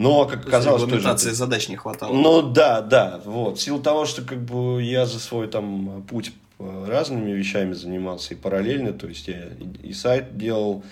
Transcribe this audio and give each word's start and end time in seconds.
Но, 0.00 0.24
как 0.24 0.46
оказалось, 0.46 0.82
тоже... 0.84 1.34
задач 1.34 1.68
не 1.68 1.76
хватало. 1.76 2.14
Ну, 2.14 2.40
да, 2.40 2.80
да, 2.80 3.20
вот. 3.26 3.58
В 3.58 3.62
силу 3.62 3.80
того, 3.80 4.06
что, 4.06 4.22
как 4.22 4.42
бы, 4.42 4.82
я 4.82 5.04
за 5.04 5.20
свой, 5.20 5.46
там, 5.46 6.02
путь 6.08 6.32
э, 6.58 6.86
разными 6.88 7.32
вещами 7.32 7.74
занимался 7.74 8.32
и 8.32 8.36
параллельно, 8.36 8.94
то 8.94 9.06
есть 9.06 9.28
я 9.28 9.50
и 9.82 9.92
сайт 9.92 10.38
делал, 10.38 10.82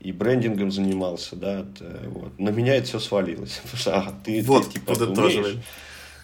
и 0.00 0.10
брендингом 0.10 0.72
занимался, 0.72 1.36
да, 1.36 1.64
вот. 2.06 2.36
На 2.40 2.48
меня 2.48 2.74
это 2.74 2.88
все 2.88 2.98
свалилось. 2.98 3.60
А, 3.86 4.12
ты, 4.24 4.42
вот, 4.42 4.66
ты, 4.66 4.80
типа, 4.80 4.92
умеешь. 4.92 5.58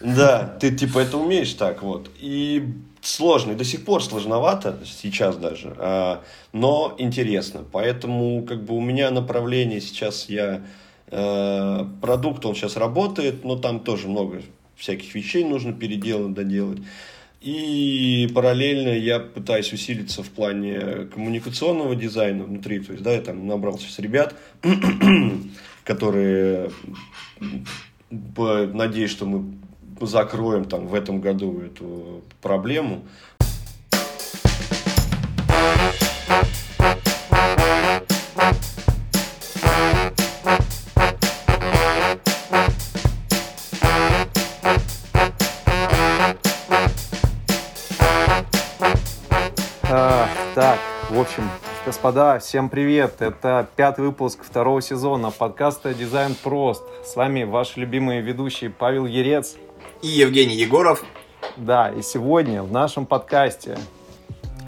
Да, 0.01 0.57
ты, 0.59 0.75
типа, 0.75 0.99
это 0.99 1.17
умеешь 1.17 1.53
так, 1.53 1.81
вот. 1.81 2.09
И 2.19 2.73
сложно, 3.01 3.53
и 3.53 3.55
до 3.55 3.63
сих 3.63 3.85
пор 3.85 4.03
сложновато, 4.03 4.79
сейчас 4.85 5.37
даже, 5.37 5.75
а, 5.77 6.23
но 6.51 6.93
интересно. 6.97 7.63
Поэтому, 7.71 8.43
как 8.43 8.65
бы, 8.65 8.75
у 8.75 8.81
меня 8.81 9.11
направление 9.11 9.79
сейчас, 9.79 10.27
я, 10.27 10.61
продукт, 12.01 12.45
он 12.45 12.55
сейчас 12.55 12.77
работает, 12.77 13.43
но 13.43 13.55
там 13.55 13.79
тоже 13.79 14.07
много 14.07 14.41
всяких 14.75 15.13
вещей 15.15 15.43
нужно 15.43 15.73
переделать, 15.73 16.33
доделать. 16.33 16.79
И 17.41 18.31
параллельно 18.33 18.89
я 18.89 19.19
пытаюсь 19.19 19.73
усилиться 19.73 20.23
в 20.23 20.29
плане 20.29 21.09
коммуникационного 21.13 21.93
дизайна 21.93 22.45
внутри. 22.45 22.79
То 22.79 22.93
есть, 22.93 23.03
да, 23.03 23.11
я 23.11 23.21
там 23.21 23.45
набрался 23.45 23.91
с 23.91 23.99
ребят, 23.99 24.33
которые 25.83 26.71
надеюсь, 28.09 29.11
что 29.11 29.25
мы 29.25 29.55
закроем 29.99 30.65
там 30.65 30.87
в 30.87 30.93
этом 30.93 31.19
году 31.19 31.59
эту 31.59 32.23
проблему. 32.41 33.03
Общем, 51.33 51.49
господа, 51.83 52.37
всем 52.37 52.69
привет! 52.69 53.15
Это 53.19 53.67
пятый 53.75 54.05
выпуск 54.05 54.43
второго 54.43 54.83
сезона 54.83 55.31
подкаста 55.31 55.91
«Дизайн 55.95 56.35
прост». 56.35 56.83
С 57.03 57.15
вами 57.15 57.43
ваши 57.43 57.79
любимые 57.79 58.21
ведущие 58.21 58.69
Павел 58.69 59.07
Ерец 59.07 59.55
и 60.03 60.07
Евгений 60.07 60.53
Егоров. 60.55 61.03
Да, 61.57 61.89
и 61.89 62.03
сегодня 62.03 62.61
в 62.61 62.71
нашем 62.71 63.07
подкасте 63.07 63.79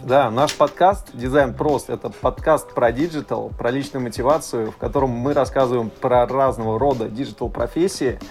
да, 0.03 0.31
наш 0.31 0.55
подкаст 0.55 1.09
«Дизайн 1.13 1.53
прост»— 1.53 1.89
это 1.91 2.09
подкаст 2.09 2.73
про 2.73 2.91
digital, 2.91 3.49
про 3.55 3.69
личную 3.69 4.03
мотивацию, 4.03 4.71
в 4.71 4.77
котором 4.77 5.11
мы 5.11 5.33
рассказываем 5.33 5.91
про 5.91 6.25
разного 6.25 6.79
рода 6.79 7.09
digital-профессии— 7.09 8.19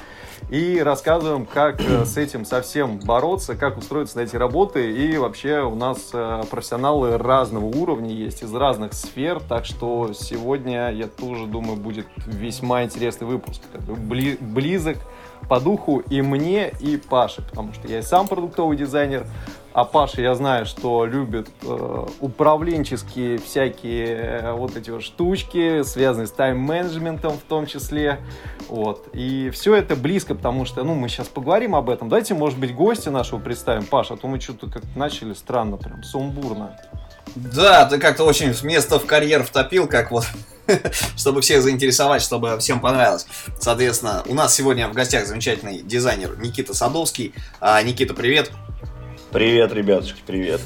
и 0.51 0.81
рассказываем, 0.81 1.47
как 1.47 1.81
э, 1.81 2.05
с 2.05 2.17
этим 2.17 2.45
совсем 2.45 2.99
бороться, 2.99 3.57
как 3.57 3.79
устроиться 3.79 4.19
на 4.19 4.23
эти 4.23 4.37
работы. 4.37 4.93
И 4.93 5.17
вообще 5.17 5.63
у 5.63 5.75
нас 5.75 6.11
э, 6.13 6.43
профессионалы 6.51 7.19
разного 7.19 7.65
уровня 7.65 8.11
есть, 8.11 8.43
из 8.43 8.55
разных 8.55 8.93
сфер, 8.93 9.41
так 9.41 9.65
что 9.65 10.13
сегодня, 10.13 10.91
я 10.91 11.07
тоже 11.07 11.47
думаю, 11.47 11.77
будет 11.77 12.07
весьма 12.27 12.85
интересный 12.85 13.27
выпуск. 13.27 13.63
Близок 14.41 14.99
по 15.49 15.61
духу 15.61 15.99
и 15.99 16.23
мне, 16.23 16.73
и 16.81 16.97
Паше, 16.97 17.43
потому 17.43 17.73
что 17.73 17.89
я 17.89 17.99
и 17.99 18.03
сам 18.03 18.27
продуктовый 18.29 18.77
дизайнер, 18.77 19.27
а 19.75 19.85
Паша, 19.85 20.23
я 20.23 20.37
знаю, 20.37 20.67
что 20.67 21.05
любит 21.05 21.49
э, 21.63 22.07
управленческие 22.21 23.39
всякие 23.39 24.07
э, 24.07 24.53
вот 24.53 24.77
эти 24.77 24.91
вот 24.91 25.03
штучки, 25.03 25.83
связанные 25.83 26.29
с 26.29 26.31
тайм-менеджментом 26.31 27.33
в 27.33 27.43
том 27.43 27.67
числе. 27.67 28.21
Вот. 28.69 29.09
И 29.13 29.51
все 29.53 29.75
это 29.75 29.97
близко, 29.97 30.37
потому 30.37 30.65
что, 30.65 30.85
ну, 30.85 30.95
мы 30.95 31.09
сейчас 31.09 31.27
поговорим 31.27 31.75
об 31.75 31.91
этом. 31.91 32.09
Давайте, 32.09 32.35
может 32.35 32.57
быть, 32.57 32.73
гостя 32.73 33.11
нашего 33.11 33.41
представим. 33.41 33.85
Паша, 33.85 34.15
а 34.15 34.17
то 34.17 34.29
мы 34.29 34.41
что-то 34.41 34.71
как 34.71 34.85
начали 34.95 35.33
странно, 35.33 35.77
прям 35.77 36.05
сумбурно. 36.05 36.79
Да, 37.35 37.85
ты 37.87 37.99
как-то 37.99 38.23
очень 38.23 38.55
место 38.63 39.01
в 39.01 39.07
карьер 39.07 39.43
втопил, 39.43 39.89
как 39.89 40.13
вот 40.13 40.25
чтобы 41.17 41.41
всех 41.41 41.63
заинтересовать, 41.63 42.23
чтобы 42.23 42.59
всем 42.59 42.81
понравилось. 42.81 43.27
Соответственно, 43.59 44.23
у 44.27 44.35
нас 44.35 44.55
сегодня 44.55 44.89
в 44.89 44.93
гостях 44.93 45.27
замечательный 45.27 45.83
дизайнер 45.83 46.39
Никита 46.39 46.75
Садовский. 46.75 47.35
А, 47.61 47.83
Никита, 47.83 48.15
привет. 48.15 48.53
Привет, 49.35 49.73
ребятушки, 49.73 50.23
привет. 50.25 50.61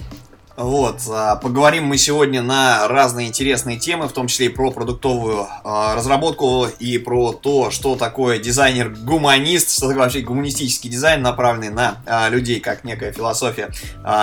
Вот, 0.55 1.01
а, 1.11 1.37
поговорим 1.37 1.85
мы 1.85 1.97
сегодня 1.97 2.43
на 2.43 2.87
разные 2.87 3.27
интересные 3.27 3.79
темы, 3.79 4.09
в 4.09 4.13
том 4.13 4.27
числе 4.27 4.47
и 4.47 4.49
про 4.51 4.71
продуктовую 4.71 5.47
а, 5.65 5.95
разработку 5.95 6.67
и 6.79 6.99
про 6.99 7.33
то, 7.33 7.71
что 7.71 7.97
такое 7.97 8.39
дизайнер-гуманист, 8.39 9.71
что 9.71 9.89
такое 9.89 10.05
вообще 10.05 10.21
гуманистический 10.21 10.91
дизайн, 10.91 11.23
направленный 11.23 11.71
на 11.71 12.03
а, 12.05 12.29
людей, 12.29 12.61
как 12.61 12.85
некая 12.85 13.11
философия. 13.11 13.71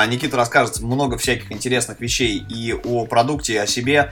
Никита 0.09 0.37
расскажет 0.37 0.79
много 0.79 1.17
всяких 1.17 1.51
интересных 1.51 1.99
вещей 1.99 2.37
и 2.47 2.71
о 2.71 3.07
продукте, 3.07 3.53
и 3.53 3.57
о 3.57 3.65
себе. 3.65 4.11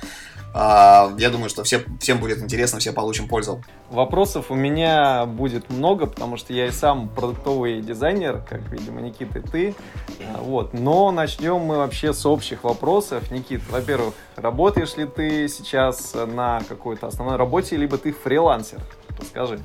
А, 0.55 1.11
я 1.17 1.31
думаю, 1.31 1.49
что 1.49 1.63
все, 1.63 1.81
всем 1.99 2.19
будет 2.19 2.37
интересно, 2.37 2.79
все 2.79 2.93
получим 2.93 3.27
пользу. 3.27 3.63
Вопросов 3.89 4.51
у 4.51 4.55
меня 4.55 5.25
будет 5.25 5.69
много, 5.71 6.05
потому 6.05 6.37
что 6.37 6.53
я 6.53 6.67
и 6.67 6.71
сам 6.71 7.09
продуктовый 7.09 7.81
дизайнер, 7.81 8.43
как, 8.47 8.61
видимо, 8.71 9.01
Никита 9.01 9.39
и 9.39 9.41
ты. 9.41 9.75
А, 10.21 10.41
вот. 10.41 10.73
Но 10.73 11.11
начнем 11.11 11.57
мы 11.57 11.77
вообще 11.77 12.13
с 12.13 12.25
общих 12.25 12.63
вопросов. 12.63 13.31
Никит, 13.31 13.61
во-первых, 13.69 14.13
работаешь 14.35 14.95
ли 14.95 15.05
ты 15.05 15.47
сейчас 15.47 16.13
на 16.13 16.61
какой-то 16.69 17.07
основной 17.07 17.37
работе, 17.37 17.75
либо 17.75 17.97
ты 17.97 18.13
фрилансер? 18.13 18.79
Расскажи. 19.19 19.59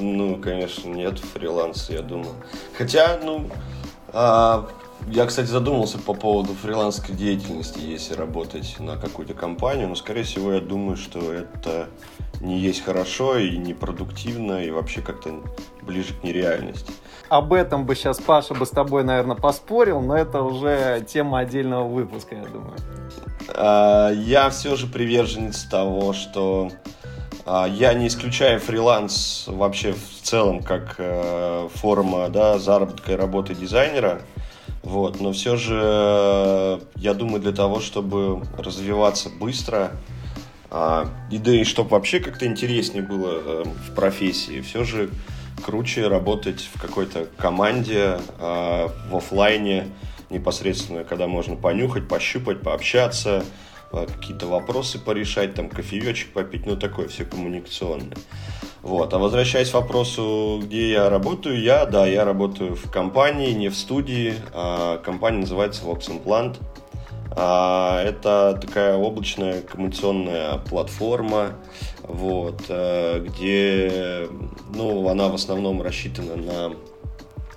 Ну, 0.00 0.40
конечно, 0.40 0.88
нет, 0.88 1.20
фриланс, 1.20 1.88
я 1.88 2.02
думаю. 2.02 2.34
Хотя, 2.76 3.20
ну, 3.22 3.48
а, 4.08 4.68
я, 5.06 5.26
кстати, 5.26 5.46
задумался 5.46 5.98
по 5.98 6.14
поводу 6.14 6.54
фрилансской 6.54 7.14
деятельности, 7.14 7.78
если 7.78 8.14
работать 8.14 8.76
на 8.78 8.96
какую-то 8.96 9.34
компанию, 9.34 9.88
но, 9.88 9.94
скорее 9.94 10.22
всего, 10.22 10.52
я 10.52 10.60
думаю, 10.60 10.96
что 10.96 11.32
это 11.32 11.88
не 12.40 12.58
есть 12.58 12.84
хорошо 12.84 13.38
и 13.38 13.56
не 13.56 13.74
продуктивно, 13.74 14.64
и 14.64 14.70
вообще 14.70 15.02
как-то 15.02 15.40
ближе 15.82 16.14
к 16.14 16.24
нереальности. 16.24 16.92
Об 17.28 17.52
этом 17.52 17.84
бы 17.86 17.94
сейчас 17.94 18.18
Паша 18.18 18.54
бы 18.54 18.66
с 18.66 18.70
тобой, 18.70 19.04
наверное, 19.04 19.36
поспорил, 19.36 20.00
но 20.00 20.16
это 20.16 20.42
уже 20.42 21.04
тема 21.06 21.40
отдельного 21.40 21.86
выпуска, 21.86 22.36
я 22.36 22.44
думаю. 22.44 22.76
А, 23.48 24.10
я 24.10 24.50
все 24.50 24.76
же 24.76 24.86
приверженец 24.86 25.64
того, 25.64 26.12
что 26.12 26.70
а, 27.44 27.66
я 27.66 27.92
не 27.94 28.08
исключаю 28.08 28.60
фриланс 28.60 29.44
вообще 29.48 29.92
в 29.92 30.22
целом 30.22 30.62
как 30.62 30.94
э, 30.98 31.68
форма 31.74 32.28
да, 32.28 32.58
заработка 32.58 33.12
и 33.12 33.16
работы 33.16 33.54
дизайнера– 33.54 34.22
вот, 34.84 35.18
но 35.18 35.32
все 35.32 35.56
же, 35.56 36.80
я 36.96 37.14
думаю, 37.14 37.40
для 37.40 37.52
того, 37.52 37.80
чтобы 37.80 38.42
развиваться 38.58 39.30
быстро, 39.30 39.92
а, 40.70 41.08
и 41.30 41.38
да 41.38 41.52
и 41.52 41.64
чтобы 41.64 41.90
вообще 41.90 42.20
как-то 42.20 42.46
интереснее 42.46 43.02
было 43.02 43.30
э, 43.30 43.64
в 43.64 43.94
профессии, 43.94 44.60
все 44.60 44.84
же 44.84 45.08
круче 45.64 46.06
работать 46.08 46.68
в 46.74 46.78
какой-то 46.78 47.28
команде, 47.38 48.18
а, 48.38 48.90
в 49.10 49.16
офлайне 49.16 49.88
непосредственно, 50.28 51.04
когда 51.04 51.28
можно 51.28 51.56
понюхать, 51.56 52.06
пощупать, 52.06 52.60
пообщаться, 52.60 53.42
какие-то 53.94 54.46
вопросы 54.46 54.98
порешать, 54.98 55.54
там 55.54 55.68
кофеечек 55.68 56.32
попить, 56.32 56.66
ну 56.66 56.76
такое 56.76 57.08
все 57.08 57.24
коммуникационное. 57.24 58.16
Вот. 58.82 59.14
А 59.14 59.18
возвращаясь 59.18 59.70
к 59.70 59.74
вопросу, 59.74 60.60
где 60.62 60.90
я 60.92 61.08
работаю, 61.08 61.60
я, 61.60 61.86
да, 61.86 62.06
я 62.06 62.24
работаю 62.24 62.74
в 62.74 62.90
компании, 62.90 63.52
не 63.52 63.68
в 63.68 63.76
студии. 63.76 64.34
А, 64.52 64.98
компания 64.98 65.38
называется 65.38 65.84
Vox 65.84 66.10
Implant. 66.10 66.58
А, 67.36 68.02
это 68.02 68.58
такая 68.60 68.96
облачная 68.96 69.62
коммуникационная 69.62 70.58
платформа, 70.58 71.52
вот, 72.02 72.62
а, 72.68 73.20
где, 73.20 74.28
ну, 74.74 75.08
она 75.08 75.28
в 75.28 75.34
основном 75.34 75.82
рассчитана 75.82 76.36
на 76.36 76.72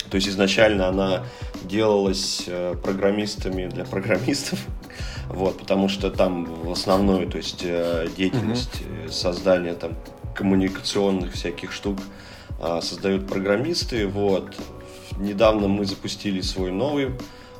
то 0.09 0.15
есть 0.15 0.29
изначально 0.29 0.87
она 0.87 1.25
делалась 1.63 2.43
э, 2.47 2.75
программистами 2.81 3.67
для 3.67 3.83
программистов, 3.83 4.59
вот, 5.29 5.57
потому 5.59 5.89
что 5.89 6.09
там 6.09 6.45
в 6.45 6.71
основной, 6.71 7.25
то 7.25 7.37
есть 7.37 7.61
э, 7.63 8.07
деятельность 8.15 8.81
mm-hmm. 8.81 9.11
создания 9.11 9.73
там 9.73 9.93
коммуникационных 10.35 11.33
всяких 11.33 11.71
штук 11.71 11.97
а, 12.59 12.81
создают 12.81 13.27
программисты. 13.27 14.07
Вот. 14.07 14.55
Недавно 15.17 15.67
мы 15.67 15.85
запустили 15.85 16.41
свой 16.41 16.71
новый 16.71 17.11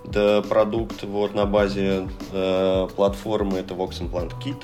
да, 0.05 0.41
продукт 0.41 1.03
вот, 1.03 1.33
на 1.33 1.45
базе 1.45 2.07
э, 2.31 2.87
платформы, 2.95 3.57
это 3.57 3.73
Vox 3.73 3.99
Implant 4.01 4.33
Kit. 4.39 4.63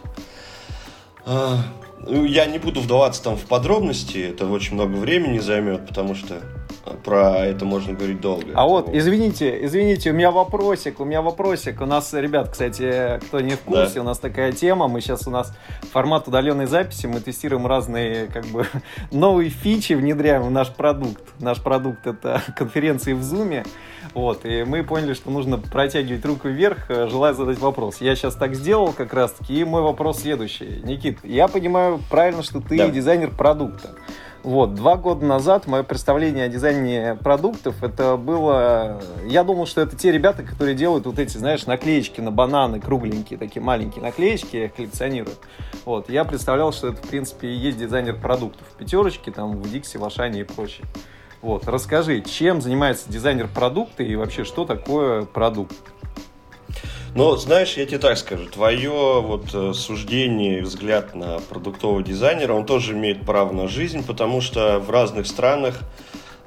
А, 1.26 1.60
ну, 2.00 2.24
я 2.24 2.46
не 2.46 2.60
буду 2.60 2.82
вдаваться 2.82 3.24
там 3.24 3.36
в 3.36 3.46
подробности, 3.46 4.18
это 4.18 4.46
очень 4.48 4.76
много 4.76 4.96
времени 4.96 5.40
займет, 5.40 5.88
потому 5.88 6.16
что 6.16 6.42
про 7.04 7.46
это 7.46 7.66
можно 7.66 7.94
говорить 7.94 8.20
долго. 8.22 8.48
А 8.56 8.66
вот, 8.68 8.90
извините, 8.94 9.66
извините, 9.66 10.12
у 10.12 10.14
меня 10.14 10.32
вопросик, 10.32 11.00
у 11.00 11.06
меня 11.06 11.22
вопросик. 11.22 11.82
У 11.82 11.86
нас, 11.86 12.14
ребят, 12.14 12.50
кстати, 12.50 13.20
кто 13.28 13.40
не 13.40 13.56
в 13.56 13.62
курсе, 13.62 13.96
Да. 13.96 14.02
у 14.02 14.04
нас 14.04 14.20
такая 14.20 14.52
тема. 14.52 14.88
Мы 14.88 15.00
сейчас 15.02 15.26
у 15.28 15.32
нас 15.32 15.54
формат 15.92 16.28
удаленной 16.28 16.66
записи, 16.66 17.06
мы 17.08 17.20
тестируем 17.22 17.68
разные, 17.68 18.28
как 18.28 18.46
бы, 18.48 18.66
новые 19.12 19.50
фичи, 19.50 19.94
внедряем 19.94 20.44
в 20.44 20.52
наш 20.52 20.70
продукт. 20.74 21.22
Наш 21.40 21.62
продукт 21.62 22.06
это 22.06 22.42
конференции 22.58 23.14
в 23.14 23.24
Зуме. 23.24 23.64
Вот, 24.14 24.46
и 24.46 24.64
мы 24.64 24.84
поняли, 24.84 25.14
что 25.14 25.32
нужно 25.32 25.58
протягивать 25.58 26.24
руку 26.26 26.48
вверх, 26.50 26.92
э, 26.92 27.08
желая 27.08 27.34
задать 27.34 27.58
вопрос. 27.60 28.02
Я 28.02 28.16
сейчас 28.16 28.36
так 28.36 28.54
сделал 28.54 28.92
как 28.94 29.14
раз-таки, 29.14 29.60
и 29.60 29.64
мой 29.64 29.82
вопрос 29.82 30.20
следующий. 30.22 30.82
Никит, 30.84 31.20
я 31.24 31.48
понимаю 31.48 32.00
правильно, 32.12 32.44
что 32.44 32.60
ты 32.60 32.78
Да. 32.78 32.90
дизайнер 32.90 33.32
продукта. 33.32 33.92
Вот, 34.44 34.76
два 34.76 34.98
года 34.98 35.26
назад 35.26 35.68
мое 35.68 35.84
представление 35.84 36.46
о 36.46 36.50
дизайне 36.50 37.16
продуктов, 37.16 37.82
это 37.82 38.18
было... 38.18 39.02
Я 39.26 39.46
думал, 39.46 39.66
что 39.66 39.80
это 39.80 39.96
те 39.96 40.12
ребята, 40.12 40.44
которые 40.44 40.76
делают 40.76 41.06
вот 41.06 41.18
эти, 41.18 41.38
знаешь, 41.38 41.66
наклеечки 41.66 42.20
на 42.20 42.30
бананы, 42.30 42.82
кругленькие, 42.82 43.40
такие 43.40 43.62
маленькие 43.62 44.04
наклеечки, 44.04 44.58
я 44.58 44.66
их 44.66 44.76
коллекционирую. 44.76 45.38
Вот, 45.86 46.10
я 46.10 46.26
представлял, 46.26 46.74
что 46.74 46.90
это, 46.90 46.98
в 47.02 47.08
принципе, 47.08 47.48
и 47.48 47.54
есть 47.54 47.78
дизайнер 47.78 48.20
продуктов. 48.20 48.68
Пятерочки, 48.78 49.30
там, 49.30 49.56
в 49.56 49.72
Дикси, 49.72 49.96
в 49.96 50.04
Ашане 50.04 50.42
и 50.42 50.44
прочее. 50.44 50.86
Вот, 51.42 51.66
расскажи, 51.70 52.20
чем 52.20 52.62
занимается 52.62 53.10
дизайнер 53.10 53.48
продукта 53.48 54.04
и 54.04 54.14
вообще, 54.16 54.44
что 54.44 54.66
такое 54.66 55.24
продукт? 55.24 55.76
Ну, 57.16 57.36
знаешь, 57.36 57.78
я 57.78 57.86
тебе 57.86 58.00
так 58.00 58.18
скажу, 58.18 58.48
твое 58.48 59.22
вот 59.22 59.54
э, 59.54 59.74
суждение 59.74 60.64
взгляд 60.64 61.14
на 61.14 61.38
продуктового 61.40 62.02
дизайнера, 62.02 62.54
он 62.54 62.66
тоже 62.66 62.94
имеет 62.94 63.24
право 63.24 63.54
на 63.54 63.68
жизнь, 63.68 64.04
потому 64.04 64.42
что 64.42 64.80
в 64.80 64.90
разных 64.90 65.28
странах, 65.28 65.80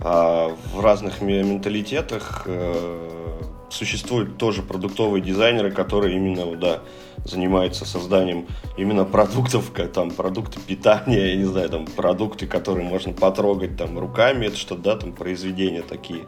а, 0.00 0.56
в 0.74 0.80
разных 0.80 1.20
ме- 1.20 1.44
менталитетах 1.44 2.42
э, 2.46 3.38
существуют 3.70 4.38
тоже 4.38 4.62
продуктовые 4.62 5.22
дизайнеры, 5.22 5.70
которые 5.70 6.16
именно, 6.16 6.56
да, 6.56 6.80
занимаются 7.26 7.84
созданием 7.84 8.46
именно 8.76 9.04
продуктов, 9.04 9.72
как 9.72 9.92
там 9.92 10.10
продукты 10.10 10.60
питания, 10.60 11.30
я 11.30 11.36
не 11.36 11.44
знаю, 11.44 11.68
там 11.68 11.86
продукты, 11.86 12.46
которые 12.46 12.86
можно 12.86 13.12
потрогать 13.12 13.76
там 13.76 13.98
руками, 13.98 14.46
это 14.46 14.56
что, 14.56 14.76
да, 14.76 14.96
там 14.96 15.12
произведения 15.12 15.82
такие 15.82 16.24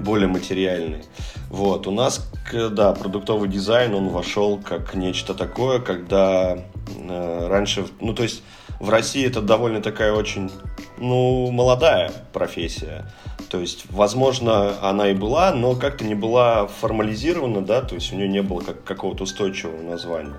более 0.00 0.28
материальные. 0.28 1.04
Вот, 1.48 1.86
у 1.86 1.90
нас, 1.90 2.30
да, 2.52 2.92
продуктовый 2.92 3.48
дизайн, 3.48 3.94
он 3.94 4.08
вошел 4.08 4.58
как 4.58 4.94
нечто 4.94 5.34
такое, 5.34 5.80
когда 5.80 6.58
э, 6.96 7.46
раньше, 7.48 7.86
ну, 8.00 8.14
то 8.14 8.22
есть 8.22 8.42
в 8.80 8.90
России 8.90 9.24
это 9.24 9.40
довольно 9.40 9.80
такая 9.80 10.12
очень, 10.12 10.50
ну, 10.98 11.50
молодая 11.50 12.10
профессия. 12.32 13.06
То 13.52 13.60
есть, 13.60 13.84
возможно, 13.90 14.76
она 14.80 15.10
и 15.10 15.14
была, 15.14 15.52
но 15.52 15.74
как-то 15.74 16.04
не 16.06 16.14
была 16.14 16.66
формализирована, 16.68 17.60
да, 17.60 17.82
то 17.82 17.94
есть 17.96 18.10
у 18.10 18.16
нее 18.16 18.26
не 18.26 18.40
было 18.40 18.60
как, 18.60 18.82
какого-то 18.82 19.24
устойчивого 19.24 19.82
названия. 19.82 20.36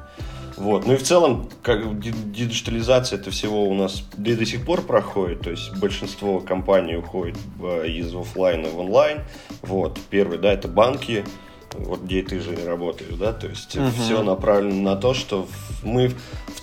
Вот. 0.58 0.88
Ну 0.88 0.94
и 0.94 0.98
в 0.98 1.04
целом, 1.04 1.48
как 1.62 2.00
ди- 2.00 2.12
диджитализация 2.12 3.20
это 3.20 3.30
всего 3.30 3.66
у 3.66 3.76
нас 3.76 4.04
и 4.18 4.34
до 4.34 4.46
сих 4.48 4.66
пор 4.66 4.82
проходит, 4.82 5.42
то 5.42 5.52
есть 5.52 5.78
большинство 5.78 6.40
компаний 6.40 6.96
уходит 6.96 7.38
в- 7.60 7.86
из 7.86 8.16
оффлайна 8.16 8.70
в 8.70 8.80
онлайн. 8.80 9.20
Вот. 9.62 10.00
Первый, 10.10 10.40
да, 10.40 10.52
это 10.52 10.68
банки, 10.68 11.24
вот 11.78 12.02
где 12.02 12.24
ты 12.24 12.40
же 12.40 12.56
работаешь, 12.66 13.14
да, 13.20 13.32
то 13.32 13.46
есть 13.48 13.76
Мгм. 13.76 13.92
все 13.92 14.24
направлено 14.24 14.82
на 14.92 14.96
то, 14.96 15.14
что 15.14 15.48
мы 15.84 16.12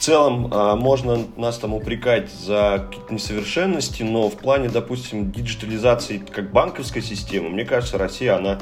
целом 0.01 0.49
а, 0.53 0.77
можно 0.77 1.27
нас 1.37 1.59
там 1.59 1.75
упрекать 1.75 2.31
за 2.33 2.87
какие-то 2.89 3.15
несовершенности, 3.15 4.03
но 4.03 4.29
в 4.29 4.37
плане, 4.37 4.69
допустим, 4.69 5.31
диджитализации 5.31 6.19
как 6.19 6.51
банковской 6.51 7.03
системы, 7.03 7.51
мне 7.51 7.65
кажется, 7.65 7.99
Россия, 7.99 8.37
она 8.37 8.59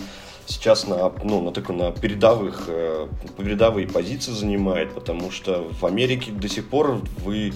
сейчас 0.47 0.87
на, 0.87 1.13
ну, 1.23 1.43
на, 1.43 1.53
такой, 1.53 1.77
на 1.77 1.93
передовых, 1.93 2.65
э, 2.69 3.07
передовые 3.37 3.87
позиции 3.87 4.33
занимает, 4.33 4.95
потому 4.95 5.31
что 5.31 5.69
в 5.79 5.85
Америке 5.85 6.33
до 6.33 6.49
сих 6.49 6.69
пор 6.69 7.01
вы 7.25 7.53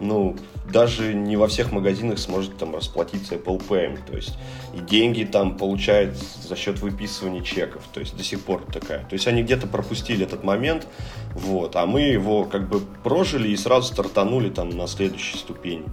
ну, 0.00 0.36
даже 0.70 1.14
не 1.14 1.36
во 1.36 1.48
всех 1.48 1.72
магазинах 1.72 2.18
сможете 2.18 2.54
там 2.58 2.74
расплатиться 2.74 3.36
Apple 3.36 3.62
Pay. 3.66 3.98
То 4.06 4.16
есть 4.16 4.36
и 4.74 4.80
деньги 4.80 5.24
там 5.24 5.56
получают 5.56 6.16
за 6.16 6.56
счет 6.56 6.80
выписывания 6.80 7.42
чеков. 7.42 7.82
То 7.92 8.00
есть 8.00 8.16
до 8.16 8.22
сих 8.22 8.42
пор 8.42 8.62
такая. 8.72 9.00
То 9.04 9.14
есть 9.14 9.26
они 9.26 9.42
где-то 9.42 9.66
пропустили 9.66 10.24
этот 10.24 10.44
момент, 10.44 10.86
вот, 11.34 11.76
а 11.76 11.86
мы 11.86 12.02
его 12.02 12.44
как 12.44 12.68
бы 12.68 12.80
прожили 13.02 13.48
и 13.48 13.56
сразу 13.56 13.92
стартанули 13.92 14.50
там 14.50 14.70
на 14.70 14.86
следующей 14.86 15.38
ступени. 15.38 15.84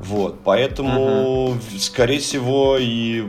Вот, 0.00 0.40
поэтому, 0.44 1.56
скорее 1.78 2.20
всего, 2.20 2.76
и 2.78 3.24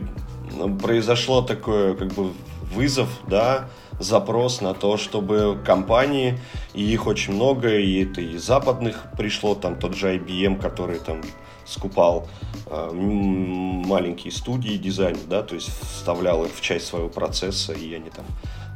произошло 0.80 1.42
такое, 1.42 1.94
как 1.94 2.12
бы, 2.12 2.32
вызов, 2.72 3.08
да, 3.26 3.68
запрос 4.00 4.60
на 4.60 4.74
то, 4.74 4.96
чтобы 4.96 5.58
компании, 5.64 6.38
и 6.74 6.82
их 6.82 7.06
очень 7.06 7.34
много, 7.34 7.76
и 7.76 8.04
это 8.04 8.20
из 8.20 8.42
западных 8.42 9.06
пришло, 9.16 9.54
там 9.54 9.78
тот 9.78 9.94
же 9.94 10.16
IBM, 10.16 10.60
который 10.60 10.98
там 10.98 11.20
скупал 11.66 12.26
э, 12.66 12.90
маленькие 12.92 14.32
студии 14.32 14.76
дизайна, 14.76 15.20
да, 15.28 15.42
то 15.42 15.54
есть 15.54 15.70
вставлял 15.82 16.44
их 16.44 16.52
в 16.52 16.60
часть 16.60 16.86
своего 16.86 17.08
процесса, 17.08 17.72
и 17.72 17.94
они 17.94 18.10
там 18.10 18.24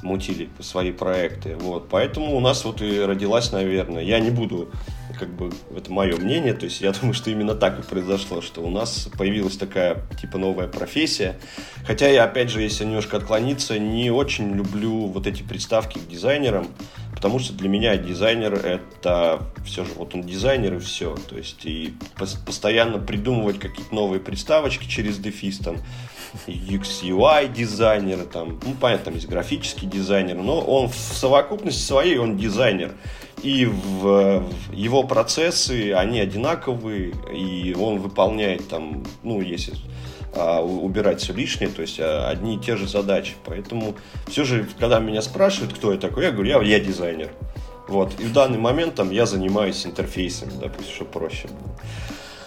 мутили 0.04 0.50
свои 0.60 0.92
проекты. 0.92 1.56
Вот. 1.56 1.88
Поэтому 1.88 2.36
у 2.36 2.40
нас 2.40 2.64
вот 2.64 2.82
и 2.82 3.00
родилась, 3.00 3.50
наверное, 3.50 4.02
я 4.02 4.20
не 4.20 4.30
буду, 4.30 4.70
как 5.18 5.34
бы, 5.34 5.50
это 5.74 5.90
мое 5.90 6.16
мнение, 6.16 6.54
то 6.54 6.66
есть 6.66 6.80
я 6.80 6.92
думаю, 7.00 7.14
что 7.14 7.30
именно 7.30 7.54
так 7.54 7.78
и 7.80 7.82
произошло, 7.82 8.40
что 8.42 8.60
у 8.60 8.70
нас 8.70 9.08
появилась 9.16 9.56
такая, 9.56 10.02
типа, 10.20 10.38
новая 10.38 10.68
профессия. 10.68 11.36
Хотя 11.86 12.08
я, 12.08 12.24
опять 12.24 12.50
же, 12.50 12.62
если 12.62 12.84
немножко 12.84 13.16
отклониться, 13.16 13.78
не 13.78 14.10
очень 14.10 14.52
люблю 14.54 15.06
вот 15.06 15.26
эти 15.26 15.42
приставки 15.42 15.98
к 15.98 16.06
дизайнерам, 16.06 16.68
потому 17.14 17.38
что 17.38 17.54
для 17.54 17.68
меня 17.70 17.96
дизайнер 17.96 18.54
это 18.54 19.40
все 19.64 19.84
же, 19.84 19.92
вот 19.96 20.14
он 20.14 20.22
дизайнер 20.22 20.74
и 20.74 20.78
все. 20.78 21.16
То 21.28 21.36
есть 21.38 21.64
и 21.64 21.94
пос- 22.16 22.44
постоянно 22.44 22.98
придумывать 22.98 23.58
какие-то 23.58 23.94
новые 23.94 24.20
приставочки 24.20 24.86
через 24.86 25.18
дефис, 25.18 25.58
там, 25.58 25.78
UX, 26.46 27.02
UI 27.02 27.52
дизайнеры, 27.52 28.25
там, 28.25 28.60
ну, 28.64 28.75
понятно, 28.81 29.06
там 29.06 29.14
есть 29.14 29.28
графический 29.28 29.88
дизайнер, 29.88 30.36
но 30.36 30.60
он 30.60 30.88
в 30.88 30.94
совокупности 30.94 31.82
своей, 31.82 32.19
он 32.19 32.36
дизайнер. 32.36 32.92
И 33.42 33.66
в, 33.66 34.40
в 34.40 34.72
его 34.72 35.02
процессы, 35.02 35.92
они 35.92 36.20
одинаковые, 36.20 37.14
и 37.34 37.75
он 37.78 37.98
выполняет 37.98 38.69
там, 38.69 39.04
ну, 39.22 39.40
если 39.40 39.75
а, 40.36 40.62
убирать 40.62 41.20
все 41.20 41.32
лишнее, 41.32 41.70
то 41.70 41.82
есть 41.82 42.00
а, 42.00 42.28
одни 42.28 42.56
и 42.56 42.58
те 42.58 42.76
же 42.76 42.88
задачи. 42.88 43.34
Поэтому 43.44 43.94
все 44.26 44.44
же, 44.44 44.66
когда 44.78 44.98
меня 44.98 45.22
спрашивают, 45.22 45.75
кто 45.75 45.92
я 45.92 45.98
такой, 45.98 46.25
я 46.25 46.32
говорю, 46.32 46.48
я, 46.48 46.62
я 46.62 46.81
дизайнер. 46.81 47.31
Вот. 47.86 48.19
И 48.19 48.25
в 48.25 48.32
данный 48.32 48.58
момент 48.58 48.94
там 48.94 49.10
я 49.10 49.26
занимаюсь 49.26 49.84
интерфейсами, 49.86 50.52
допустим, 50.60 50.94
чтобы 50.94 51.10
проще 51.10 51.48
было. 51.48 51.76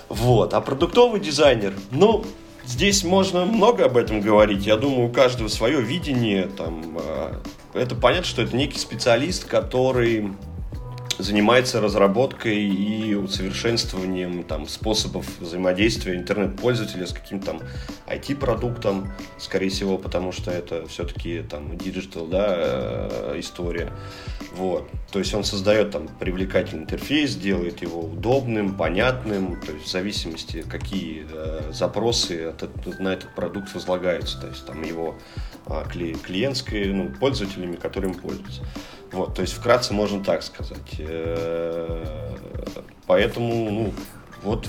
Вот. 0.09 0.53
А 0.53 0.61
продуктовый 0.61 1.21
дизайнер, 1.21 1.73
ну, 1.91 2.25
здесь 2.67 3.03
можно 3.03 3.45
много 3.45 3.85
об 3.85 3.97
этом 3.97 4.21
говорить. 4.21 4.65
Я 4.65 4.77
думаю, 4.77 5.09
у 5.09 5.11
каждого 5.11 5.47
свое 5.47 5.81
видение. 5.81 6.47
Там, 6.47 6.97
а, 6.99 7.41
это 7.73 7.95
понятно, 7.95 8.25
что 8.25 8.41
это 8.41 8.55
некий 8.55 8.77
специалист, 8.77 9.45
который 9.45 10.33
занимается 11.17 11.81
разработкой 11.81 12.57
и 12.63 13.15
усовершенствованием 13.15 14.43
там, 14.43 14.67
способов 14.67 15.25
взаимодействия 15.39 16.15
интернет-пользователя 16.15 17.07
с 17.07 17.13
каким-то 17.13 17.59
IT-продуктом, 18.07 19.11
скорее 19.37 19.69
всего, 19.69 19.97
потому 19.97 20.31
что 20.31 20.51
это 20.51 20.87
все-таки 20.87 21.41
там 21.41 21.77
digital, 21.77 22.25
да, 22.25 22.45
э, 22.49 23.35
история. 23.39 23.91
Вот. 24.55 24.89
То 25.11 25.19
есть 25.19 25.33
он 25.33 25.43
создает 25.43 25.91
там 25.91 26.07
привлекательный 26.07 26.83
интерфейс, 26.83 27.35
делает 27.35 27.81
его 27.81 28.01
удобным, 28.01 28.75
понятным, 28.75 29.59
то 29.61 29.71
есть 29.71 29.85
в 29.85 29.89
зависимости, 29.91 30.63
какие 30.67 31.25
э, 31.31 31.71
запросы 31.71 32.45
от 32.47 32.99
на 32.99 33.09
этот 33.09 33.33
продукт 33.35 33.73
возлагаются, 33.73 34.39
то 34.39 34.47
есть 34.47 34.65
там 34.65 34.81
его 34.83 35.15
а, 35.65 35.83
кли- 35.83 36.17
клиентской, 36.19 36.85
ну, 36.85 37.09
пользователями, 37.09 37.75
которыми 37.75 38.13
пользуются. 38.13 38.61
Вот, 39.11 39.35
то 39.35 39.41
есть 39.41 39.53
вкратце 39.53 39.93
можно 39.93 40.23
так 40.23 40.43
сказать. 40.43 40.95
Э, 40.99 42.27
Поэтому, 43.07 43.71
ну, 43.71 43.93
вот 44.43 44.67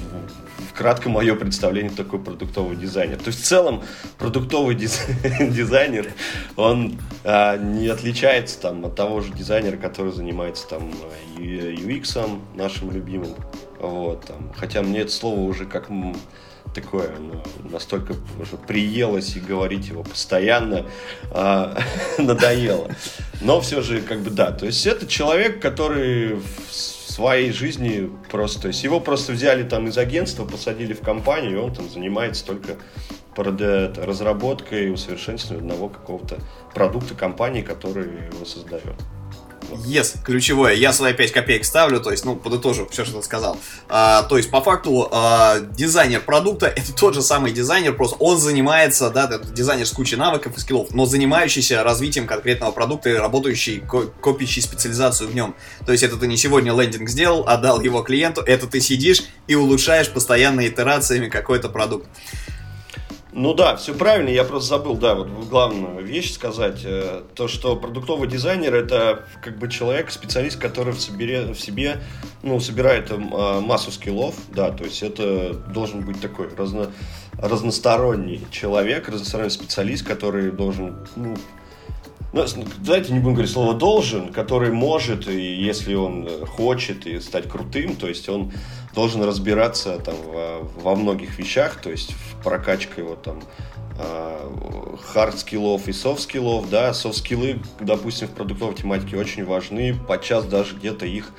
вкратко 0.71 1.09
мое 1.09 1.35
представление 1.35 1.93
такой 1.93 2.19
продуктовый 2.19 2.77
дизайнер. 2.77 3.17
То 3.17 3.29
есть 3.29 3.41
в 3.41 3.45
целом 3.45 3.83
продуктовый 4.19 4.75
диз- 4.75 5.07
дизайнер, 5.41 6.13
он 6.57 6.99
а, 7.25 7.57
не 7.57 7.89
отличается 7.89 8.61
там 8.61 8.85
от 8.85 8.95
того 8.95 9.21
же 9.21 9.33
дизайнера, 9.33 9.77
который 9.77 10.13
занимается 10.13 10.69
там 10.69 10.93
UX, 11.37 12.41
нашим 12.55 12.91
любимым. 12.91 13.35
Вот, 13.81 14.25
там. 14.25 14.53
Хотя 14.57 14.83
мне 14.83 15.01
это 15.01 15.13
слово 15.13 15.41
уже 15.41 15.65
как 15.65 15.89
такое, 16.75 17.11
ну, 17.19 17.43
настолько 17.71 18.15
уже 18.41 18.57
приелось 18.57 19.37
и 19.37 19.41
говорить 19.41 19.89
его 19.89 20.03
постоянно 20.03 20.87
а, 21.31 21.77
надоело. 22.19 22.91
Но 23.41 23.61
все 23.61 23.83
же, 23.83 24.01
как 24.01 24.21
бы, 24.21 24.31
да, 24.31 24.53
то 24.53 24.67
есть 24.67 24.87
это 24.87 25.07
человек, 25.07 25.61
который 25.61 26.35
в 26.35 26.98
своей 27.19 27.51
жизни 27.51 28.09
просто, 28.31 28.69
его 28.69 29.01
просто 29.01 29.33
взяли 29.33 29.65
там 29.65 29.89
из 29.89 29.99
агентства, 29.99 30.45
посадили 30.45 30.93
в 30.93 31.01
компанию, 31.01 31.53
и 31.53 31.61
он 31.61 31.75
там 31.75 31.91
занимается 31.91 32.47
только 32.47 32.77
это, 33.35 33.93
разработкой 33.97 34.87
и 34.87 34.91
усовершенствованием 34.91 35.69
одного 35.69 35.89
какого-то 35.89 36.39
продукта 36.75 37.15
компании, 37.15 37.63
который 37.63 38.05
его 38.33 38.45
создает. 38.45 38.95
Yes, 39.71 40.17
ключевое. 40.25 40.75
Я 40.75 40.93
свои 40.93 41.13
5 41.13 41.33
копеек 41.33 41.65
ставлю, 41.65 42.01
то 42.01 42.11
есть, 42.11 42.25
ну, 42.25 42.37
подытожу 42.37 42.89
все, 42.91 43.05
что 43.05 43.19
ты 43.19 43.25
сказал. 43.25 43.59
А, 43.89 44.23
то 44.23 44.37
есть, 44.37 44.51
по 44.51 44.63
факту, 44.63 45.09
а, 45.13 45.61
дизайнер 45.61 46.21
продукта 46.21 46.67
это 46.67 46.95
тот 46.95 47.15
же 47.15 47.23
самый 47.23 47.53
дизайнер, 47.53 47.95
просто 47.95 48.17
он 48.19 48.39
занимается, 48.39 49.11
да, 49.11 49.27
дизайнер 49.39 49.87
с 49.87 49.93
кучей 49.93 50.17
навыков 50.17 50.57
и 50.57 50.61
скиллов, 50.61 50.93
но 50.93 51.07
занимающийся 51.07 51.83
развитием 51.83 52.27
конкретного 52.27 52.73
продукта 52.73 53.11
и 53.11 53.15
работающий, 53.15 53.83
копящий 54.23 54.63
специализацию 54.63 55.29
в 55.29 55.35
нем. 55.35 55.55
То 55.85 55.93
есть, 55.93 56.05
это 56.05 56.17
ты 56.17 56.27
не 56.27 56.37
сегодня 56.37 56.73
лендинг 56.73 57.09
сделал, 57.09 57.45
отдал 57.47 57.81
его 57.81 58.03
клиенту, 58.03 58.41
это 58.41 58.67
ты 58.67 58.81
сидишь 58.81 59.23
и 59.47 59.55
улучшаешь 59.55 60.09
постоянно 60.09 60.67
итерациями 60.67 61.29
какой-то 61.29 61.69
продукт. 61.69 62.07
Ну 63.41 63.55
да, 63.55 63.77
все 63.77 63.95
правильно, 63.95 64.31
я 64.31 64.43
просто 64.43 64.71
забыл, 64.71 64.97
да, 64.97 65.15
вот 65.15 65.29
главную 65.29 66.05
вещь 66.05 66.33
сказать, 66.33 66.81
э, 66.85 67.23
то, 67.37 67.47
что 67.47 67.77
продуктовый 67.77 68.29
дизайнер 68.29 68.75
это 68.75 69.27
как 69.41 69.59
бы 69.59 69.71
человек, 69.71 70.11
специалист, 70.11 70.59
который 70.59 70.93
в 70.93 71.01
себе, 71.01 71.43
в 71.53 71.61
себе 71.61 72.03
ну, 72.43 72.59
собирает 72.59 73.13
э, 73.13 73.17
массу 73.17 73.93
скиллов, 73.93 74.35
да, 74.49 74.73
то 74.73 74.83
есть 74.83 75.05
это 75.05 75.55
должен 75.55 76.01
быть 76.01 76.21
такой 76.21 76.53
разно, 76.53 76.91
разносторонний 77.35 78.45
человек, 78.51 79.09
разносторонний 79.09 79.53
специалист, 79.53 80.05
который 80.05 80.51
должен, 80.51 81.07
ну, 81.15 81.37
ну, 82.33 82.45
давайте 82.79 83.13
не 83.13 83.21
будем 83.21 83.35
говорить 83.35 83.53
слово 83.53 83.75
должен, 83.75 84.33
который 84.33 84.71
может, 84.71 85.29
и 85.29 85.55
если 85.55 85.95
он 85.95 86.27
э, 86.27 86.47
хочет 86.47 87.07
и 87.07 87.21
стать 87.21 87.49
крутым, 87.49 87.97
то 87.97 88.07
есть 88.07 88.29
он 88.29 88.53
должен 88.95 89.23
разбираться 89.23 89.99
там 89.99 90.17
во, 90.27 90.59
во 90.83 90.97
многих 90.97 91.39
вещах, 91.39 91.81
то 91.81 91.91
есть 91.91 92.13
в 92.13 92.43
прокачке 92.43 93.03
его 93.03 93.15
там 93.15 93.41
хард 95.13 95.41
скиллов 95.41 95.89
и 95.89 95.93
софт 95.93 96.23
скиллов, 96.23 96.71
да, 96.71 96.95
софт 96.95 97.19
скиллы, 97.19 97.59
допустим, 97.81 98.29
в 98.29 98.31
продуктовой 98.31 98.77
тематике 98.77 99.17
очень 99.17 99.45
важны, 99.45 99.93
подчас 100.07 100.45
даже 100.45 100.77
где-то 100.77 101.05
их 101.05 101.33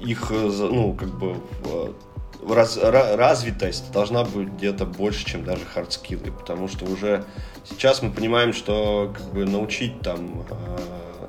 их, 0.00 0.30
ну, 0.30 0.94
как 0.94 1.18
бы 1.18 1.36
раз, 2.54 2.78
развитость 2.78 3.90
должна 3.92 4.24
быть 4.24 4.48
где-то 4.48 4.86
больше, 4.86 5.24
чем 5.24 5.44
даже 5.44 5.64
хардскиллы, 5.64 6.30
потому 6.30 6.68
что 6.68 6.84
уже 6.84 7.24
сейчас 7.64 8.02
мы 8.02 8.10
понимаем, 8.10 8.52
что 8.52 9.12
как 9.16 9.32
бы 9.32 9.44
научить 9.44 10.00
там 10.00 10.44
э, 10.50 11.26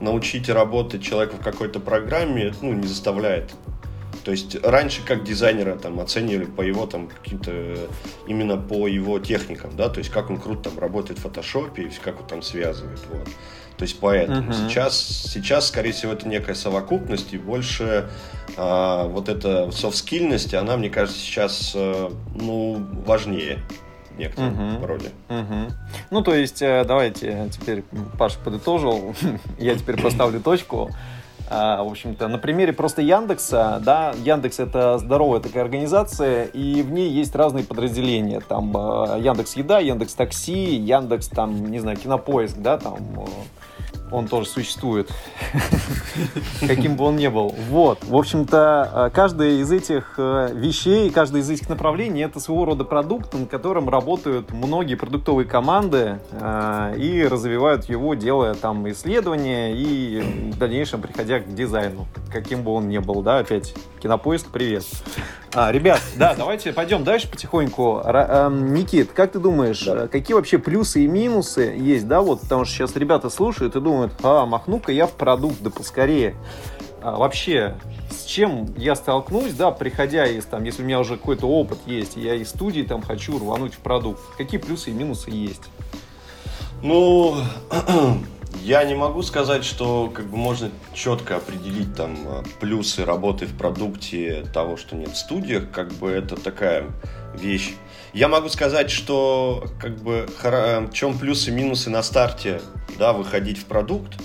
научить 0.00 0.48
работать 0.48 1.02
человека 1.02 1.36
в 1.36 1.42
какой-то 1.42 1.80
программе, 1.80 2.54
ну, 2.62 2.72
не 2.72 2.86
составляет. 2.86 3.52
То 4.24 4.32
есть 4.32 4.62
раньше 4.62 5.02
как 5.04 5.24
дизайнера 5.24 5.76
там 5.76 5.98
оценивали 6.00 6.44
по 6.44 6.60
его 6.60 6.86
там 6.86 7.08
каким-то 7.08 7.78
именно 8.26 8.58
по 8.58 8.86
его 8.86 9.18
техникам, 9.18 9.76
да, 9.76 9.88
то 9.88 9.98
есть 9.98 10.10
как 10.10 10.28
он 10.30 10.38
круто 10.38 10.70
там 10.70 10.78
работает 10.78 11.18
в 11.18 11.22
фотошопе, 11.22 11.90
как 12.04 12.20
он 12.20 12.26
там 12.26 12.42
связывает, 12.42 13.00
вот. 13.10 13.28
То 13.78 13.84
есть 13.84 13.98
поэтому 13.98 14.50
uh-huh. 14.50 14.68
сейчас, 14.68 14.98
сейчас, 14.98 15.68
скорее 15.68 15.92
всего, 15.92 16.12
это 16.12 16.28
некая 16.28 16.54
совокупность, 16.54 17.32
и 17.32 17.38
больше 17.38 18.10
а, 18.62 19.06
вот 19.06 19.30
эта 19.30 19.70
софт-скильность, 19.70 20.52
она, 20.52 20.76
мне 20.76 20.90
кажется, 20.90 21.18
сейчас 21.18 21.72
а, 21.74 22.12
ну, 22.34 22.86
важнее 23.06 23.60
некотором 24.18 24.76
угу. 24.76 24.86
роде. 24.86 25.10
Угу. 25.30 25.72
Ну, 26.10 26.22
то 26.22 26.34
есть, 26.34 26.60
э, 26.60 26.84
давайте 26.86 27.48
теперь 27.50 27.84
Паша 28.18 28.38
подытожил, 28.38 29.14
я 29.58 29.74
теперь 29.76 29.98
поставлю 29.98 30.40
точку. 30.40 30.90
А, 31.48 31.82
в 31.82 31.88
общем-то, 31.90 32.28
на 32.28 32.36
примере 32.36 32.74
просто 32.74 33.00
Яндекса, 33.00 33.80
да, 33.82 34.12
Яндекс 34.22 34.60
это 34.60 34.98
здоровая 34.98 35.40
такая 35.40 35.64
организация, 35.64 36.44
и 36.44 36.82
в 36.82 36.92
ней 36.92 37.08
есть 37.10 37.34
разные 37.34 37.64
подразделения, 37.64 38.40
там 38.40 38.76
э, 38.76 39.20
Яндекс 39.20 39.56
Еда, 39.56 39.78
Яндекс 39.78 40.14
Такси, 40.14 40.76
Яндекс 40.76 41.28
там, 41.28 41.70
не 41.70 41.78
знаю, 41.78 41.96
Кинопоиск, 41.96 42.58
да, 42.58 42.76
там 42.76 42.98
э, 43.16 43.24
он 44.10 44.26
тоже 44.26 44.48
существует, 44.48 45.10
каким 46.60 46.96
бы 46.96 47.04
он 47.04 47.16
ни 47.16 47.28
был. 47.28 47.54
Вот, 47.68 48.04
в 48.04 48.16
общем-то, 48.16 48.90
э, 48.92 49.10
каждая 49.14 49.50
из 49.50 49.70
этих 49.70 50.14
э, 50.18 50.50
вещей, 50.54 51.10
каждая 51.10 51.42
из 51.42 51.50
этих 51.50 51.68
направлений 51.68 52.22
это 52.22 52.40
своего 52.40 52.64
рода 52.64 52.84
продукт, 52.84 53.32
над 53.34 53.48
которым 53.48 53.88
работают 53.88 54.52
многие 54.52 54.94
продуктовые 54.94 55.46
команды 55.46 56.18
э, 56.32 56.94
и 56.98 57.24
развивают 57.24 57.84
его, 57.84 58.14
делая 58.14 58.54
там 58.54 58.88
исследования 58.90 59.74
и 59.74 60.50
в 60.52 60.58
дальнейшем 60.58 61.00
приходя 61.00 61.40
к 61.40 61.54
дизайну, 61.54 62.06
каким 62.32 62.62
бы 62.62 62.72
он 62.72 62.88
ни 62.88 62.98
был, 62.98 63.22
да, 63.22 63.38
опять 63.38 63.74
кинопоиск, 64.00 64.48
привет. 64.48 64.84
А, 65.52 65.72
ребят, 65.72 66.00
да, 66.14 66.34
давайте 66.36 66.72
пойдем 66.72 67.02
дальше 67.02 67.28
потихоньку. 67.28 68.02
Ра, 68.04 68.48
э, 68.48 68.50
Никит, 68.52 69.10
как 69.10 69.32
ты 69.32 69.40
думаешь, 69.40 69.82
да. 69.84 70.06
какие 70.06 70.34
вообще 70.36 70.58
плюсы 70.58 71.04
и 71.04 71.08
минусы 71.08 71.74
есть, 71.76 72.06
да, 72.06 72.20
вот, 72.20 72.42
потому 72.42 72.64
что 72.64 72.74
сейчас 72.74 72.94
ребята 72.94 73.30
слушают 73.30 73.74
и 73.74 73.80
думают, 73.80 74.12
а, 74.22 74.46
махну-ка 74.46 74.92
я 74.92 75.08
в 75.08 75.12
продукт, 75.12 75.56
да 75.60 75.70
поскорее. 75.70 76.36
А, 77.02 77.16
вообще, 77.16 77.74
с 78.10 78.24
чем 78.26 78.72
я 78.76 78.94
столкнусь, 78.94 79.52
да, 79.54 79.72
приходя 79.72 80.24
из 80.24 80.44
там, 80.44 80.62
если 80.62 80.82
у 80.82 80.86
меня 80.86 81.00
уже 81.00 81.16
какой-то 81.16 81.48
опыт 81.48 81.78
есть, 81.84 82.16
и 82.16 82.20
я 82.20 82.36
из 82.36 82.50
студии 82.50 82.82
там 82.82 83.02
хочу 83.02 83.36
рвануть 83.36 83.74
в 83.74 83.78
продукт, 83.78 84.20
какие 84.38 84.60
плюсы 84.60 84.90
и 84.90 84.92
минусы 84.92 85.30
есть? 85.30 85.64
Ну, 86.80 87.36
Я 88.62 88.84
не 88.84 88.94
могу 88.94 89.22
сказать, 89.22 89.64
что 89.64 90.10
как 90.14 90.26
бы 90.26 90.36
можно 90.36 90.70
четко 90.92 91.36
определить 91.36 91.94
там 91.94 92.16
э, 92.26 92.42
плюсы 92.60 93.04
работы 93.04 93.46
в 93.46 93.56
продукте 93.56 94.44
того, 94.52 94.76
что 94.76 94.96
нет 94.96 95.10
в 95.10 95.16
студиях, 95.16 95.70
как 95.70 95.92
бы 95.94 96.10
это 96.10 96.36
такая 96.36 96.86
вещь. 97.34 97.74
Я 98.12 98.28
могу 98.28 98.48
сказать, 98.48 98.90
что 98.90 99.64
как 99.80 99.96
бы 100.02 100.28
э, 100.42 100.80
в 100.80 100.92
чем 100.92 101.18
плюсы 101.18 101.50
и 101.50 101.54
минусы 101.54 101.90
на 101.90 102.02
старте, 102.02 102.60
да, 102.98 103.12
выходить 103.12 103.58
в 103.58 103.66
продукт, 103.66 104.20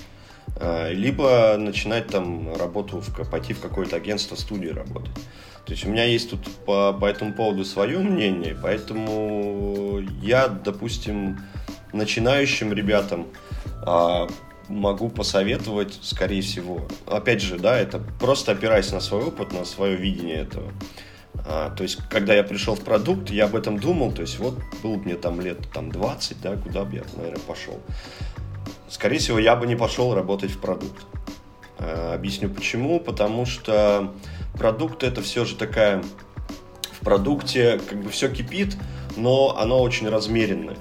э, 0.60 0.92
либо 0.92 1.56
начинать 1.58 2.08
там 2.08 2.56
работу, 2.56 3.02
в, 3.02 3.30
пойти 3.30 3.54
в 3.54 3.62
какое-то 3.62 3.96
агентство, 3.96 4.36
студии 4.36 4.70
работать. 4.70 5.14
То 5.66 5.72
есть 5.72 5.86
у 5.86 5.90
меня 5.90 6.04
есть 6.06 6.30
тут 6.30 6.42
по, 6.66 6.94
по 6.94 7.06
этому 7.06 7.34
поводу 7.34 7.64
свое 7.64 8.00
мнение, 8.00 8.56
поэтому 8.62 10.00
я, 10.22 10.48
допустим, 10.48 11.40
начинающим 11.94 12.74
ребятам 12.74 13.28
могу 14.68 15.10
посоветовать, 15.10 16.00
скорее 16.02 16.42
всего. 16.42 16.88
Опять 17.06 17.42
же, 17.42 17.58
да, 17.60 17.78
это 17.78 18.00
просто 18.20 18.52
опираясь 18.52 18.92
на 18.92 19.00
свой 19.00 19.24
опыт, 19.26 19.54
на 19.54 19.66
свое 19.66 19.96
видение 19.96 20.38
этого. 20.38 20.72
А, 21.46 21.70
то 21.70 21.84
есть, 21.84 21.98
когда 22.10 22.34
я 22.34 22.44
пришел 22.44 22.76
в 22.76 22.82
продукт, 22.82 23.30
я 23.30 23.46
об 23.46 23.56
этом 23.56 23.78
думал, 23.78 24.12
то 24.12 24.22
есть, 24.22 24.40
вот 24.40 24.58
был 24.82 24.96
мне 24.98 25.16
там 25.16 25.42
лет 25.42 25.60
там, 25.74 25.92
20, 25.92 26.42
да, 26.42 26.56
куда 26.56 26.84
бы 26.86 26.96
я, 26.96 27.04
наверное, 27.16 27.42
пошел. 27.42 27.80
Скорее 28.90 29.20
всего, 29.20 29.40
я 29.40 29.56
бы 29.56 29.68
не 29.68 29.76
пошел 29.76 30.14
работать 30.14 30.52
в 30.52 30.60
продукт. 30.60 31.06
А, 31.80 32.14
объясню 32.16 32.50
почему. 32.50 33.00
Потому 33.00 33.46
что 33.46 34.14
продукт 34.58 35.04
это 35.04 35.22
все 35.22 35.46
же 35.46 35.56
такая... 35.56 36.04
В 36.92 37.06
продукте 37.06 37.80
как 37.88 38.02
бы 38.02 38.10
все 38.10 38.30
кипит, 38.30 38.78
но 39.16 39.56
оно 39.60 39.80
очень 39.82 40.10
размеренное. 40.10 40.78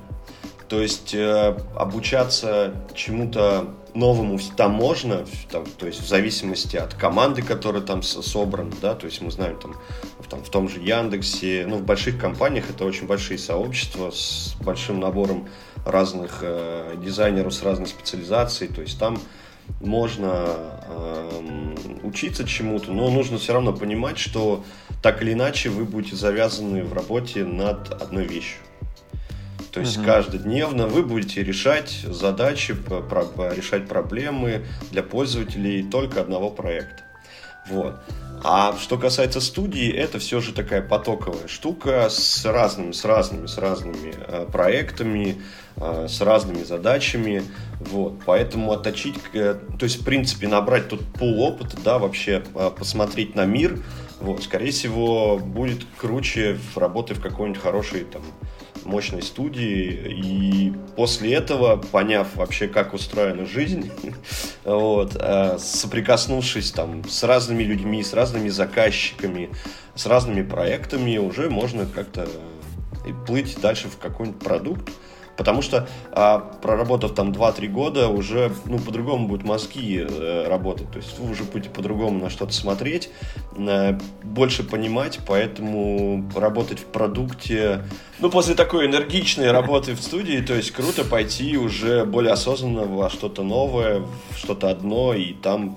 То 0.74 0.82
есть 0.82 1.14
э, 1.14 1.56
обучаться 1.76 2.74
чему-то 2.96 3.72
новому 3.94 4.40
там 4.56 4.72
можно, 4.72 5.24
там, 5.48 5.66
то 5.66 5.86
есть 5.86 6.00
в 6.00 6.08
зависимости 6.08 6.76
от 6.76 6.94
команды, 6.94 7.42
которая 7.42 7.80
там 7.80 8.02
собрана, 8.02 8.72
да, 8.82 8.96
то 8.96 9.06
есть 9.06 9.22
мы 9.22 9.30
знаем 9.30 9.56
там 9.60 9.76
в, 10.18 10.28
там 10.28 10.42
в 10.42 10.50
том 10.50 10.68
же 10.68 10.80
Яндексе, 10.80 11.64
ну 11.68 11.76
в 11.76 11.84
больших 11.84 12.20
компаниях 12.20 12.70
это 12.70 12.86
очень 12.86 13.06
большие 13.06 13.38
сообщества 13.38 14.10
с 14.10 14.56
большим 14.62 14.98
набором 14.98 15.48
разных 15.86 16.40
э, 16.42 16.96
дизайнеров 17.00 17.54
с 17.54 17.62
разной 17.62 17.86
специализацией, 17.86 18.74
то 18.74 18.80
есть 18.80 18.98
там 18.98 19.20
можно 19.80 20.44
э, 20.88 21.74
учиться 22.02 22.44
чему-то, 22.48 22.90
но 22.90 23.10
нужно 23.10 23.38
все 23.38 23.52
равно 23.52 23.72
понимать, 23.72 24.18
что 24.18 24.64
так 25.02 25.22
или 25.22 25.34
иначе 25.34 25.68
вы 25.68 25.84
будете 25.84 26.16
завязаны 26.16 26.82
в 26.82 26.92
работе 26.94 27.44
над 27.44 27.92
одной 27.92 28.26
вещью. 28.26 28.58
То 29.74 29.80
есть 29.80 29.96
угу. 29.96 30.06
каждодневно 30.06 30.86
вы 30.86 31.02
будете 31.02 31.42
решать 31.42 31.90
задачи, 32.04 32.76
решать 33.56 33.88
проблемы 33.88 34.64
для 34.92 35.02
пользователей 35.02 35.82
только 35.82 36.20
одного 36.20 36.50
проекта. 36.50 37.02
Вот. 37.68 37.96
А 38.44 38.76
что 38.78 38.98
касается 38.98 39.40
студии, 39.40 39.90
это 39.90 40.20
все 40.20 40.40
же 40.40 40.52
такая 40.52 40.80
потоковая 40.80 41.48
штука 41.48 42.08
с 42.08 42.44
разными, 42.44 42.92
с 42.92 43.04
разными, 43.04 43.46
с 43.46 43.58
разными 43.58 44.14
э, 44.14 44.46
проектами, 44.52 45.42
э, 45.76 46.06
с 46.08 46.20
разными 46.20 46.62
задачами. 46.62 47.42
Вот. 47.80 48.20
Поэтому 48.26 48.70
отточить, 48.70 49.16
э, 49.32 49.56
то 49.76 49.84
есть, 49.84 50.02
в 50.02 50.04
принципе, 50.04 50.46
набрать 50.46 50.88
тут 50.88 51.00
пул 51.14 51.42
опыта, 51.42 51.76
да, 51.82 51.98
вообще 51.98 52.44
посмотреть 52.78 53.34
на 53.34 53.44
мир, 53.44 53.82
вот, 54.20 54.44
скорее 54.44 54.70
всего, 54.70 55.38
будет 55.38 55.80
круче 55.98 56.58
в 56.74 56.78
работе 56.78 57.14
в 57.14 57.20
какой-нибудь 57.20 57.60
хорошей 57.60 58.04
там 58.04 58.22
мощной 58.84 59.22
студии. 59.22 60.08
И 60.08 60.72
после 60.96 61.34
этого, 61.34 61.76
поняв 61.76 62.36
вообще, 62.36 62.68
как 62.68 62.94
устроена 62.94 63.46
жизнь, 63.46 63.90
вот, 64.64 65.16
э, 65.18 65.58
соприкоснувшись 65.58 66.70
там 66.70 67.08
с 67.08 67.22
разными 67.22 67.62
людьми, 67.62 68.02
с 68.02 68.12
разными 68.12 68.48
заказчиками, 68.48 69.50
с 69.94 70.06
разными 70.06 70.42
проектами, 70.42 71.18
уже 71.18 71.50
можно 71.50 71.86
как-то 71.86 72.28
плыть 73.26 73.60
дальше 73.60 73.88
в 73.88 73.98
какой-нибудь 73.98 74.40
продукт, 74.40 74.90
Потому 75.36 75.62
что, 75.62 75.88
а, 76.12 76.38
проработав 76.38 77.14
там 77.14 77.32
2-3 77.32 77.68
года, 77.68 78.08
уже 78.08 78.52
ну, 78.66 78.78
по-другому 78.78 79.28
будут 79.28 79.44
мозги 79.44 80.06
э, 80.08 80.46
работать. 80.48 80.90
То 80.90 80.98
есть 80.98 81.18
вы 81.18 81.32
уже 81.32 81.44
будете 81.44 81.70
по-другому 81.70 82.20
на 82.20 82.30
что-то 82.30 82.52
смотреть, 82.52 83.10
э, 83.56 83.98
больше 84.22 84.62
понимать, 84.62 85.20
поэтому 85.26 86.30
работать 86.36 86.78
в 86.78 86.84
продукте... 86.84 87.84
Ну, 88.20 88.30
после 88.30 88.54
такой 88.54 88.86
энергичной 88.86 89.50
работы 89.50 89.94
в 89.94 90.00
студии, 90.00 90.38
то 90.38 90.54
есть 90.54 90.70
круто 90.70 91.04
пойти 91.04 91.56
уже 91.56 92.04
более 92.04 92.32
осознанно 92.32 92.84
во 92.84 93.10
что-то 93.10 93.42
новое, 93.42 94.00
в 94.30 94.38
что-то 94.38 94.70
одно, 94.70 95.14
и 95.14 95.32
там 95.32 95.76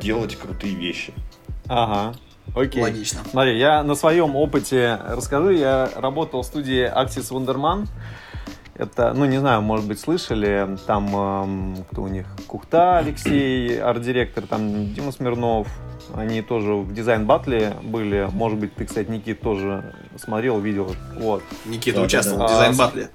делать 0.00 0.36
крутые 0.36 0.74
вещи. 0.74 1.12
Ага. 1.66 2.14
Окей. 2.54 2.82
Логично. 2.82 3.20
Смотри, 3.30 3.58
я 3.58 3.82
на 3.82 3.94
своем 3.94 4.36
опыте 4.36 5.00
расскажу. 5.08 5.50
Я 5.50 5.90
работал 5.96 6.42
в 6.42 6.46
студии 6.46 6.84
Axis 6.84 7.30
Wonderman. 7.32 7.86
Это, 8.76 9.12
ну, 9.14 9.24
не 9.24 9.38
знаю, 9.38 9.62
может 9.62 9.86
быть, 9.86 10.00
слышали, 10.00 10.76
там, 10.86 11.16
эм, 11.16 11.84
кто 11.90 12.02
у 12.02 12.08
них, 12.08 12.26
Кухта 12.48 12.98
Алексей, 12.98 13.78
арт-директор, 13.80 14.44
там, 14.46 14.92
Дима 14.92 15.12
Смирнов, 15.12 15.68
они 16.12 16.42
тоже 16.42 16.74
в 16.74 16.92
дизайн-батле 16.92 17.76
были, 17.82 18.28
может 18.32 18.58
быть, 18.58 18.74
ты, 18.74 18.84
кстати, 18.84 19.08
Никит 19.08 19.40
тоже 19.40 19.94
смотрел, 20.16 20.58
видел, 20.58 20.90
вот. 21.20 21.42
Никита 21.64 21.98
да, 21.98 22.04
участвовал 22.04 22.40
да, 22.40 22.46
да. 22.48 22.52
в 22.52 22.56
дизайн-батле. 22.56 23.10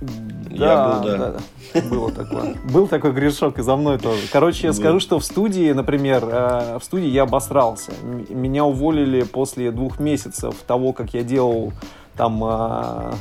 Да, 0.00 0.66
я 0.66 0.88
был, 0.88 1.04
да. 1.04 1.16
да, 1.18 1.32
да. 1.32 1.80
Было 1.88 2.10
такое. 2.10 2.56
Был 2.72 2.88
такой 2.88 3.12
грешок 3.12 3.58
и 3.58 3.62
за 3.62 3.76
мной 3.76 3.98
тоже. 3.98 4.22
Короче, 4.32 4.68
я 4.68 4.72
скажу, 4.72 4.98
что 4.98 5.18
в 5.18 5.24
студии, 5.24 5.72
например, 5.72 6.24
э, 6.24 6.78
в 6.78 6.84
студии 6.84 7.08
я 7.08 7.24
обосрался. 7.24 7.92
Меня 8.02 8.64
уволили 8.64 9.22
после 9.22 9.70
двух 9.70 10.00
месяцев 10.00 10.54
того, 10.66 10.92
как 10.92 11.12
я 11.12 11.22
делал 11.22 11.72
там 12.16 12.42
э, 12.42 13.12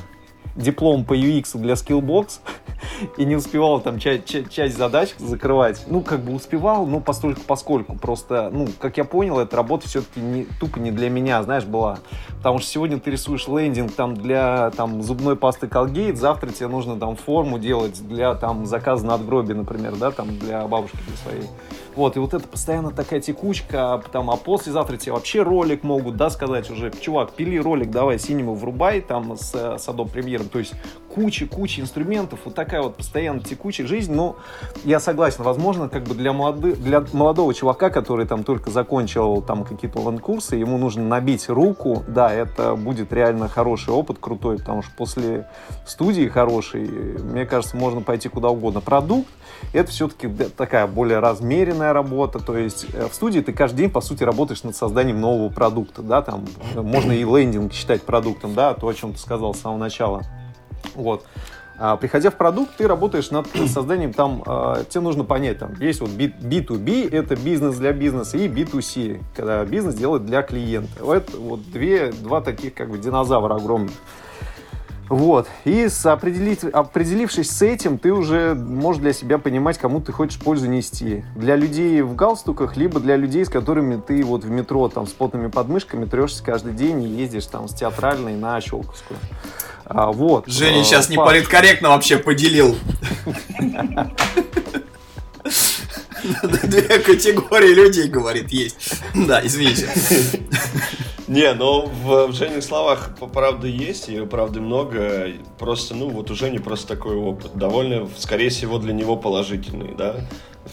диплом 0.59 1.05
по 1.05 1.13
UX 1.13 1.57
для 1.57 1.73
Skillbox 1.73 2.39
и 3.17 3.25
не 3.25 3.35
успевал 3.35 3.79
там 3.79 3.99
часть, 3.99 4.25
часть, 4.25 4.49
часть 4.49 4.77
задач 4.77 5.15
закрывать. 5.17 5.85
Ну, 5.87 6.01
как 6.01 6.19
бы 6.21 6.33
успевал, 6.33 6.85
но 6.85 6.99
постольку 6.99 7.41
поскольку. 7.47 7.95
Просто, 7.95 8.49
ну, 8.51 8.67
как 8.79 8.97
я 8.97 9.05
понял, 9.05 9.39
эта 9.39 9.55
работа 9.55 9.87
все-таки 9.87 10.19
не, 10.19 10.45
тупо 10.59 10.79
не 10.79 10.91
для 10.91 11.09
меня, 11.09 11.41
знаешь, 11.43 11.65
была. 11.65 11.99
Потому 12.37 12.59
что 12.59 12.69
сегодня 12.69 12.99
ты 12.99 13.11
рисуешь 13.11 13.47
лендинг 13.47 13.93
там 13.93 14.15
для 14.15 14.71
там 14.71 15.01
зубной 15.01 15.35
пасты 15.35 15.67
Colgate, 15.67 16.15
завтра 16.15 16.49
тебе 16.49 16.67
нужно 16.67 16.99
там 16.99 17.15
форму 17.15 17.57
делать 17.59 18.05
для 18.07 18.35
там 18.35 18.65
заказа 18.65 19.05
надгробия, 19.05 19.55
например, 19.55 19.95
да, 19.95 20.11
там 20.11 20.37
для 20.37 20.67
бабушки 20.67 20.97
для 21.07 21.17
своей. 21.17 21.49
Вот, 21.99 22.15
и 22.15 22.19
вот 22.19 22.33
это 22.33 22.47
постоянно 22.47 22.91
такая 22.91 23.19
текучка, 23.19 24.01
там, 24.13 24.29
а 24.29 24.37
послезавтра 24.37 24.95
тебе 24.95 25.11
вообще 25.11 25.41
ролик 25.41 25.83
могут, 25.83 26.15
да, 26.15 26.29
сказать 26.29 26.71
уже, 26.71 26.91
чувак, 26.91 27.31
пили 27.31 27.57
ролик, 27.57 27.91
давай 27.91 28.17
синему 28.17 28.55
врубай, 28.55 29.01
там, 29.01 29.35
с, 29.35 29.51
с 29.51 29.85
Adobe 29.89 30.13
Premiere, 30.13 30.47
то 30.47 30.59
есть 30.59 30.75
куча-куча 31.13 31.81
инструментов, 31.81 32.39
вот 32.45 32.55
такая 32.55 32.81
вот 32.83 32.95
постоянно 32.95 33.41
текучая 33.41 33.85
жизнь, 33.85 34.13
но 34.13 34.37
я 34.85 35.01
согласен, 35.01 35.43
возможно, 35.43 35.89
как 35.89 36.05
бы 36.05 36.15
для, 36.15 36.31
молоды, 36.31 36.73
для 36.73 37.03
молодого 37.11 37.53
чувака, 37.53 37.89
который 37.89 38.25
там 38.25 38.45
только 38.45 38.71
закончил 38.71 39.41
там 39.41 39.65
какие-то 39.65 39.99
онлайн-курсы, 39.99 40.55
ему 40.55 40.77
нужно 40.77 41.03
набить 41.03 41.49
руку, 41.49 42.05
да, 42.07 42.31
это 42.31 42.75
будет 42.75 43.11
реально 43.11 43.49
хороший 43.49 43.93
опыт, 43.93 44.19
крутой, 44.21 44.59
потому 44.59 44.83
что 44.83 44.91
после 44.95 45.49
студии 45.85 46.29
хорошей, 46.29 46.87
мне 46.87 47.45
кажется, 47.45 47.75
можно 47.75 47.99
пойти 47.99 48.29
куда 48.29 48.47
угодно. 48.47 48.79
Продукт, 48.79 49.27
это 49.73 49.91
все-таки 49.91 50.27
такая 50.55 50.87
более 50.87 51.19
размеренная 51.19 51.93
работа, 51.93 52.39
то 52.39 52.57
есть 52.57 52.87
э, 52.93 53.07
в 53.07 53.13
студии 53.13 53.41
ты 53.41 53.53
каждый 53.53 53.77
день, 53.77 53.89
по 53.89 54.01
сути, 54.01 54.23
работаешь 54.23 54.63
над 54.63 54.75
созданием 54.75 55.19
нового 55.19 55.49
продукта, 55.49 56.01
да, 56.01 56.21
там 56.21 56.45
можно 56.75 57.11
и 57.11 57.23
лендинг 57.23 57.73
считать 57.73 58.03
продуктом, 58.03 58.53
да, 58.55 58.73
то, 58.73 58.87
о 58.87 58.93
чем 58.93 59.13
ты 59.13 59.19
сказал 59.19 59.53
с 59.53 59.59
самого 59.59 59.77
начала. 59.77 60.23
Вот. 60.95 61.25
А, 61.81 61.95
приходя 61.95 62.29
в 62.29 62.35
продукт, 62.35 62.75
ты 62.75 62.87
работаешь 62.87 63.31
над 63.31 63.47
созданием, 63.67 64.11
там, 64.11 64.43
э, 64.45 64.83
тебе 64.89 65.01
нужно 65.01 65.23
понять, 65.23 65.59
там, 65.59 65.73
есть 65.79 66.01
вот 66.01 66.09
B2B, 66.09 67.09
это 67.09 67.37
бизнес 67.37 67.77
для 67.77 67.93
бизнеса, 67.93 68.37
и 68.37 68.49
B2C, 68.49 69.21
когда 69.33 69.63
бизнес 69.63 69.95
делает 69.95 70.25
для 70.25 70.41
клиента. 70.41 70.91
Это 70.99 71.37
вот 71.37 71.71
две, 71.71 72.11
два 72.11 72.41
таких, 72.41 72.73
как 72.73 72.89
бы, 72.89 72.97
динозавра 72.97 73.55
огромных. 73.55 73.93
Вот. 75.09 75.47
И 75.65 75.89
с 75.89 76.05
определить, 76.05 76.63
определившись 76.63 77.49
с 77.49 77.61
этим, 77.63 77.97
ты 77.97 78.13
уже 78.13 78.53
можешь 78.53 79.01
для 79.01 79.11
себя 79.11 79.39
понимать, 79.39 79.77
кому 79.77 80.01
ты 80.01 80.11
хочешь 80.11 80.39
пользу 80.39 80.67
нести. 80.67 81.25
Для 81.35 81.55
людей 81.55 82.01
в 82.01 82.15
галстуках, 82.15 82.77
либо 82.77 82.99
для 82.99 83.15
людей, 83.17 83.43
с 83.43 83.49
которыми 83.49 83.99
ты 83.99 84.23
вот 84.23 84.43
в 84.43 84.49
метро 84.49 84.87
там 84.87 85.07
с 85.07 85.11
потными 85.11 85.47
подмышками 85.47 86.05
трешься 86.05 86.43
каждый 86.43 86.73
день 86.73 87.03
и 87.03 87.07
ездишь 87.07 87.47
там 87.47 87.67
с 87.67 87.73
театральной 87.73 88.35
на 88.35 88.61
Щелковскую. 88.61 89.19
А, 89.85 90.11
вот. 90.11 90.47
Женя 90.47 90.83
сейчас 90.83 91.07
Паш... 91.07 91.15
не 91.15 91.17
политкорректно 91.17 91.89
вообще 91.89 92.17
поделил. 92.17 92.75
Две 96.63 96.99
категории 96.99 97.73
людей, 97.73 98.07
говорит, 98.07 98.49
есть. 98.49 99.01
Да, 99.15 99.41
извините. 99.43 99.89
Не, 101.29 101.53
но 101.53 101.83
в, 101.83 102.27
в 102.27 102.33
Жене 102.33 102.59
словах 102.59 103.11
правда 103.31 103.67
есть, 103.67 104.09
и 104.09 104.19
правды 104.25 104.61
много. 104.61 105.27
Просто, 105.59 105.93
ну, 105.93 106.09
вот 106.09 106.31
у 106.31 106.35
Жени 106.35 106.57
просто 106.57 106.87
такой 106.87 107.15
опыт. 107.15 107.51
Довольно, 107.53 108.09
скорее 108.17 108.49
всего, 108.49 108.79
для 108.79 108.93
него 108.93 109.15
положительный, 109.15 109.93
да? 109.93 110.21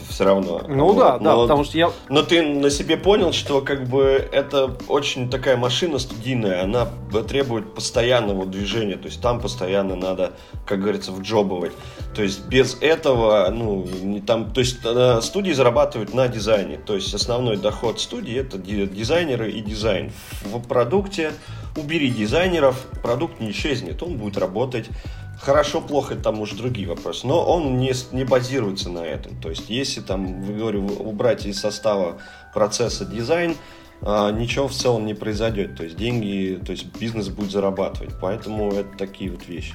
Все 0.08 0.24
равно. 0.24 0.62
Ну 0.68 0.86
вот. 0.86 0.98
да, 0.98 1.18
да, 1.18 1.34
но, 1.34 1.42
потому 1.42 1.64
что 1.64 1.78
я... 1.78 1.90
Но 2.08 2.22
ты 2.22 2.42
на 2.42 2.70
себе 2.70 2.96
понял, 2.96 3.32
что 3.32 3.60
как 3.60 3.86
бы 3.88 4.28
это 4.32 4.76
очень 4.88 5.30
такая 5.30 5.56
машина 5.56 5.98
студийная, 5.98 6.64
она 6.64 6.88
требует 7.28 7.74
постоянного 7.74 8.46
движения, 8.46 8.96
то 8.96 9.06
есть 9.06 9.20
там 9.20 9.40
постоянно 9.40 9.96
надо, 9.96 10.32
как 10.66 10.80
говорится, 10.80 11.12
вджобывать. 11.12 11.72
То 12.14 12.22
есть 12.22 12.46
без 12.46 12.76
этого, 12.80 13.48
ну, 13.50 13.86
не 14.02 14.20
там, 14.20 14.52
то 14.52 14.60
есть 14.60 14.78
э, 14.84 15.20
студии 15.22 15.52
зарабатывают 15.52 16.14
на 16.14 16.28
дизайне, 16.28 16.76
то 16.76 16.94
есть 16.94 17.14
основной 17.14 17.56
доход 17.56 18.00
студии 18.00 18.36
это 18.36 18.58
дизайнеры 18.58 19.50
и 19.50 19.60
дизайн. 19.60 20.12
В 20.44 20.60
продукте 20.66 21.32
убери 21.76 22.10
дизайнеров, 22.10 22.86
продукт 23.02 23.40
не 23.40 23.50
исчезнет, 23.50 24.02
он 24.02 24.16
будет 24.16 24.38
работать 24.38 24.88
Хорошо, 25.40 25.80
плохо, 25.80 26.16
там 26.16 26.40
уже 26.40 26.56
другие 26.56 26.88
вопросы. 26.88 27.26
Но 27.26 27.44
он 27.44 27.78
не, 27.78 27.92
не 28.12 28.24
базируется 28.24 28.88
на 28.88 29.00
этом. 29.00 29.40
То 29.40 29.50
есть, 29.50 29.68
если 29.68 30.00
там, 30.00 30.56
говорю, 30.56 30.86
убрать 30.86 31.46
из 31.46 31.60
состава 31.60 32.18
процесса 32.54 33.04
дизайн, 33.04 33.54
а, 34.02 34.30
ничего 34.30 34.68
в 34.68 34.72
целом 34.72 35.06
не 35.06 35.14
произойдет. 35.14 35.76
То 35.76 35.84
есть 35.84 35.96
деньги, 35.96 36.60
то 36.64 36.72
есть 36.72 36.86
бизнес 36.98 37.28
будет 37.28 37.50
зарабатывать. 37.50 38.14
Поэтому 38.20 38.72
это 38.72 38.96
такие 38.96 39.30
вот 39.30 39.46
вещи. 39.46 39.74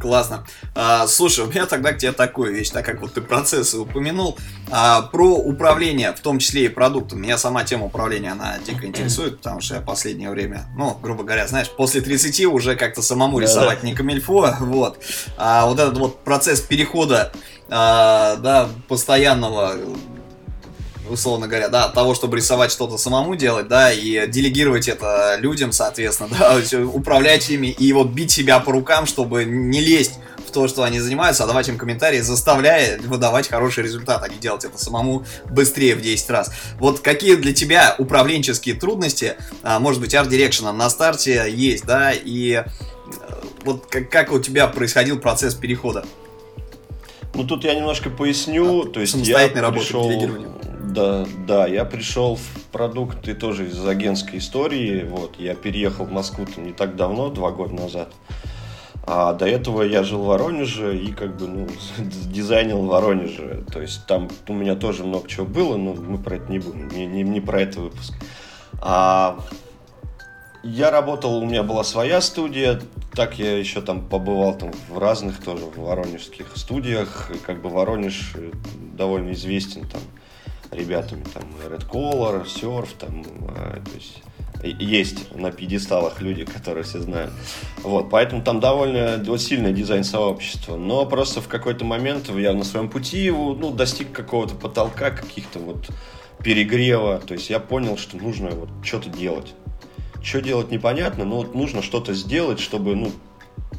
Классно. 0.00 0.46
А, 0.74 1.06
слушай, 1.06 1.44
у 1.44 1.48
меня 1.48 1.66
тогда 1.66 1.92
к 1.92 1.98
тебе 1.98 2.12
такую 2.12 2.54
вещь, 2.54 2.70
так 2.70 2.86
как 2.86 3.02
вот 3.02 3.14
ты 3.14 3.20
процессы 3.20 3.78
упомянул. 3.78 4.38
А, 4.70 5.02
про 5.02 5.34
управление, 5.34 6.12
в 6.12 6.20
том 6.20 6.38
числе 6.38 6.64
и 6.64 6.68
продуктом. 6.68 7.20
Меня 7.20 7.36
сама 7.36 7.64
тема 7.64 7.86
управления, 7.86 8.32
она 8.32 8.56
дико 8.66 8.86
интересует, 8.86 9.38
потому 9.38 9.60
что 9.60 9.74
я 9.74 9.80
последнее 9.82 10.30
время, 10.30 10.66
ну, 10.76 10.96
грубо 11.02 11.22
говоря, 11.22 11.46
знаешь, 11.46 11.68
после 11.70 12.00
30 12.00 12.46
уже 12.46 12.76
как-то 12.76 13.02
самому 13.02 13.38
рисовать 13.38 13.82
не 13.82 13.94
камильфо, 13.94 14.56
вот. 14.60 14.98
А 15.36 15.66
вот 15.66 15.78
этот 15.78 15.98
вот 15.98 16.24
процесс 16.24 16.60
перехода, 16.60 17.32
а, 17.68 18.36
да, 18.36 18.68
постоянного 18.88 19.74
условно 21.10 21.48
говоря, 21.48 21.68
да, 21.68 21.84
от 21.84 21.94
того, 21.94 22.14
чтобы 22.14 22.36
рисовать 22.36 22.72
что-то 22.72 22.96
самому 22.96 23.36
делать, 23.36 23.68
да, 23.68 23.92
и 23.92 24.26
делегировать 24.28 24.88
это 24.88 25.36
людям, 25.40 25.72
соответственно, 25.72 26.30
да, 26.38 26.80
управлять 26.86 27.50
ими 27.50 27.68
и 27.68 27.92
вот 27.92 28.08
бить 28.08 28.30
себя 28.30 28.60
по 28.60 28.72
рукам, 28.72 29.06
чтобы 29.06 29.44
не 29.44 29.80
лезть 29.80 30.14
в 30.46 30.52
то, 30.52 30.66
что 30.68 30.82
они 30.82 30.98
занимаются, 30.98 31.44
а 31.44 31.46
давать 31.46 31.68
им 31.68 31.78
комментарии, 31.78 32.20
заставляя 32.20 32.98
выдавать 33.00 33.48
хороший 33.48 33.84
результат, 33.84 34.22
а 34.22 34.28
не 34.28 34.36
делать 34.36 34.64
это 34.64 34.78
самому 34.78 35.24
быстрее 35.48 35.94
в 35.94 36.00
10 36.00 36.30
раз. 36.30 36.50
Вот 36.78 37.00
какие 37.00 37.36
для 37.36 37.54
тебя 37.54 37.94
управленческие 37.98 38.74
трудности, 38.74 39.36
а, 39.62 39.78
может 39.78 40.00
быть, 40.00 40.14
арт-дирекшена 40.14 40.72
на 40.72 40.90
старте 40.90 41.46
есть, 41.48 41.84
да, 41.84 42.12
и 42.12 42.52
э, 42.54 42.64
вот 43.64 43.86
как, 43.86 44.32
у 44.32 44.40
тебя 44.40 44.66
происходил 44.66 45.18
процесс 45.18 45.54
перехода? 45.54 46.04
Ну, 47.34 47.44
тут 47.44 47.64
я 47.64 47.74
немножко 47.74 48.10
поясню. 48.10 48.82
А, 48.82 48.90
то 48.90 49.00
есть 49.00 49.14
я 49.14 49.48
пришел... 49.48 50.10
Да, 50.90 51.24
да, 51.46 51.68
я 51.68 51.84
пришел 51.84 52.34
в 52.34 52.64
продукты 52.72 53.34
тоже 53.34 53.68
из 53.68 53.86
агентской 53.86 54.40
истории. 54.40 55.04
Вот, 55.04 55.36
я 55.38 55.54
переехал 55.54 56.04
в 56.04 56.10
Москву 56.10 56.46
там 56.46 56.66
не 56.66 56.72
так 56.72 56.96
давно, 56.96 57.30
два 57.30 57.52
года 57.52 57.74
назад. 57.74 58.12
А 59.04 59.32
до 59.32 59.46
этого 59.46 59.82
я 59.82 60.02
жил 60.02 60.22
в 60.22 60.26
Воронеже 60.26 60.98
и 60.98 61.12
как 61.12 61.36
бы 61.36 61.46
ну, 61.46 61.68
дизайнил 61.98 62.82
в 62.82 62.86
Воронеже. 62.86 63.64
То 63.72 63.80
есть 63.80 64.04
там 64.06 64.28
у 64.48 64.52
меня 64.52 64.74
тоже 64.74 65.04
много 65.04 65.28
чего 65.28 65.46
было, 65.46 65.76
но 65.76 65.94
мы 65.94 66.18
про 66.18 66.36
это 66.36 66.50
не 66.50 66.58
будем, 66.58 66.88
не, 66.88 67.06
не, 67.06 67.22
не 67.22 67.40
про 67.40 67.60
это 67.60 67.80
выпуск. 67.80 68.14
А 68.80 69.38
я 70.64 70.90
работал, 70.90 71.38
у 71.38 71.46
меня 71.46 71.62
была 71.62 71.84
своя 71.84 72.20
студия, 72.20 72.80
так 73.14 73.38
я 73.38 73.56
еще 73.56 73.80
там 73.80 74.04
побывал 74.08 74.58
там 74.58 74.72
в 74.88 74.98
разных 74.98 75.42
тоже 75.42 75.66
в 75.66 75.78
воронежских 75.78 76.56
студиях. 76.56 77.30
И 77.32 77.38
как 77.38 77.62
бы 77.62 77.70
Воронеж 77.70 78.32
э, 78.34 78.50
довольно 78.96 79.32
известен 79.32 79.86
там 79.88 80.00
ребятами, 80.70 81.24
там 81.32 81.42
Red 81.68 81.88
Color, 81.88 82.46
Surf, 82.46 82.88
там, 82.98 83.22
э, 83.56 83.80
то 83.84 83.94
есть 83.94 84.22
есть 84.62 85.34
на 85.34 85.50
пьедесталах 85.50 86.20
люди, 86.20 86.44
которые 86.44 86.84
все 86.84 87.00
знают. 87.00 87.32
Вот, 87.82 88.10
поэтому 88.10 88.42
там 88.42 88.60
довольно 88.60 89.22
сильное 89.38 89.72
дизайн-сообщество. 89.72 90.76
Но 90.76 91.06
просто 91.06 91.40
в 91.40 91.48
какой-то 91.48 91.84
момент 91.84 92.28
я 92.30 92.52
на 92.52 92.64
своем 92.64 92.88
пути 92.88 93.30
ну, 93.30 93.70
достиг 93.70 94.12
какого-то 94.12 94.54
потолка, 94.54 95.10
каких-то 95.10 95.58
вот 95.58 95.88
перегрева. 96.42 97.20
То 97.20 97.34
есть 97.34 97.48
я 97.50 97.58
понял, 97.58 97.96
что 97.96 98.16
нужно 98.16 98.50
вот 98.50 98.68
что-то 98.82 99.08
делать. 99.08 99.54
Что 100.22 100.42
делать 100.42 100.70
непонятно, 100.70 101.24
но 101.24 101.36
вот 101.36 101.54
нужно 101.54 101.80
что-то 101.80 102.12
сделать, 102.12 102.60
чтобы, 102.60 102.94
ну, 102.94 103.10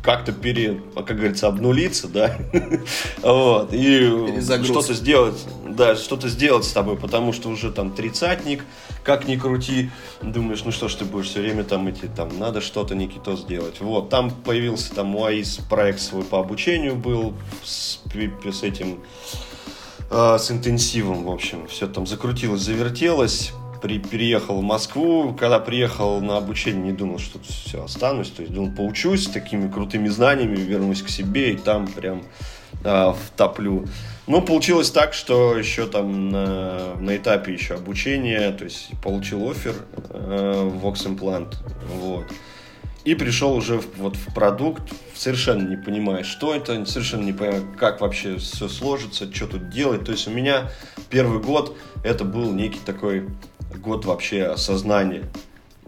как-то 0.04 0.32
пере, 0.32 0.82
как 0.96 1.18
говорится, 1.18 1.48
обнулиться, 1.48 2.08
да, 2.08 2.38
вот, 3.22 3.70
и 3.72 4.42
что-то 4.64 4.94
сделать, 4.94 5.46
да, 5.68 5.96
что-то 5.96 6.28
сделать 6.28 6.66
с 6.66 6.72
тобой, 6.72 6.98
потому 6.98 7.34
что 7.34 7.50
уже 7.50 7.72
там 7.72 7.92
тридцатник, 7.92 8.64
как 9.04 9.28
ни 9.28 9.36
крути, 9.36 9.92
думаешь, 10.22 10.64
ну 10.66 10.72
что 10.72 10.88
ж 10.88 10.96
ты 10.96 11.06
будешь 11.06 11.28
все 11.28 11.42
время 11.42 11.64
там 11.64 11.90
идти, 11.90 12.08
там 12.08 12.38
надо 12.40 12.62
что-то 12.62 12.96
Никито 12.96 13.36
сделать. 13.36 13.80
Вот, 13.80 14.10
там 14.10 14.32
появился 14.32 14.94
там 14.94 15.16
у 15.16 15.24
АИС 15.24 15.60
проект 15.70 16.00
свой 16.00 16.24
по 16.24 16.40
обучению 16.40 16.96
был 16.96 17.34
с, 17.64 18.00
с 18.52 18.64
этим, 18.64 19.00
э, 20.10 20.38
с 20.40 20.52
интенсивом, 20.52 21.24
в 21.24 21.32
общем, 21.32 21.68
все 21.68 21.88
там 21.88 22.08
закрутилось, 22.08 22.62
завертелось 22.62 23.54
при, 23.82 24.00
переехал 24.00 24.60
в 24.60 24.64
Москву. 24.64 25.34
Когда 25.34 25.60
приехал 25.60 26.22
на 26.22 26.38
обучение, 26.38 26.84
не 26.84 26.92
думал, 26.92 27.20
что 27.20 27.40
все, 27.40 27.84
останусь. 27.84 28.30
То 28.30 28.42
есть 28.42 28.54
думал, 28.54 28.72
поучусь 28.72 29.28
такими 29.28 29.70
крутыми 29.72 30.08
знаниями, 30.08 30.56
вернусь 30.56 31.02
к 31.02 31.10
себе 31.10 31.54
и 31.54 31.58
там 31.58 31.88
прям 31.88 32.24
а, 32.84 33.14
втоплю. 33.14 33.86
Ну, 34.28 34.42
получилось 34.42 34.92
так, 34.92 35.14
что 35.14 35.58
еще 35.58 35.88
там 35.88 36.30
на, 36.30 36.96
на 36.96 37.18
этапе 37.18 37.54
еще 37.54 37.74
обучения, 37.74 38.52
то 38.52 38.64
есть 38.64 38.92
получил 39.04 39.50
офер 39.50 39.76
э, 40.10 40.70
в 40.72 40.86
Vox 40.86 41.06
Implant, 41.08 41.56
вот. 41.96 42.26
И 43.04 43.16
пришел 43.16 43.54
уже 43.54 43.80
в, 43.80 43.98
вот 43.98 44.16
в 44.16 44.34
продукт, 44.34 44.84
совершенно 45.16 45.68
не 45.68 45.76
понимая, 45.76 46.24
что 46.24 46.54
это, 46.54 46.86
совершенно 46.86 47.24
не 47.24 47.34
понимая, 47.34 47.62
как 47.78 48.00
вообще 48.00 48.38
все 48.38 48.70
сложится, 48.70 49.34
что 49.34 49.48
тут 49.48 49.70
делать. 49.70 50.06
То 50.06 50.12
есть 50.12 50.28
у 50.28 50.32
меня 50.32 50.72
первый 51.10 51.42
год 51.42 51.76
это 52.04 52.24
был 52.24 52.54
некий 52.54 52.80
такой 52.86 53.28
год 53.80 54.06
вообще 54.06 54.44
осознания 54.44 55.24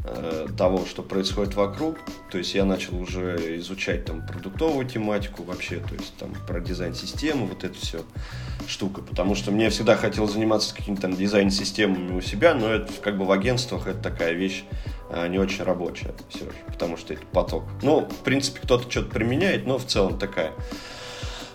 э, 0.03 0.47
того, 0.57 0.85
что 0.85 1.01
происходит 1.01 1.55
вокруг. 1.55 1.97
То 2.31 2.37
есть 2.37 2.53
я 2.55 2.65
начал 2.65 2.99
уже 2.99 3.57
изучать 3.59 4.05
там 4.05 4.25
продуктовую 4.25 4.87
тематику 4.87 5.43
вообще, 5.43 5.77
то 5.77 5.95
есть 5.95 6.15
там 6.17 6.33
про 6.47 6.59
дизайн 6.59 6.93
системы, 6.93 7.47
вот 7.47 7.63
это 7.63 7.75
все 7.75 8.03
штука. 8.67 9.01
Потому 9.01 9.35
что 9.35 9.51
мне 9.51 9.69
всегда 9.69 9.95
хотелось 9.95 10.33
заниматься 10.33 10.73
какими-то 10.75 11.03
там 11.03 11.15
дизайн-системами 11.15 12.15
у 12.15 12.21
себя, 12.21 12.53
но 12.53 12.69
это 12.69 12.91
как 13.01 13.17
бы 13.17 13.25
в 13.25 13.31
агентствах 13.31 13.87
это 13.87 13.99
такая 13.99 14.33
вещь 14.33 14.63
э, 15.09 15.27
не 15.27 15.39
очень 15.39 15.63
рабочая 15.63 16.13
все 16.29 16.45
же, 16.45 16.55
потому 16.67 16.97
что 16.97 17.13
это 17.13 17.25
поток. 17.27 17.63
Ну, 17.81 18.01
в 18.01 18.23
принципе, 18.23 18.59
кто-то 18.61 18.89
что-то 18.89 19.09
применяет, 19.09 19.65
но 19.65 19.77
в 19.77 19.85
целом 19.85 20.17
такая. 20.17 20.51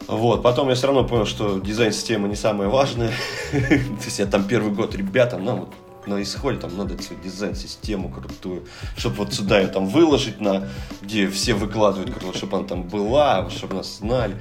Вот, 0.07 0.43
потом 0.43 0.71
я 0.71 0.75
все 0.75 0.87
равно 0.87 1.05
понял, 1.05 1.27
что 1.27 1.59
дизайн-система 1.59 2.29
не 2.29 2.37
самое 2.37 2.71
важное. 2.71 3.13
То 3.53 4.05
есть 4.05 4.19
я 4.19 4.27
там 4.27 4.45
первый 4.45 4.73
год 4.73 4.95
ребятам, 4.95 5.45
нам 5.45 5.61
вот 5.61 5.75
на 6.09 6.23
исходе 6.23 6.59
там 6.59 6.77
надо 6.77 7.01
свою 7.03 7.23
дизайн-систему 7.23 8.11
крутую, 8.11 8.67
чтобы 8.97 9.17
вот 9.17 9.35
сюда 9.35 9.61
ее 9.61 9.69
там 9.69 9.87
выложить, 9.87 10.41
на, 10.41 10.69
где 11.03 11.29
все 11.29 11.55
выкладывают, 11.55 12.15
чтобы 12.35 12.59
она 12.59 12.67
там 12.67 12.83
была, 12.83 13.49
чтобы 13.51 13.77
нас 13.77 13.99
знали. 13.99 14.37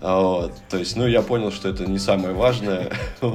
А, 0.00 0.20
вот. 0.20 0.54
То 0.68 0.78
есть, 0.78 0.96
ну, 0.96 1.06
я 1.06 1.22
понял, 1.22 1.52
что 1.52 1.68
это 1.68 1.86
не 1.86 1.98
самое 1.98 2.34
важное. 2.34 2.92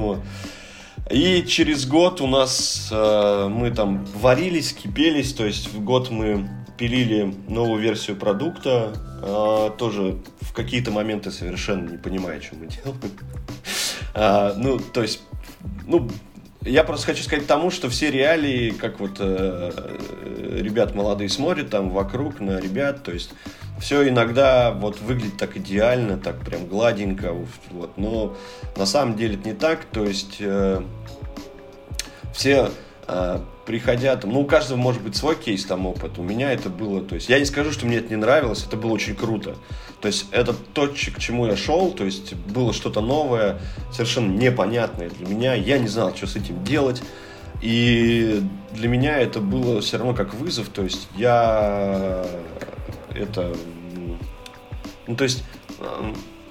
И 1.09 1.43
через 1.47 1.87
год 1.87 2.21
у 2.21 2.27
нас 2.27 2.89
э, 2.91 3.47
мы 3.49 3.71
там 3.71 4.05
варились, 4.15 4.73
кипелись, 4.73 5.33
то 5.33 5.43
есть 5.43 5.73
в 5.73 5.83
год 5.83 6.11
мы 6.11 6.47
пилили 6.77 7.33
новую 7.47 7.81
версию 7.81 8.15
продукта, 8.15 8.93
э, 9.23 9.71
тоже 9.77 10.19
в 10.41 10.53
какие-то 10.53 10.91
моменты 10.91 11.31
совершенно 11.31 11.89
не 11.89 11.97
понимая, 11.97 12.39
что 12.41 12.55
мы 12.55 12.67
делаем. 12.67 12.99
А, 14.15 14.55
ну, 14.57 14.79
то 14.79 15.03
есть, 15.03 15.21
ну, 15.85 16.09
я 16.61 16.83
просто 16.83 17.07
хочу 17.07 17.23
сказать 17.23 17.47
тому, 17.47 17.71
что 17.71 17.89
все 17.89 18.11
реалии, 18.11 18.71
как 18.71 18.99
вот 18.99 19.17
э, 19.19 19.71
ребят 20.59 20.93
молодые 20.93 21.29
смотрят 21.29 21.69
там 21.69 21.89
вокруг 21.89 22.39
на 22.39 22.59
ребят, 22.59 23.03
то 23.03 23.11
есть 23.11 23.31
все 23.79 24.07
иногда 24.07 24.71
вот 24.71 24.99
выглядит 24.99 25.37
так 25.37 25.55
идеально, 25.55 26.17
так 26.17 26.39
прям 26.41 26.67
гладенько, 26.67 27.33
вот, 27.71 27.97
но 27.97 28.35
на 28.75 28.85
самом 28.85 29.15
деле 29.15 29.35
это 29.35 29.47
не 29.47 29.55
так, 29.55 29.85
то 29.85 30.03
есть 30.03 30.37
э, 30.39 30.81
все 32.33 32.69
приходя 33.65 34.15
там, 34.15 34.31
ну, 34.31 34.41
у 34.41 34.45
каждого 34.45 34.77
может 34.77 35.01
быть 35.01 35.15
свой 35.15 35.35
кейс 35.35 35.63
там 35.65 35.85
опыт. 35.85 36.17
У 36.17 36.23
меня 36.23 36.51
это 36.51 36.69
было, 36.69 37.01
то 37.01 37.15
есть, 37.15 37.29
я 37.29 37.39
не 37.39 37.45
скажу, 37.45 37.71
что 37.71 37.85
мне 37.85 37.97
это 37.97 38.09
не 38.09 38.15
нравилось, 38.15 38.65
это 38.67 38.77
было 38.77 38.91
очень 38.93 39.15
круто. 39.15 39.55
То 40.01 40.07
есть, 40.07 40.27
это 40.31 40.53
то, 40.53 40.87
к 40.87 40.95
чему 40.95 41.45
я 41.45 41.55
шел, 41.55 41.91
то 41.91 42.03
есть, 42.03 42.33
было 42.33 42.73
что-то 42.73 43.01
новое, 43.01 43.59
совершенно 43.91 44.31
непонятное 44.35 45.09
для 45.09 45.27
меня. 45.27 45.53
Я 45.53 45.77
не 45.77 45.87
знал, 45.87 46.15
что 46.15 46.27
с 46.27 46.35
этим 46.35 46.63
делать. 46.63 47.03
И 47.61 48.41
для 48.71 48.87
меня 48.87 49.19
это 49.19 49.39
было 49.39 49.81
все 49.81 49.97
равно 49.97 50.13
как 50.13 50.33
вызов, 50.33 50.69
то 50.69 50.83
есть, 50.83 51.07
я 51.17 52.25
это, 53.13 53.53
ну, 55.07 55.15
то 55.15 55.25
есть, 55.25 55.43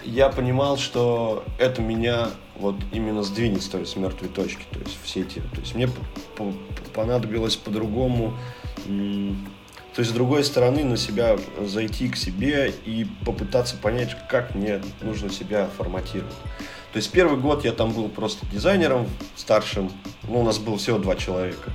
я 0.04 0.28
понимал, 0.28 0.76
что 0.76 1.44
это 1.58 1.82
меня 1.82 2.28
вот 2.58 2.76
именно 2.92 3.22
сдвинет 3.22 3.68
то 3.70 3.78
есть, 3.78 3.92
с 3.92 4.28
точки, 4.28 4.64
то 4.72 4.80
есть 4.80 4.98
все 5.02 5.20
эти, 5.20 5.38
то 5.38 5.60
есть 5.60 5.74
мне 5.74 5.88
понадобилось 6.94 7.56
по-другому, 7.56 8.34
то 8.86 10.00
есть 10.00 10.10
с 10.10 10.14
другой 10.14 10.44
стороны 10.44 10.84
на 10.84 10.96
себя 10.96 11.36
зайти 11.64 12.08
к 12.08 12.16
себе 12.16 12.72
и 12.84 13.06
попытаться 13.24 13.76
понять, 13.76 14.16
как 14.28 14.54
мне 14.54 14.80
нужно 15.00 15.30
себя 15.30 15.68
форматировать. 15.76 16.34
То 16.92 16.96
есть 16.96 17.10
первый 17.10 17.38
год 17.38 17.64
я 17.64 17.72
там 17.72 17.92
был 17.92 18.08
просто 18.08 18.46
дизайнером 18.46 19.06
старшим, 19.36 19.90
ну 20.22 20.40
у 20.40 20.44
нас 20.44 20.58
было 20.58 20.78
всего 20.78 20.98
два 20.98 21.16
человека. 21.16 21.70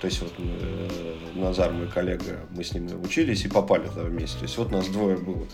То 0.00 0.08
есть 0.08 0.20
вот 0.20 0.32
э, 0.38 1.16
Назар, 1.34 1.72
мой 1.72 1.88
коллега, 1.88 2.46
мы 2.50 2.62
с 2.62 2.72
ним 2.72 2.88
учились 3.02 3.44
и 3.44 3.48
попали 3.48 3.88
туда 3.88 4.02
вместе. 4.02 4.38
То 4.38 4.44
есть 4.44 4.58
вот 4.58 4.70
нас 4.70 4.88
двое 4.88 5.16
было. 5.16 5.46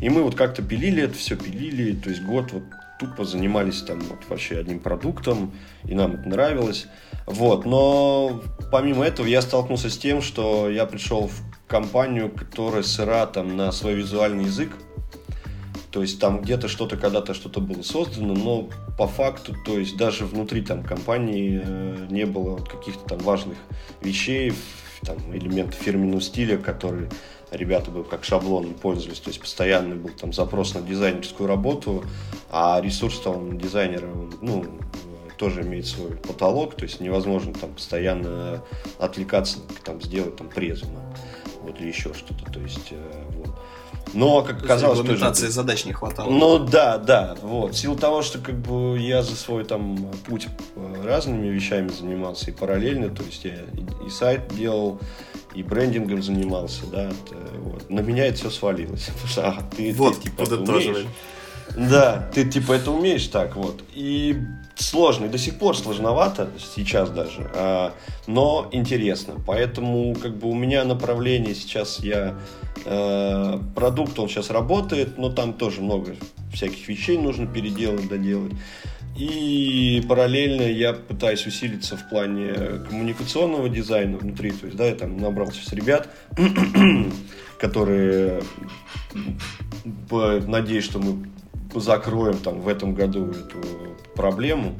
И 0.00 0.08
мы 0.08 0.22
вот 0.22 0.34
как-то 0.34 0.62
пилили 0.62 1.04
это 1.04 1.14
все, 1.14 1.36
пилили. 1.36 1.94
То 1.94 2.10
есть 2.10 2.22
год 2.22 2.52
вот 2.52 2.64
тупо 2.98 3.24
занимались 3.24 3.82
там 3.82 4.00
вот 4.00 4.18
вообще 4.28 4.58
одним 4.58 4.80
продуктом, 4.80 5.52
и 5.84 5.94
нам 5.94 6.14
это 6.14 6.28
нравилось. 6.28 6.86
Вот, 7.26 7.64
но 7.64 8.42
помимо 8.70 9.04
этого 9.04 9.26
я 9.26 9.42
столкнулся 9.42 9.90
с 9.90 9.96
тем, 9.96 10.20
что 10.20 10.68
я 10.68 10.84
пришел 10.86 11.28
в 11.28 11.42
компанию, 11.66 12.30
которая 12.30 12.82
сыра 12.82 13.26
там 13.26 13.56
на 13.56 13.72
свой 13.72 13.94
визуальный 13.94 14.44
язык, 14.44 14.70
то 15.90 16.02
есть 16.02 16.18
там 16.18 16.42
где-то 16.42 16.68
что-то 16.68 16.96
когда-то 16.96 17.34
что-то 17.34 17.60
было 17.60 17.82
создано, 17.82 18.34
но 18.34 18.68
по 18.98 19.06
факту, 19.06 19.54
то 19.64 19.78
есть 19.78 19.96
даже 19.96 20.26
внутри 20.26 20.60
там 20.60 20.82
компании 20.82 21.62
э, 21.64 22.06
не 22.10 22.26
было 22.26 22.56
каких-то 22.56 23.04
там 23.04 23.18
важных 23.18 23.56
вещей, 24.02 24.52
там 25.02 25.16
элементов 25.32 25.76
фирменного 25.76 26.20
стиля, 26.20 26.58
которые 26.58 27.10
ребята 27.56 27.90
бы 27.90 28.04
как 28.04 28.24
шаблоном 28.24 28.74
пользовались, 28.74 29.20
то 29.20 29.28
есть 29.28 29.40
постоянный 29.40 29.96
был 29.96 30.10
там 30.10 30.32
запрос 30.32 30.74
на 30.74 30.82
дизайнерскую 30.82 31.48
работу, 31.48 32.04
а 32.50 32.80
ресурс 32.80 33.20
там 33.20 33.58
дизайнера, 33.58 34.08
ну, 34.40 34.64
тоже 35.36 35.62
имеет 35.62 35.86
свой 35.86 36.12
потолок, 36.12 36.76
то 36.76 36.84
есть 36.84 37.00
невозможно 37.00 37.52
там 37.54 37.72
постоянно 37.72 38.62
отвлекаться, 38.98 39.58
там, 39.84 40.00
сделать 40.00 40.36
там 40.36 40.48
презу, 40.48 40.86
вот, 41.62 41.80
или 41.80 41.88
еще 41.88 42.14
что-то, 42.14 42.50
то 42.50 42.60
есть, 42.60 42.92
э, 42.92 43.24
вот. 43.36 43.54
Но, 44.12 44.42
как 44.42 44.58
То 44.58 44.64
оказалось, 44.64 45.00
тоже... 45.00 45.34
задач 45.50 45.86
не 45.86 45.92
хватало. 45.92 46.30
Ну, 46.30 46.58
да, 46.58 46.98
да, 46.98 47.36
вот. 47.42 47.74
В 47.74 47.76
силу 47.76 47.96
того, 47.96 48.22
что, 48.22 48.38
как 48.38 48.54
бы, 48.56 48.98
я 48.98 49.22
за 49.22 49.34
свой, 49.34 49.64
там, 49.64 49.96
путь 50.26 50.46
э, 50.76 51.02
разными 51.04 51.48
вещами 51.48 51.88
занимался 51.88 52.50
и 52.50 52.54
параллельно, 52.54 53.10
то 53.10 53.22
есть, 53.24 53.44
я 53.44 53.56
и 54.06 54.10
сайт 54.10 54.54
делал, 54.54 55.00
и 55.54 55.62
брендингом 55.62 56.22
занимался, 56.22 56.86
да, 56.86 57.04
это, 57.04 57.36
вот. 57.58 57.88
На 57.90 58.00
меня 58.00 58.26
это 58.26 58.38
все 58.38 58.50
свалилось. 58.50 59.08
А, 59.36 59.62
ты, 59.76 59.92
вот, 59.94 60.16
ты, 60.20 60.30
типа, 60.30 60.42
умеешь. 60.42 61.06
Да, 61.76 62.30
ты 62.32 62.44
типа 62.48 62.72
это 62.72 62.90
умеешь 62.90 63.26
так 63.28 63.56
вот. 63.56 63.82
И 63.94 64.36
сложно, 64.76 65.26
и 65.26 65.28
до 65.28 65.38
сих 65.38 65.58
пор 65.58 65.76
сложновато, 65.76 66.50
сейчас 66.74 67.10
даже, 67.10 67.50
а, 67.54 67.92
но 68.26 68.68
интересно. 68.72 69.34
Поэтому 69.46 70.14
как 70.14 70.36
бы 70.36 70.48
у 70.48 70.54
меня 70.54 70.84
направление 70.84 71.54
сейчас 71.54 72.00
я 72.00 72.34
э, 72.84 73.58
продукт 73.74 74.18
он 74.18 74.28
сейчас 74.28 74.50
работает, 74.50 75.18
но 75.18 75.30
там 75.30 75.52
тоже 75.52 75.80
много 75.80 76.16
всяких 76.52 76.86
вещей 76.88 77.18
нужно 77.18 77.46
переделать, 77.46 78.08
доделать. 78.08 78.52
И 79.16 80.02
параллельно 80.08 80.62
я 80.62 80.92
пытаюсь 80.92 81.46
усилиться 81.46 81.96
в 81.96 82.08
плане 82.08 82.52
коммуникационного 82.88 83.68
дизайна 83.68 84.18
внутри. 84.18 84.50
То 84.50 84.66
есть, 84.66 84.76
да, 84.76 84.86
я 84.86 84.94
там 84.94 85.16
набрал 85.16 85.52
сейчас 85.52 85.72
ребят, 85.72 86.08
которые 87.58 88.42
надеюсь, 90.10 90.84
что 90.84 90.98
мы 90.98 91.26
закроем 91.74 92.38
там 92.38 92.60
в 92.60 92.68
этом 92.68 92.94
году 92.94 93.26
эту 93.26 93.62
проблему. 94.14 94.78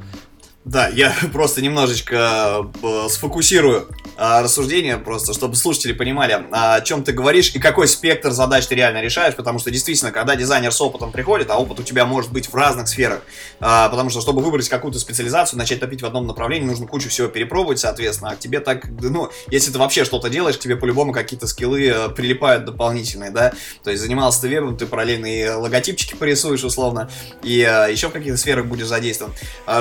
Да, 0.64 0.88
я 0.88 1.14
просто 1.32 1.60
немножечко 1.60 2.70
э, 2.82 3.08
сфокусирую 3.10 3.86
а, 4.16 4.42
рассуждение 4.42 4.96
просто, 4.96 5.34
чтобы 5.34 5.56
слушатели 5.56 5.92
понимали, 5.92 6.46
о 6.52 6.80
чем 6.82 7.02
ты 7.02 7.12
говоришь 7.12 7.52
и 7.54 7.58
какой 7.58 7.88
спектр 7.88 8.30
задач 8.30 8.66
ты 8.66 8.74
реально 8.76 9.02
решаешь, 9.02 9.34
потому 9.34 9.58
что 9.58 9.70
действительно, 9.70 10.12
когда 10.12 10.36
дизайнер 10.36 10.72
с 10.72 10.80
опытом 10.80 11.10
приходит, 11.10 11.50
а 11.50 11.58
опыт 11.58 11.80
у 11.80 11.82
тебя 11.82 12.06
может 12.06 12.32
быть 12.32 12.48
в 12.48 12.54
разных 12.54 12.88
сферах, 12.88 13.22
а, 13.60 13.88
потому 13.88 14.10
что 14.10 14.20
чтобы 14.20 14.40
выбрать 14.40 14.68
какую-то 14.68 14.98
специализацию, 14.98 15.58
начать 15.58 15.80
топить 15.80 16.02
в 16.02 16.06
одном 16.06 16.26
направлении, 16.26 16.66
нужно 16.66 16.86
кучу 16.86 17.08
всего 17.08 17.28
перепробовать, 17.28 17.80
соответственно, 17.80 18.30
а 18.30 18.36
тебе 18.36 18.60
так, 18.60 18.86
ну, 19.00 19.30
если 19.48 19.72
ты 19.72 19.78
вообще 19.78 20.04
что-то 20.04 20.30
делаешь, 20.30 20.58
тебе 20.58 20.76
по-любому 20.76 21.12
какие-то 21.12 21.46
скиллы 21.46 21.88
э, 21.88 22.08
прилипают 22.10 22.64
дополнительные, 22.64 23.30
да, 23.30 23.52
то 23.82 23.90
есть 23.90 24.02
занимался 24.02 24.42
ты 24.42 24.48
вебом, 24.48 24.76
ты 24.76 24.86
параллельно 24.86 25.26
и 25.26 25.48
логотипчики 25.48 26.14
порисуешь 26.14 26.62
условно, 26.64 27.10
и 27.42 27.58
еще 27.58 28.08
в 28.08 28.12
каких-то 28.12 28.38
сферах 28.38 28.66
будешь 28.66 28.86
задействован. 28.86 29.32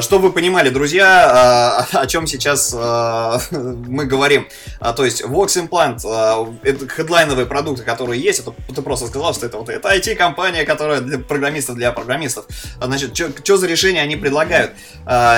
Чтобы 0.02 0.28
вы 0.28 0.34
понимали, 0.34 0.69
друзья, 0.74 1.30
а, 1.32 1.88
о 2.02 2.08
чем 2.08 2.28
сейчас 2.28 2.74
а, 2.78 3.40
мы 3.52 4.06
говорим. 4.06 4.48
А, 4.80 4.94
то 4.94 5.06
есть 5.06 5.24
Vox 5.24 5.48
Implant, 5.56 6.60
это 6.64 6.88
хедлайновые 6.88 7.46
продукты, 7.46 7.84
которые 7.84 8.22
есть, 8.22 8.40
это 8.40 8.54
ты 8.74 8.82
просто 8.82 9.08
сказал, 9.08 9.34
что 9.34 9.46
это 9.46 9.58
вот 9.58 9.70
это 9.70 9.96
IT-компания, 9.96 10.66
которая 10.66 11.00
для 11.02 11.20
программистов 11.20 11.76
для 11.76 11.92
программистов. 11.92 12.46
Значит, 12.82 13.16
что 13.16 13.58
за 13.58 13.68
решение 13.68 14.02
они 14.02 14.16
предлагают? 14.16 14.74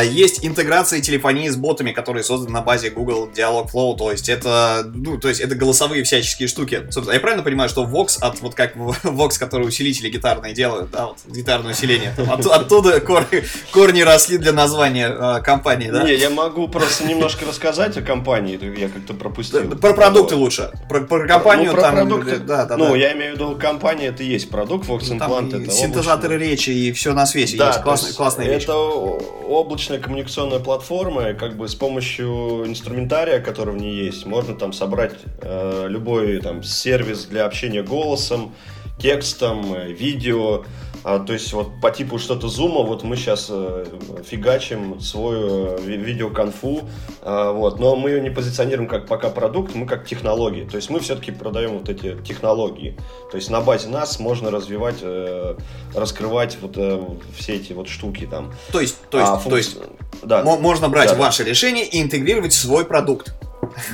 Есть 0.04 0.46
интеграция 0.46 1.02
телефонии 1.02 1.50
с 1.50 1.56
ботами, 1.56 1.92
которые 1.92 2.24
созданы 2.24 2.54
на 2.54 2.62
базе 2.62 2.90
Google 2.90 3.30
Dialogflow, 3.36 3.98
то 3.98 4.12
есть 4.12 4.30
это, 4.30 4.84
ну, 4.94 5.18
то 5.18 5.30
есть 5.30 5.42
это 5.42 5.56
голосовые 5.56 6.04
всяческие 6.04 6.48
штуки. 6.48 6.82
Собственно, 6.90 7.14
я 7.14 7.20
правильно 7.20 7.44
понимаю, 7.44 7.70
что 7.70 7.84
Vox 7.84 8.18
от 8.20 8.40
вот 8.42 8.56
как 8.56 8.76
Vox, 9.04 9.38
который 9.38 9.68
усилители 9.68 10.10
гитарные 10.10 10.54
делают, 10.54 10.92
да, 10.92 11.08
вот 11.08 11.18
гитарное 11.28 11.74
усиление, 11.74 12.14
от, 12.18 12.46
оттуда 12.46 13.00
корни, 13.02 13.44
корни 13.72 14.02
росли 14.02 14.38
для 14.38 14.54
названия 14.54 15.10
э, 15.38 15.42
компании, 15.42 15.90
да? 15.90 16.04
Не, 16.04 16.16
я 16.16 16.30
могу 16.30 16.68
просто 16.68 17.06
немножко 17.06 17.46
рассказать 17.46 17.98
о 17.98 18.02
компании 18.02 18.60
я 18.80 18.90
как-то 18.90 19.14
пропустил. 19.14 19.70
Про 19.78 19.94
продукты 19.94 20.36
лучше. 20.36 20.72
Про, 20.90 21.02
про 21.02 21.28
компанию 21.28 21.68
ну, 21.68 21.74
про 21.74 21.82
там... 21.82 21.96
Продукты, 21.96 22.38
да, 22.38 22.66
да, 22.66 22.78
ну, 22.78 22.90
да. 22.90 22.98
я 22.98 23.14
имею 23.14 23.34
в 23.34 23.36
виду, 23.36 23.56
компания 23.56 24.08
это 24.08 24.24
есть 24.24 24.50
продукт, 24.50 24.88
Vox 24.88 25.06
ну, 25.10 25.16
Implant 25.16 25.64
это 25.64 25.72
Синтезаторы 25.72 26.36
облачный. 26.36 26.52
речи 26.52 26.70
и 26.70 26.92
все 26.92 27.14
на 27.14 27.26
свете 27.26 27.58
да, 27.58 27.68
есть. 27.68 27.82
Классная, 27.82 28.14
классная. 28.14 28.48
Это 28.48 28.76
облачная 28.76 30.00
коммуникационная 30.00 30.60
платформа, 30.60 31.34
как 31.34 31.56
бы 31.58 31.68
с 31.68 31.76
помощью 31.76 32.66
инструментария, 32.68 33.40
который 33.40 33.74
в 33.74 33.78
ней 33.78 33.96
есть, 34.06 34.26
можно 34.26 34.56
там 34.56 34.74
собрать 34.74 35.14
э, 35.42 35.86
любой 35.88 36.40
там 36.42 36.64
сервис 36.64 37.26
для 37.26 37.46
общения 37.46 37.84
голосом, 37.84 38.54
текстом, 39.00 39.74
э, 39.74 39.92
видео, 39.92 40.66
а, 41.08 41.20
то 41.20 41.34
есть 41.34 41.54
вот 41.54 41.80
по 41.82 41.92
типу 41.92 42.18
что-то 42.18 42.48
зума, 42.48 42.82
вот 42.82 43.04
мы 43.04 43.16
сейчас 43.16 43.46
э, 43.52 43.86
фигачим 44.26 45.00
свою 45.00 45.78
э, 45.78 45.82
видеоконфу, 45.84 46.82
э, 47.22 47.52
вот, 47.54 47.80
но 47.80 47.96
мы 47.96 48.10
ее 48.10 48.22
не 48.22 48.32
позиционируем 48.32 48.90
как 48.90 49.06
пока 49.06 49.30
продукт, 49.30 49.76
мы 49.76 49.86
как 49.86 50.08
технологии. 50.08 50.64
То 50.64 50.78
есть 50.78 50.90
мы 50.90 51.00
все-таки 51.00 51.32
продаем 51.32 51.78
вот 51.78 51.90
эти 51.90 52.20
технологии. 52.24 52.98
То 53.30 53.38
есть 53.38 53.52
на 53.52 53.62
базе 53.62 53.90
нас 53.90 54.20
можно 54.20 54.50
развивать, 54.50 54.98
э, 55.04 55.56
раскрывать 55.94 56.58
вот 56.60 56.72
э, 56.76 57.00
все 57.38 57.54
эти 57.54 57.74
вот 57.74 57.88
штуки 57.88 58.26
там. 58.26 58.52
То 58.72 58.82
есть, 58.82 58.98
то 59.12 59.20
есть, 59.20 59.30
а, 59.30 59.38
функци... 59.38 59.50
то 59.50 59.58
есть 59.58 59.78
да. 60.24 60.44
можно 60.44 60.90
брать 60.90 61.12
да, 61.12 61.16
ваше 61.18 61.44
да. 61.44 61.52
решение 61.52 61.86
и 61.86 62.02
интегрировать 62.02 62.52
в 62.52 62.58
свой 62.58 62.84
продукт. 62.84 63.36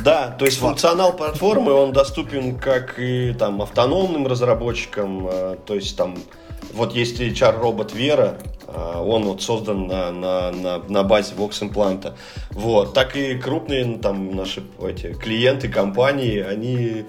Да, 0.05 0.29
то 0.39 0.45
есть 0.45 0.59
функционал 0.59 1.11
платформы, 1.11 1.73
он 1.73 1.91
доступен 1.91 2.57
как 2.57 2.99
и 2.99 3.33
там 3.33 3.61
автономным 3.61 4.27
разработчикам, 4.27 5.29
то 5.65 5.75
есть 5.75 5.97
там 5.97 6.15
вот 6.73 6.93
есть 6.93 7.19
HR-робот 7.19 7.93
Вера, 7.93 8.37
а, 8.67 9.01
он 9.01 9.23
вот 9.23 9.41
создан 9.41 9.87
на, 9.87 10.11
на, 10.11 10.51
на, 10.51 10.77
на 10.79 11.03
базе 11.03 11.33
Vox 11.35 11.63
импланта. 11.63 12.15
Вот. 12.51 12.93
Так 12.93 13.15
и 13.15 13.35
крупные 13.35 13.85
ну, 13.85 13.99
там 13.99 14.35
наши 14.35 14.63
эти, 14.81 15.13
клиенты, 15.13 15.67
компании, 15.69 16.39
они 16.39 17.05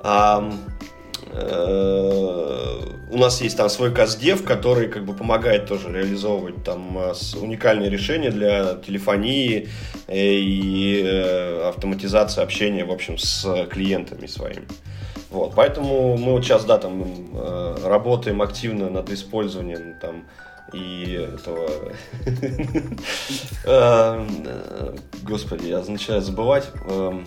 а, 0.00 0.52
э, 1.32 2.66
у 3.10 3.18
нас 3.18 3.40
есть 3.40 3.56
там 3.56 3.68
свой 3.68 3.94
каздев, 3.94 4.44
который 4.44 4.88
как 4.88 5.04
бы 5.04 5.14
помогает 5.14 5.66
тоже 5.66 5.90
реализовывать 5.92 6.62
там 6.64 6.98
а, 6.98 7.14
уникальные 7.40 7.88
решения 7.88 8.30
для 8.30 8.74
телефонии 8.74 9.68
э, 10.06 10.16
и 10.18 11.02
э, 11.04 11.68
автоматизации 11.68 12.42
общения, 12.42 12.84
в 12.84 12.92
общем, 12.92 13.16
с 13.18 13.66
клиентами 13.70 14.26
своими. 14.26 14.66
Вот, 15.30 15.54
поэтому 15.54 16.16
мы 16.16 16.32
вот 16.32 16.44
сейчас, 16.44 16.64
да, 16.64 16.78
там 16.78 17.02
э, 17.34 17.76
работаем 17.84 18.42
активно 18.42 18.88
над 18.88 19.10
использованием 19.10 19.98
там 20.00 20.24
и 20.72 21.28
этого... 21.34 21.68
Э, 23.64 24.24
господи, 25.22 25.66
я 25.66 25.80
начинаю 25.80 26.22
забывать. 26.22 26.70
Эм, 26.88 27.26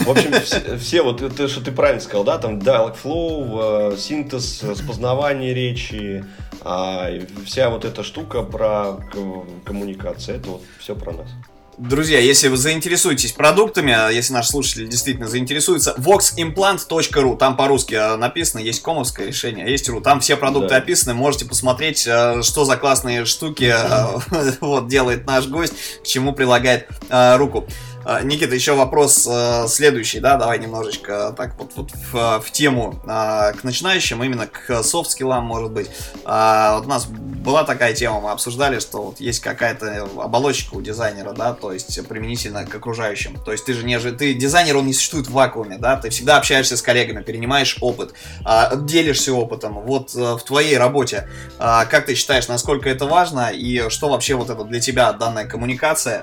в 0.00 0.10
общем, 0.10 0.32
все, 0.78 1.02
вот 1.02 1.22
это, 1.22 1.48
что 1.48 1.64
ты 1.64 1.72
правильно 1.72 2.00
сказал, 2.00 2.24
да, 2.24 2.38
там 2.38 2.58
Dialogflow, 2.58 3.92
э, 3.92 3.96
синтез, 3.96 4.62
распознавание 4.64 5.54
речи, 5.54 6.24
а, 6.62 7.10
вся 7.44 7.70
вот 7.70 7.84
эта 7.84 8.02
штука 8.02 8.42
про 8.42 8.98
коммуникацию, 9.64 10.38
это 10.38 10.50
вот 10.50 10.62
все 10.78 10.96
про 10.96 11.12
нас. 11.12 11.28
Друзья, 11.78 12.18
если 12.18 12.48
вы 12.48 12.56
заинтересуетесь 12.56 13.32
продуктами, 13.32 13.92
а 13.92 14.08
если 14.08 14.32
наши 14.32 14.48
слушатели 14.48 14.86
действительно 14.86 15.28
заинтересуются, 15.28 15.94
voximplant.ru, 15.98 17.36
там 17.36 17.54
по-русски 17.54 17.94
а, 17.94 18.16
написано, 18.16 18.60
есть 18.60 18.80
комовское 18.80 19.26
решение, 19.26 19.70
есть 19.70 19.86
ру, 19.90 20.00
там 20.00 20.20
все 20.20 20.38
продукты 20.38 20.70
да. 20.70 20.76
описаны, 20.76 21.12
можете 21.12 21.44
посмотреть, 21.44 22.08
а, 22.08 22.42
что 22.42 22.64
за 22.64 22.78
классные 22.78 23.26
штуки 23.26 23.74
вот 24.62 24.88
делает 24.88 25.26
наш 25.26 25.48
гость, 25.48 25.74
к 26.02 26.06
чему 26.06 26.32
прилагает 26.32 26.88
руку. 27.10 27.68
А, 28.08 28.22
Никита, 28.22 28.54
еще 28.54 28.74
вопрос 28.74 29.26
э, 29.28 29.66
следующий, 29.66 30.20
да, 30.20 30.36
давай 30.36 30.60
немножечко 30.60 31.34
так 31.36 31.58
вот, 31.58 31.72
вот 31.74 31.90
в, 31.90 32.40
в 32.40 32.50
тему 32.52 32.94
а, 33.04 33.50
к 33.50 33.64
начинающим, 33.64 34.22
именно 34.22 34.46
к 34.46 34.84
софт-скиллам, 34.84 35.44
может 35.44 35.72
быть. 35.72 35.90
А, 36.24 36.76
вот 36.76 36.86
у 36.86 36.88
нас 36.88 37.06
была 37.06 37.64
такая 37.64 37.94
тема, 37.94 38.20
мы 38.20 38.30
обсуждали, 38.30 38.78
что 38.78 39.02
вот 39.02 39.18
есть 39.18 39.40
какая-то 39.40 40.08
оболочка 40.18 40.74
у 40.74 40.82
дизайнера, 40.82 41.32
да, 41.32 41.52
то 41.52 41.72
есть 41.72 42.06
применительно 42.06 42.64
к 42.64 42.72
окружающим. 42.76 43.42
То 43.44 43.50
есть 43.50 43.64
ты 43.64 43.72
же 43.74 43.84
не 43.84 43.98
же, 43.98 44.12
ты 44.12 44.34
дизайнер, 44.34 44.76
он 44.76 44.86
не 44.86 44.92
существует 44.92 45.26
в 45.26 45.32
вакууме, 45.32 45.76
да, 45.76 45.96
ты 45.96 46.10
всегда 46.10 46.36
общаешься 46.36 46.76
с 46.76 46.82
коллегами, 46.82 47.24
перенимаешь 47.24 47.76
опыт, 47.80 48.14
делишься 48.82 49.32
опытом. 49.32 49.80
Вот 49.80 50.14
э, 50.14 50.34
в 50.36 50.44
твоей 50.44 50.78
работе, 50.78 51.28
как 51.58 52.06
ты 52.06 52.14
считаешь, 52.14 52.46
насколько 52.46 52.88
это 52.88 53.06
важно 53.06 53.48
и 53.48 53.88
что 53.88 54.08
вообще 54.08 54.36
вот 54.36 54.48
это 54.48 54.62
для 54.62 54.78
тебя 54.78 55.12
данная 55.12 55.44
коммуникация 55.44 56.22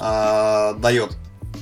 э, 0.00 0.74
дает. 0.78 1.16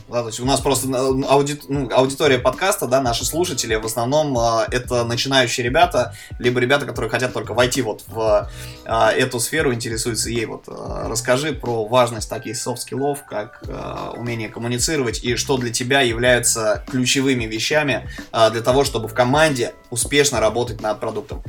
Да, 0.08 0.20
то 0.20 0.28
есть 0.28 0.38
у 0.38 0.44
нас 0.44 0.60
просто 0.60 0.88
э, 0.88 1.24
ауди... 1.28 1.60
ну, 1.68 1.88
аудитория 1.92 2.38
подкаста, 2.38 2.86
да, 2.86 3.00
наши 3.00 3.24
слушатели 3.24 3.74
в 3.74 3.84
основном 3.84 4.38
э, 4.38 4.66
это 4.70 5.04
начинающие 5.04 5.64
ребята, 5.64 6.14
либо 6.38 6.60
ребята, 6.60 6.86
которые 6.86 7.10
хотят 7.10 7.32
только 7.32 7.54
войти 7.54 7.82
вот 7.82 8.04
в 8.06 8.48
э, 8.84 8.90
эту 9.16 9.40
сферу, 9.40 9.74
интересуются 9.74 10.30
ей. 10.30 10.46
Вот 10.46 10.68
э, 10.68 11.08
расскажи 11.08 11.52
про 11.52 11.86
важность 11.86 12.30
таких 12.30 12.56
софт-скиллов, 12.56 13.24
как 13.24 13.62
э, 13.66 14.10
умение 14.16 14.48
коммуницировать 14.48 15.24
и 15.24 15.34
что 15.34 15.56
для 15.56 15.72
тебя 15.72 16.02
являются 16.02 16.84
ключевыми 16.88 17.44
вещами 17.44 18.08
э, 18.32 18.50
для 18.50 18.62
того, 18.62 18.84
чтобы 18.84 19.08
в 19.08 19.14
команде 19.14 19.74
успешно 19.90 20.38
работать 20.38 20.80
над 20.80 21.00
продуктом. 21.00 21.42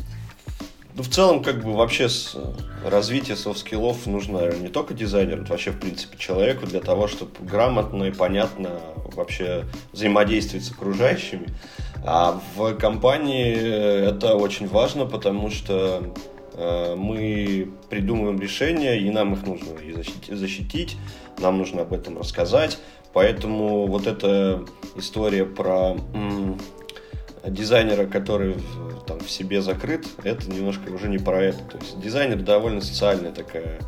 Ну, 0.98 1.04
в 1.04 1.10
целом, 1.10 1.44
как 1.44 1.64
бы 1.64 1.74
вообще 1.74 2.10
с 2.10 2.34
э, 2.34 2.90
развитие 2.90 3.38
софт-скиллов 3.38 4.08
нужно 4.08 4.52
не 4.56 4.68
только 4.68 4.96
дизайнеру, 4.96 5.44
это 5.44 5.52
вообще, 5.52 5.70
в 5.70 5.80
принципе, 5.80 6.18
человеку 6.18 6.66
для 6.66 6.80
того, 6.80 7.08
чтобы 7.08 7.34
грамотно 7.40 8.06
и 8.06 8.12
понятно 8.12 8.80
вообще 9.14 9.66
взаимодействовать 9.94 10.66
с 10.66 10.72
окружающими. 10.72 11.50
А 12.04 12.42
в 12.56 12.74
компании 12.74 14.10
это 14.10 14.34
очень 14.34 14.68
важно, 14.68 15.06
потому 15.06 15.52
что 15.52 16.02
э, 16.54 16.96
мы 16.96 17.72
придумываем 17.92 18.40
решения, 18.40 19.00
и 19.00 19.08
нам 19.12 19.36
их 19.36 19.46
нужно 19.46 19.78
и 19.78 19.92
защитить, 19.92 20.36
защитить, 20.36 20.98
нам 21.38 21.60
нужно 21.60 21.84
об 21.84 21.94
этом 21.94 22.18
рассказать. 22.18 22.80
Поэтому 23.14 23.86
вот 23.86 24.08
эта 24.08 24.66
история 24.96 25.46
про 25.46 25.96
дизайнера, 27.50 28.06
который 28.06 28.56
там 29.08 29.20
в 29.20 29.32
себе 29.32 29.62
закрыт, 29.62 30.06
это 30.24 30.50
немножко 30.52 30.90
уже 30.90 31.08
не 31.08 31.18
про 31.18 31.42
это. 31.42 31.64
То 31.64 31.78
есть 31.78 32.00
дизайнер 32.00 32.42
довольно 32.42 32.82
социальная 32.82 33.32
такая 33.32 33.80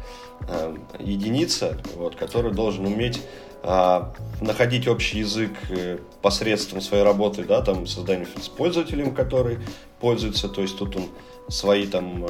э, 0.47 0.75
единица, 0.99 1.77
вот, 1.95 2.15
который 2.15 2.51
должен 2.53 2.85
уметь 2.85 3.21
э, 3.63 4.01
находить 4.41 4.87
общий 4.87 5.19
язык 5.19 5.51
э, 5.69 5.99
посредством 6.21 6.81
своей 6.81 7.03
работы, 7.03 7.43
да, 7.43 7.61
там 7.61 7.85
созданием 7.85 8.27
с 8.41 8.47
пользователем, 8.47 9.13
который 9.13 9.59
пользуется, 9.99 10.47
то 10.47 10.61
есть 10.61 10.77
тут 10.77 10.95
он 10.95 11.09
свои 11.49 11.87
там 11.87 12.25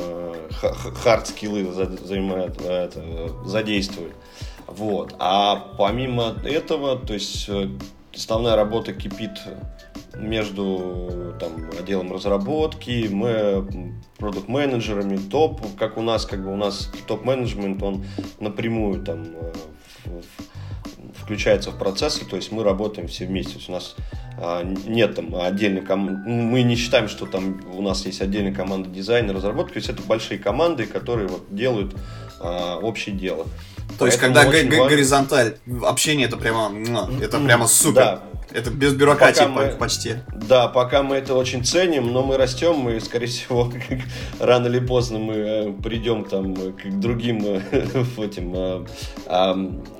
хард-скиллы 1.04 1.68
задействует. 3.46 4.14
Вот. 4.66 5.14
А 5.20 5.56
помимо 5.78 6.36
этого, 6.46 6.98
то 6.98 7.14
есть 7.14 7.50
основная 8.16 8.56
работа 8.56 8.94
кипит 8.94 9.32
между 10.16 11.36
там, 11.40 11.70
отделом 11.78 12.12
разработки, 12.12 13.08
мы 13.12 13.66
продукт-менеджерами, 14.18 15.18
топ, 15.18 15.62
как 15.78 15.98
у 15.98 16.02
нас, 16.02 16.26
как 16.26 16.44
бы 16.44 16.52
у 16.52 16.58
нас 16.58 16.92
топ-менеджмент, 17.08 17.82
он 17.82 18.06
напрямую 18.40 19.04
там 19.04 19.28
включается 21.30 21.70
в 21.70 21.78
процессы, 21.78 22.26
то 22.26 22.36
есть 22.36 22.52
мы 22.52 22.64
работаем 22.64 23.08
все 23.08 23.26
вместе. 23.26 23.54
То 23.54 23.58
есть 23.58 23.70
у 23.70 23.72
нас 23.72 23.96
а, 24.40 24.64
нет 24.64 25.16
там 25.16 25.36
отдельной 25.36 25.82
команды, 25.82 26.28
мы 26.28 26.64
не 26.64 26.76
считаем, 26.76 27.08
что 27.08 27.28
там 27.28 27.62
у 27.72 27.84
нас 27.84 28.06
есть 28.08 28.22
отдельная 28.22 28.54
команда 28.54 28.90
дизайна, 28.90 29.32
разработки, 29.32 29.74
то 29.74 29.78
есть 29.78 29.90
это 29.90 30.02
большие 30.02 30.40
команды, 30.40 30.88
которые 30.88 31.28
вот 31.28 31.44
делают 31.54 31.96
а, 32.40 32.78
общее 32.78 33.16
дело. 33.16 33.46
То 34.00 34.06
есть, 34.06 34.18
когда 34.18 34.46
горизонталь 34.46 35.58
общение, 35.84 36.28
это 36.28 36.38
прямо, 36.38 36.72
это 37.22 37.40
прямо 37.40 37.68
супер. 37.68 37.96
Да, 37.96 38.24
это 38.52 38.72
без 38.72 38.94
бюрократии 38.94 39.42
пока 39.42 39.52
мы, 39.52 39.68
почти. 39.78 40.16
Да, 40.34 40.68
пока 40.68 41.04
мы 41.04 41.18
это 41.18 41.36
очень 41.36 41.64
ценим, 41.64 42.12
но 42.12 42.24
мы 42.24 42.38
растем, 42.38 42.78
мы, 42.78 43.00
скорее 43.00 43.28
всего, 43.28 43.72
рано 44.40 44.68
или 44.68 44.80
поздно 44.80 45.20
мы 45.20 45.34
э, 45.34 45.74
придем 45.74 46.26
там 46.26 46.56
к 46.56 47.00
другим 47.00 47.44
э, 47.46 47.62
этим 48.18 48.54
э, 48.56 48.86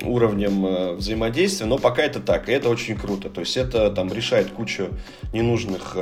уровням 0.04 0.96
взаимодействия, 0.96 1.68
но 1.68 1.78
пока 1.78 2.02
это 2.02 2.20
так, 2.20 2.50
и 2.50 2.52
это 2.52 2.70
очень 2.70 2.98
круто. 2.98 3.30
То 3.30 3.42
есть 3.42 3.56
это 3.58 3.92
там 3.92 4.12
решает 4.12 4.52
кучу 4.52 4.90
ненужных 5.34 5.94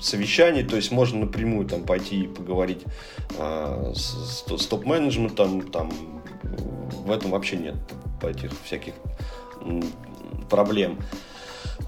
совещаний, 0.00 0.64
то 0.64 0.76
есть 0.76 0.90
можно 0.90 1.20
напрямую 1.20 1.66
там 1.66 1.82
пойти 1.82 2.22
и 2.22 2.26
поговорить 2.26 2.82
с, 3.94 4.46
с 4.48 4.66
топ-менеджментом, 4.66 5.62
там 5.62 5.90
в 7.04 7.10
этом 7.10 7.30
вообще 7.30 7.56
нет 7.56 7.74
этих 8.22 8.50
всяких 8.64 8.94
проблем. 10.48 10.98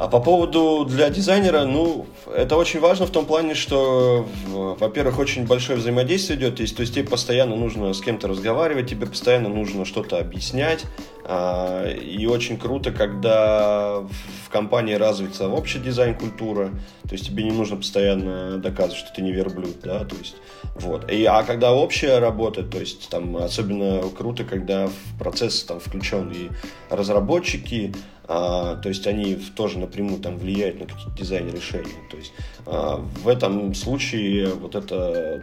А 0.00 0.08
по 0.08 0.18
поводу 0.18 0.86
для 0.88 1.10
дизайнера, 1.10 1.66
ну, 1.66 2.06
это 2.34 2.56
очень 2.56 2.80
важно 2.80 3.04
в 3.04 3.10
том 3.10 3.26
плане, 3.26 3.54
что, 3.54 4.26
во-первых, 4.48 5.18
очень 5.18 5.46
большое 5.46 5.78
взаимодействие 5.78 6.38
идет, 6.38 6.56
то 6.56 6.62
есть, 6.62 6.74
то 6.74 6.80
есть 6.80 6.94
тебе 6.94 7.06
постоянно 7.06 7.54
нужно 7.54 7.92
с 7.92 8.00
кем-то 8.00 8.26
разговаривать, 8.26 8.88
тебе 8.88 9.06
постоянно 9.06 9.50
нужно 9.50 9.84
что-то 9.84 10.18
объяснять, 10.18 10.86
а, 11.24 11.86
и 11.86 12.24
очень 12.24 12.56
круто, 12.56 12.92
когда 12.92 14.00
в 14.46 14.48
компании 14.50 14.94
развится 14.94 15.48
общая 15.48 15.80
дизайн-культура, 15.80 16.70
то 17.02 17.12
есть 17.12 17.26
тебе 17.26 17.44
не 17.44 17.50
нужно 17.50 17.76
постоянно 17.76 18.56
доказывать, 18.56 18.96
что 18.96 19.14
ты 19.14 19.20
не 19.20 19.32
верблюд, 19.32 19.80
да, 19.82 20.06
то 20.06 20.16
есть, 20.16 20.36
вот. 20.76 21.10
И, 21.10 21.24
а 21.26 21.42
когда 21.42 21.74
общая 21.74 22.20
работа, 22.20 22.62
то 22.62 22.80
есть 22.80 23.10
там 23.10 23.36
особенно 23.36 24.00
круто, 24.16 24.44
когда 24.44 24.86
в 24.86 25.18
процесс 25.18 25.62
там 25.64 25.78
включен 25.78 26.30
и 26.30 26.48
разработчики, 26.88 27.92
а, 28.32 28.76
то 28.76 28.88
есть 28.88 29.08
они 29.08 29.34
тоже 29.56 29.80
напрямую 29.80 30.20
там 30.20 30.38
влияют 30.38 30.78
на 30.78 30.86
какие-то 30.86 31.16
дизайн 31.16 31.50
решения. 31.50 31.96
То 32.08 32.16
есть 32.16 32.32
а, 32.64 33.04
в 33.24 33.26
этом 33.26 33.74
случае 33.74 34.50
вот 34.54 34.76
это 34.76 35.42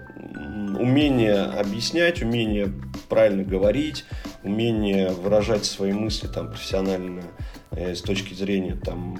умение 0.80 1.42
объяснять, 1.42 2.22
умение 2.22 2.72
правильно 3.10 3.44
говорить, 3.44 4.06
умение 4.42 5.10
выражать 5.10 5.66
свои 5.66 5.92
мысли 5.92 6.28
там 6.28 6.48
профессионально 6.48 7.24
э, 7.72 7.94
с 7.94 8.02
точки 8.02 8.34
зрения 8.34 8.76
там 8.76 9.18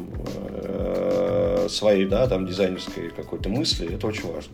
э, 0.64 1.68
своей, 1.70 2.06
да, 2.06 2.26
там 2.28 2.48
дизайнерской 2.48 3.10
какой-то 3.10 3.50
мысли, 3.50 3.94
это 3.94 4.08
очень 4.08 4.32
важно. 4.32 4.54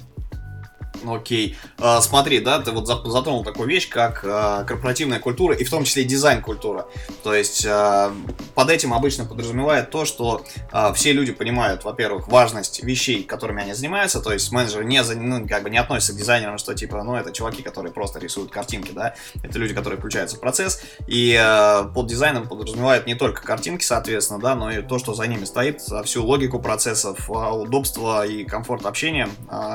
Окей. 1.05 1.57
А, 1.79 2.01
смотри, 2.01 2.39
да, 2.39 2.59
ты 2.59 2.71
вот 2.71 2.87
затронул 2.87 3.43
такую 3.43 3.67
вещь, 3.67 3.89
как 3.89 4.23
а, 4.25 4.63
корпоративная 4.63 5.19
культура 5.19 5.55
и 5.55 5.63
в 5.63 5.69
том 5.69 5.83
числе 5.83 6.03
дизайн-культура. 6.03 6.87
То 7.23 7.33
есть 7.33 7.65
а, 7.67 8.13
под 8.55 8.69
этим 8.69 8.93
обычно 8.93 9.25
подразумевает 9.25 9.89
то, 9.89 10.05
что 10.05 10.45
все 10.95 11.11
люди 11.11 11.31
понимают, 11.31 11.83
во-первых, 11.83 12.27
важность 12.27 12.83
вещей, 12.83 13.23
которыми 13.23 13.63
они 13.63 13.73
занимаются, 13.73 14.21
то 14.21 14.31
есть 14.31 14.51
менеджеры 14.51 14.85
не, 14.85 15.01
ну, 15.01 15.47
как 15.47 15.63
бы 15.63 15.69
не 15.69 15.77
относятся 15.77 16.13
к 16.13 16.17
дизайнерам, 16.17 16.57
что 16.57 16.73
типа, 16.73 17.03
ну, 17.03 17.15
это 17.15 17.31
чуваки, 17.31 17.61
которые 17.61 17.91
просто 17.91 18.19
рисуют 18.19 18.51
картинки, 18.51 18.91
да, 18.91 19.15
это 19.41 19.59
люди, 19.59 19.73
которые 19.73 19.99
включаются 19.99 20.37
в 20.37 20.39
процесс, 20.39 20.81
и 21.07 21.35
под 21.93 22.07
дизайном 22.07 22.47
подразумевают 22.47 23.07
не 23.07 23.15
только 23.15 23.43
картинки, 23.43 23.83
соответственно, 23.83 24.39
да, 24.39 24.55
но 24.55 24.71
и 24.71 24.81
то, 24.81 24.99
что 24.99 25.13
за 25.13 25.27
ними 25.27 25.45
стоит, 25.45 25.81
всю 26.05 26.25
логику 26.25 26.59
процессов, 26.59 27.29
удобство 27.29 28.25
и 28.25 28.43
комфорт 28.43 28.85
общения, 28.85 29.29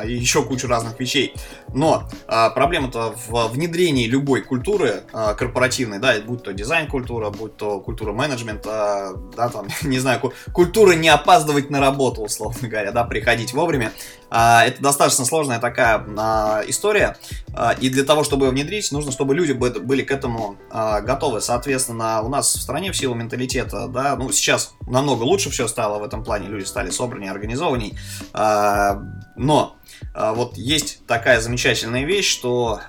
и 0.07 0.15
еще 0.15 0.43
кучу 0.45 0.69
разных 0.69 0.99
вещей, 0.99 1.18
вещей. 1.19 1.35
Но 1.75 2.09
а, 2.27 2.49
проблема-то 2.51 3.15
в 3.27 3.49
внедрении 3.49 4.07
любой 4.07 4.41
культуры 4.41 5.03
а, 5.13 5.35
корпоративной, 5.35 5.99
да, 5.99 6.15
будь 6.25 6.43
то 6.43 6.55
дизайн-культура, 6.55 7.29
будь 7.29 7.57
то 7.59 7.81
культура 7.81 8.13
менеджмента, 8.13 9.13
да, 9.37 9.51
там, 9.51 9.69
не 9.83 9.99
знаю, 9.99 10.33
культура 10.53 10.93
не 10.93 11.11
опаздывать 11.11 11.69
на 11.69 11.81
работу, 11.81 12.23
условно 12.23 12.69
говоря, 12.69 12.91
да, 12.93 13.05
приходить 13.05 13.53
вовремя. 13.53 13.93
А, 14.31 14.65
это 14.65 14.81
достаточно 14.81 15.27
сложная 15.27 15.59
такая 15.59 16.03
а, 16.17 16.63
история, 16.67 17.19
а, 17.55 17.73
и 17.79 17.91
для 17.91 18.05
того, 18.05 18.25
чтобы 18.25 18.47
ее 18.47 18.53
внедрить, 18.53 18.91
нужно, 18.91 19.13
чтобы 19.13 19.35
люди 19.35 19.53
были 19.53 20.03
к 20.03 20.11
этому 20.11 20.57
а, 20.71 21.03
готовы. 21.03 21.43
Соответственно, 21.43 22.23
у 22.23 22.31
нас 22.31 22.55
в 22.55 22.63
стране 22.63 22.93
в 22.93 22.97
силу 22.97 23.15
менталитета, 23.15 23.89
да, 23.89 24.17
ну, 24.17 24.33
сейчас 24.33 24.75
намного 24.87 25.23
лучше 25.25 25.51
все 25.51 25.69
стало 25.69 25.99
в 25.99 26.03
этом 26.03 26.25
плане, 26.25 26.49
люди 26.49 26.65
стали 26.65 26.89
собраннее, 26.89 27.31
организованней, 27.31 27.99
а, 28.33 29.03
но 29.37 29.78
вот 30.15 30.57
есть 30.57 31.07
такая 31.07 31.41
замечательная 31.41 32.05
вещь, 32.05 32.31
что 32.31 32.81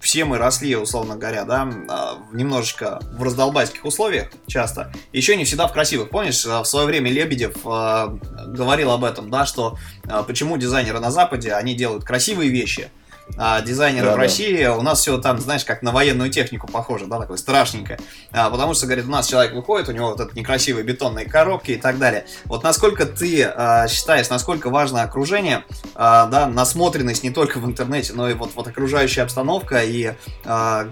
все 0.00 0.24
мы 0.24 0.38
росли, 0.38 0.76
условно 0.76 1.16
говоря, 1.16 1.44
да, 1.44 1.70
а, 1.88 2.18
немножечко 2.32 3.00
в 3.12 3.22
раздолбайских 3.22 3.84
условиях 3.84 4.30
часто, 4.46 4.92
еще 5.12 5.36
не 5.36 5.44
всегда 5.44 5.66
в 5.66 5.72
красивых. 5.72 6.10
Помнишь, 6.10 6.44
а, 6.46 6.62
в 6.62 6.66
свое 6.66 6.86
время 6.86 7.10
Лебедев 7.10 7.62
говорил 7.64 8.90
об 8.90 9.04
этом, 9.04 9.30
да, 9.30 9.46
что 9.46 9.78
почему 10.26 10.56
дизайнеры 10.56 11.00
на 11.00 11.10
Западе, 11.10 11.52
они 11.52 11.74
делают 11.74 12.04
красивые 12.04 12.50
вещи, 12.50 12.90
а, 13.36 13.60
дизайнеры 13.60 14.06
да, 14.06 14.14
в 14.14 14.16
России, 14.16 14.64
да. 14.64 14.76
у 14.76 14.82
нас 14.82 15.00
все 15.00 15.18
там, 15.18 15.38
знаешь, 15.38 15.64
как 15.64 15.82
на 15.82 15.92
военную 15.92 16.30
технику 16.30 16.66
похоже, 16.66 17.06
да, 17.06 17.18
такое 17.18 17.36
страшненькое. 17.36 17.98
А, 18.32 18.50
потому 18.50 18.74
что, 18.74 18.86
говорит, 18.86 19.06
у 19.06 19.10
нас 19.10 19.26
человек 19.26 19.54
выходит, 19.54 19.88
у 19.88 19.92
него 19.92 20.10
вот 20.10 20.20
это 20.20 20.34
некрасивые 20.36 20.84
бетонные 20.84 21.26
коробки 21.26 21.72
и 21.72 21.76
так 21.76 21.98
далее. 21.98 22.26
Вот 22.44 22.62
насколько 22.62 23.06
ты 23.06 23.44
а, 23.44 23.86
считаешь, 23.88 24.28
насколько 24.28 24.70
важно 24.70 25.02
окружение, 25.02 25.64
а, 25.94 26.26
да, 26.26 26.46
насмотренность 26.46 27.22
не 27.22 27.30
только 27.30 27.58
в 27.58 27.66
интернете, 27.66 28.12
но 28.14 28.28
и 28.28 28.34
вот, 28.34 28.50
вот 28.54 28.66
окружающая 28.66 29.22
обстановка 29.22 29.82
и 29.82 30.14
а, 30.44 30.88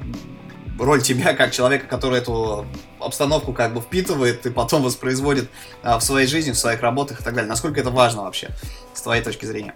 роль 0.79 1.03
тебя 1.03 1.35
как 1.35 1.53
человека, 1.53 1.87
который 1.87 2.19
эту 2.19 2.67
обстановку 3.01 3.53
как 3.53 3.75
бы 3.75 3.81
впитывает 3.81 4.47
и 4.47 4.51
потом 4.51 4.83
воспроизводит 4.83 5.51
а, 5.83 5.99
в 5.99 6.03
своей 6.03 6.27
жизни, 6.27 6.53
в 6.53 6.59
своих 6.59 6.81
работах 6.81 7.21
и 7.21 7.25
так 7.25 7.35
далее. 7.35 7.49
Насколько 7.49 7.81
это 7.81 7.91
важно 7.91 8.23
вообще, 8.23 8.51
твоей 9.07 9.23
точки 9.23 9.47
зрения? 9.47 9.73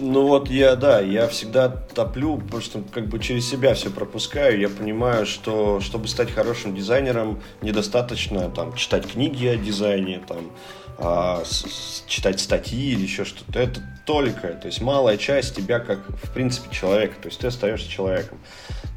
Ну 0.00 0.26
вот 0.26 0.48
я, 0.48 0.74
да, 0.74 1.00
я 1.00 1.28
всегда 1.28 1.68
топлю, 1.68 2.40
что 2.60 2.82
как 2.90 3.06
бы 3.08 3.18
через 3.18 3.46
себя 3.46 3.74
все 3.74 3.90
пропускаю. 3.90 4.58
Я 4.58 4.70
понимаю, 4.70 5.26
что 5.26 5.80
чтобы 5.80 6.08
стать 6.08 6.30
хорошим 6.30 6.74
дизайнером, 6.74 7.42
недостаточно 7.60 8.48
там 8.48 8.72
читать 8.72 9.06
книги 9.06 9.46
о 9.46 9.56
дизайне, 9.56 10.22
там 10.26 10.52
а, 10.96 11.42
с, 11.44 12.02
читать 12.06 12.40
статьи 12.40 12.92
или 12.92 13.02
еще 13.02 13.26
что-то. 13.26 13.58
Это 13.58 13.82
только, 14.06 14.48
то 14.48 14.68
есть 14.68 14.80
малая 14.80 15.18
часть 15.18 15.54
тебя 15.54 15.78
как, 15.78 15.98
в 16.08 16.32
принципе, 16.32 16.74
человека. 16.74 17.16
То 17.20 17.28
есть 17.28 17.40
ты 17.40 17.48
остаешься 17.48 17.90
человеком. 17.90 18.38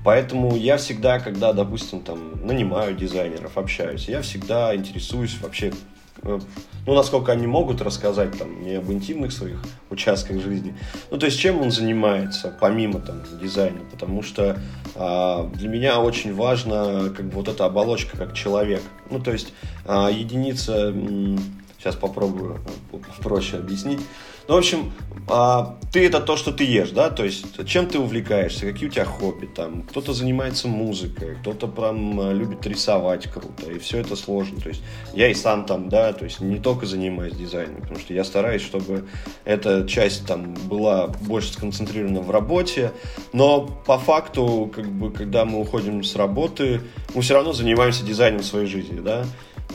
Поэтому 0.06 0.56
я 0.56 0.78
всегда, 0.78 1.20
когда, 1.20 1.52
допустим, 1.52 2.00
там 2.00 2.46
нанимаю 2.48 2.96
дизайнеров, 2.96 3.58
общаюсь, 3.58 4.08
я 4.08 4.22
всегда 4.22 4.74
интересуюсь 4.74 5.38
вообще 5.42 5.74
ну, 6.24 6.94
насколько 6.94 7.32
они 7.32 7.48
могут 7.48 7.82
рассказать 7.82 8.38
там 8.38 8.64
не 8.64 8.76
об 8.76 8.92
интимных 8.92 9.32
своих 9.32 9.62
участках 9.90 10.42
жизни. 10.42 10.76
Ну, 11.12 11.18
то 11.18 11.26
есть, 11.26 11.40
чем 11.40 11.62
он 11.62 11.72
занимается, 11.72 12.56
помимо 12.60 13.00
там 13.00 13.24
дизайна, 13.42 13.80
потому 13.92 14.22
что 14.24 14.60
а, 14.96 15.50
для 15.56 15.70
меня 15.70 16.00
очень 16.00 16.34
важно 16.34 17.14
как 17.16 17.28
бы 17.28 17.36
вот 17.36 17.48
эта 17.48 17.66
оболочка 17.66 18.18
как 18.18 18.34
человек. 18.34 18.82
Ну, 19.10 19.20
то 19.20 19.32
есть, 19.32 19.54
а, 19.86 20.10
единица, 20.10 20.94
сейчас 21.78 21.96
попробую 21.96 22.60
э, 22.92 22.98
проще 23.22 23.58
объяснить, 23.58 24.00
ну, 24.48 24.56
в 24.56 24.58
общем, 24.58 24.92
а, 25.30 25.78
ты 25.92 26.06
это 26.06 26.20
то, 26.20 26.36
что 26.36 26.52
ты 26.52 26.66
ешь, 26.66 26.90
да, 26.90 27.10
то 27.10 27.24
есть 27.24 27.46
чем 27.66 27.88
ты 27.88 27.98
увлекаешься, 27.98 28.66
какие 28.66 28.90
у 28.90 28.92
тебя 28.92 29.06
хобби, 29.06 29.46
там, 29.46 29.84
кто-то 29.84 30.12
занимается 30.12 30.68
музыкой, 30.68 31.38
кто-то 31.42 31.68
прям 31.68 32.20
а, 32.20 32.34
любит 32.34 32.66
рисовать 32.68 33.32
круто, 33.32 33.72
и 33.72 33.80
все 33.80 34.00
это 34.00 34.16
сложно, 34.16 34.60
то 34.60 34.70
есть 34.70 34.82
я 35.14 35.30
и 35.30 35.34
сам 35.34 35.66
там, 35.66 35.88
да, 35.88 36.12
то 36.12 36.26
есть 36.26 36.42
не 36.42 36.60
только 36.60 36.86
занимаюсь 36.86 37.36
дизайном, 37.36 37.82
потому 37.82 38.00
что 38.00 38.14
я 38.14 38.24
стараюсь, 38.26 38.62
чтобы 38.62 39.06
эта 39.46 39.88
часть 39.88 40.26
там 40.26 40.56
была 40.56 41.08
больше 41.08 41.54
сконцентрирована 41.54 42.22
в 42.22 42.30
работе, 42.30 42.92
но 43.32 43.62
по 43.62 43.98
факту, 43.98 44.70
как 44.76 44.88
бы, 44.92 45.12
когда 45.12 45.46
мы 45.46 45.62
уходим 45.62 46.04
с 46.04 46.16
работы, 46.18 46.82
мы 47.16 47.22
все 47.22 47.36
равно 47.36 47.54
занимаемся 47.54 48.04
дизайном 48.04 48.44
своей 48.44 48.68
жизни, 48.68 49.00
да, 49.00 49.26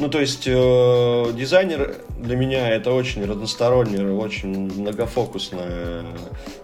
Ну, 0.01 0.09
то 0.09 0.21
есть 0.21 0.45
э, 0.47 1.33
дизайнер 1.35 1.97
для 2.19 2.37
меня 2.37 2.69
это 2.69 2.93
очень 2.93 3.25
разносторонняя, 3.25 4.13
очень 4.13 4.71
многофокусная 4.73 6.05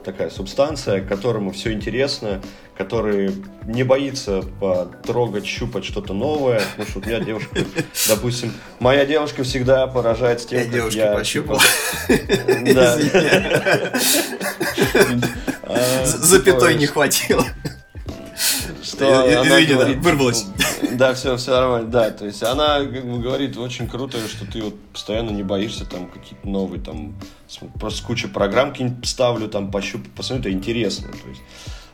такая 0.05 0.31
субстанция, 0.31 1.01
которому 1.01 1.51
все 1.51 1.73
интересно, 1.73 2.41
который 2.77 3.35
не 3.67 3.83
боится 3.83 4.43
потрогать, 4.61 5.47
щупать 5.47 5.85
что-то 5.85 6.13
новое. 6.13 6.63
Потому 6.77 6.89
что 6.89 6.99
у 7.01 7.03
меня 7.03 7.21
девушка, 7.21 7.59
допустим, 8.09 8.53
моя 8.79 9.05
девушка 9.05 9.43
всегда 9.43 9.87
поражает 9.87 10.47
тем, 10.47 10.59
я 10.59 10.65
как 10.65 10.75
девушки 10.75 10.99
я... 10.99 11.15
пощупал. 11.15 11.61
Да. 12.73 12.99
А, 15.67 16.05
запятой 16.05 16.75
не 16.75 16.87
хватило. 16.87 17.43
Что 18.95 19.45
Извини, 19.45 19.75
да, 19.75 20.01
вырвалось. 20.01 20.47
Да, 20.93 21.15
все, 21.15 21.37
все 21.37 21.51
нормально, 21.51 21.89
да. 21.89 22.11
То 22.11 22.27
есть 22.27 22.43
она 22.43 22.79
как 22.81 23.05
бы 23.05 23.19
говорит, 23.19 23.57
очень 23.57 23.89
круто, 23.89 24.19
что 24.29 24.47
ты 24.47 24.63
вот 24.63 24.79
постоянно 24.93 25.31
не 25.31 25.43
боишься 25.43 25.85
там 25.85 26.07
какие-то 26.07 26.49
новые 26.49 26.81
там, 26.81 27.15
просто 27.81 28.07
куча 28.07 28.29
программ 28.29 28.71
какие-нибудь 28.71 29.07
ставлю, 29.07 29.49
там 29.49 29.71
пощупать, 29.71 30.11
посмотрю, 30.13 30.51
это 30.51 30.53
интересно. 30.53 31.09
То 31.09 31.29
есть, 31.29 31.43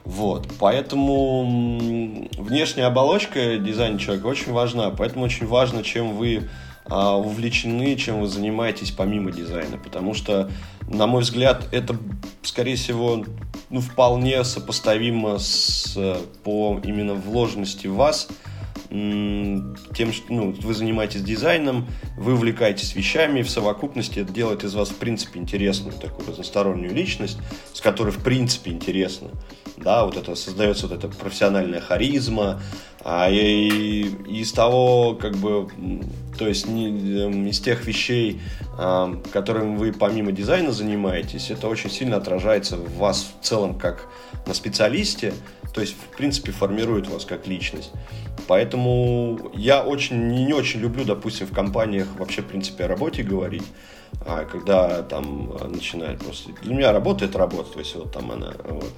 вот, 0.04 0.48
поэтому 0.58 2.28
внешняя 2.38 2.86
оболочка 2.86 3.56
дизайна 3.58 3.98
человека 3.98 4.26
очень 4.26 4.52
важна, 4.52 4.90
поэтому 4.90 5.24
очень 5.24 5.46
важно, 5.46 5.82
чем 5.82 6.16
вы 6.16 6.48
увлечены, 6.90 7.96
чем 7.96 8.20
вы 8.20 8.26
занимаетесь 8.26 8.90
помимо 8.90 9.30
дизайна, 9.30 9.78
потому 9.78 10.14
что, 10.14 10.50
на 10.88 11.06
мой 11.06 11.22
взгляд, 11.22 11.68
это, 11.72 11.96
скорее 12.42 12.76
всего, 12.76 13.24
ну, 13.70 13.80
вполне 13.80 14.42
сопоставимо 14.44 15.38
с, 15.38 15.96
по 16.42 16.80
именно 16.82 17.14
вложенности 17.14 17.86
в 17.86 17.94
вас, 17.94 18.28
тем, 18.90 20.12
что 20.12 20.24
ну, 20.32 20.50
вы 20.50 20.74
занимаетесь 20.74 21.22
дизайном, 21.22 21.86
вы 22.16 22.34
увлекаетесь 22.34 22.96
вещами, 22.96 23.42
в 23.42 23.50
совокупности 23.50 24.18
это 24.18 24.32
делает 24.32 24.64
из 24.64 24.74
вас, 24.74 24.88
в 24.88 24.96
принципе, 24.96 25.38
интересную 25.38 25.96
такую 25.96 26.28
разностороннюю 26.28 26.92
личность, 26.92 27.38
с 27.72 27.80
которой, 27.80 28.10
в 28.10 28.22
принципе, 28.22 28.72
интересно. 28.72 29.28
Да, 29.76 30.04
вот 30.04 30.16
это 30.16 30.34
создается 30.34 30.88
вот 30.88 30.98
эта 30.98 31.08
профессиональная 31.08 31.80
харизма, 31.80 32.60
а 33.02 33.30
и, 33.30 34.08
и 34.28 34.40
из 34.40 34.52
того, 34.52 35.14
как 35.14 35.36
бы, 35.36 35.68
то 36.40 36.48
есть 36.48 36.66
не, 36.66 36.88
эм, 36.88 37.48
из 37.48 37.60
тех 37.60 37.84
вещей, 37.84 38.40
э, 38.78 39.14
которыми 39.30 39.76
вы 39.76 39.92
помимо 39.92 40.32
дизайна 40.32 40.72
занимаетесь, 40.72 41.50
это 41.50 41.68
очень 41.68 41.90
сильно 41.90 42.16
отражается 42.16 42.78
в 42.78 42.96
вас 42.96 43.34
в 43.38 43.44
целом 43.44 43.78
как 43.78 44.06
на 44.46 44.54
специалисте, 44.54 45.34
то 45.74 45.82
есть, 45.82 45.94
в 45.94 46.16
принципе, 46.16 46.50
формирует 46.50 47.08
вас 47.08 47.26
как 47.26 47.46
личность. 47.46 47.90
Поэтому 48.48 49.52
я 49.52 49.82
очень 49.82 50.28
не, 50.28 50.54
очень 50.54 50.80
люблю, 50.80 51.04
допустим, 51.04 51.46
в 51.46 51.52
компаниях 51.52 52.08
вообще, 52.18 52.40
в 52.40 52.46
принципе, 52.46 52.84
о 52.84 52.88
работе 52.88 53.22
говорить, 53.22 53.66
а 54.24 54.46
когда 54.46 55.02
там 55.02 55.58
начинают 55.68 56.24
просто... 56.24 56.52
Для 56.62 56.74
меня 56.74 56.92
работа— 56.92 57.24
это 57.26 57.36
работа, 57.36 57.74
то 57.74 57.78
есть 57.80 57.94
вот 57.96 58.12
там 58.12 58.32
она... 58.32 58.54
Вот. 58.64 58.90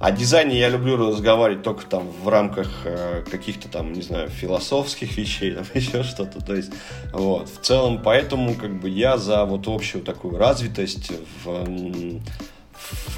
О 0.00 0.10
дизайне 0.10 0.58
я 0.58 0.68
люблю 0.68 0.96
разговаривать 0.96 1.62
только 1.62 1.86
там 1.86 2.10
в 2.10 2.28
рамках 2.28 2.68
э, 2.84 3.24
каких-то 3.30 3.68
там, 3.68 3.92
не 3.92 4.02
знаю, 4.02 4.28
философских 4.28 5.16
вещей, 5.16 5.52
там 5.52 5.64
еще 5.74 6.02
что-то. 6.02 6.44
То 6.44 6.54
есть, 6.54 6.72
вот. 7.12 7.48
В 7.48 7.60
целом, 7.60 8.00
поэтому 8.02 8.54
как 8.54 8.80
бы 8.80 8.88
я 8.88 9.16
за 9.16 9.44
вот 9.44 9.68
общую 9.68 10.04
такую 10.04 10.36
развитость 10.36 11.12
в 11.44 12.20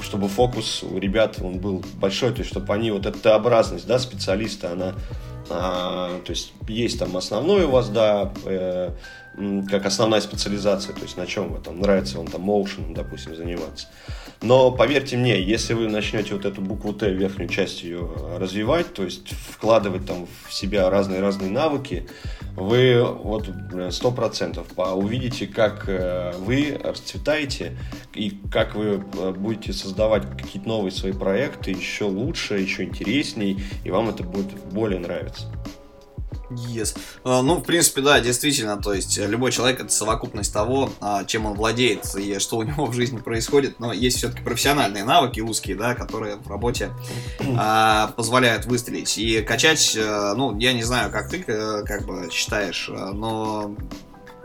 чтобы 0.01 0.29
фокус 0.29 0.83
у 0.83 0.97
ребят 0.97 1.37
он 1.41 1.59
был 1.59 1.83
большой, 1.95 2.31
то 2.31 2.39
есть 2.39 2.51
чтобы 2.51 2.73
они 2.73 2.91
вот 2.91 3.05
эта 3.05 3.35
образность, 3.35 3.87
да, 3.87 3.99
специалиста, 3.99 4.71
она, 4.71 4.93
а, 5.49 6.21
то 6.23 6.29
есть 6.29 6.53
есть 6.67 6.99
там 6.99 7.17
основной 7.17 7.65
у 7.65 7.71
вас, 7.71 7.89
да, 7.89 8.31
э, 8.45 8.91
как 9.69 9.85
основная 9.85 10.21
специализация, 10.21 10.93
то 10.95 11.03
есть 11.03 11.15
на 11.15 11.27
чем 11.27 11.49
вы 11.53 11.59
там 11.59 11.79
нравится 11.79 12.17
вам 12.17 12.27
там 12.27 12.41
моушеном, 12.41 12.93
допустим, 12.93 13.35
заниматься. 13.35 13.87
Но 14.41 14.71
поверьте 14.71 15.17
мне, 15.17 15.41
если 15.41 15.73
вы 15.73 15.87
начнете 15.87 16.33
вот 16.33 16.45
эту 16.45 16.61
букву 16.61 16.93
Т, 16.93 17.11
верхнюю 17.11 17.49
часть 17.49 17.83
ее 17.83 18.09
развивать, 18.37 18.93
то 18.93 19.03
есть 19.03 19.29
вкладывать 19.33 20.05
там 20.05 20.27
в 20.47 20.53
себя 20.53 20.89
разные-разные 20.89 21.51
навыки, 21.51 22.07
вы 22.55 23.03
вот 23.03 23.49
сто 23.91 24.11
процентов 24.11 24.67
увидите, 24.75 25.45
как 25.45 25.85
э, 25.87 26.33
вы 26.39 26.79
расцветаете 26.83 27.77
и 28.13 28.31
как 28.51 28.75
вы 28.75 29.03
э, 29.17 29.31
будете 29.31 29.73
создавать 29.73 30.27
какие-то 30.37 30.67
новые 30.67 30.91
свои 30.91 31.13
проекты 31.13 31.71
еще 31.71 32.05
лучше, 32.05 32.59
еще 32.59 32.83
интересней, 32.83 33.63
и 33.83 33.91
вам 33.91 34.09
это 34.09 34.23
будет 34.23 34.51
более 34.71 34.99
нравиться. 34.99 35.51
Yes. 36.49 36.97
А, 37.23 37.41
ну, 37.41 37.55
в 37.55 37.63
принципе, 37.63 38.01
да, 38.01 38.19
действительно, 38.19 38.77
то 38.77 38.93
есть 38.93 39.17
э, 39.17 39.27
любой 39.27 39.51
человек 39.51 39.81
это 39.81 39.89
совокупность 39.89 40.53
того, 40.53 40.91
а, 41.01 41.25
чем 41.25 41.45
он 41.45 41.55
владеет 41.55 42.15
и 42.15 42.39
что 42.39 42.57
у 42.57 42.63
него 42.63 42.85
в 42.85 42.93
жизни 42.93 43.17
происходит, 43.17 43.79
но 43.79 43.91
есть 43.91 44.17
все-таки 44.17 44.43
профессиональные 44.43 45.03
навыки 45.03 45.41
узкие, 45.41 45.75
да, 45.75 45.93
которые 45.93 46.37
в 46.37 46.49
работе 46.49 46.91
а, 47.57 48.13
позволяют 48.15 48.65
выстрелить 48.65 49.17
и 49.17 49.41
качать, 49.41 49.95
э, 49.95 50.33
ну, 50.35 50.57
я 50.57 50.73
не 50.73 50.83
знаю, 50.83 51.11
как 51.11 51.29
ты 51.29 51.43
э, 51.45 51.83
как 51.85 52.05
бы 52.05 52.29
считаешь, 52.31 52.89
но 52.89 53.75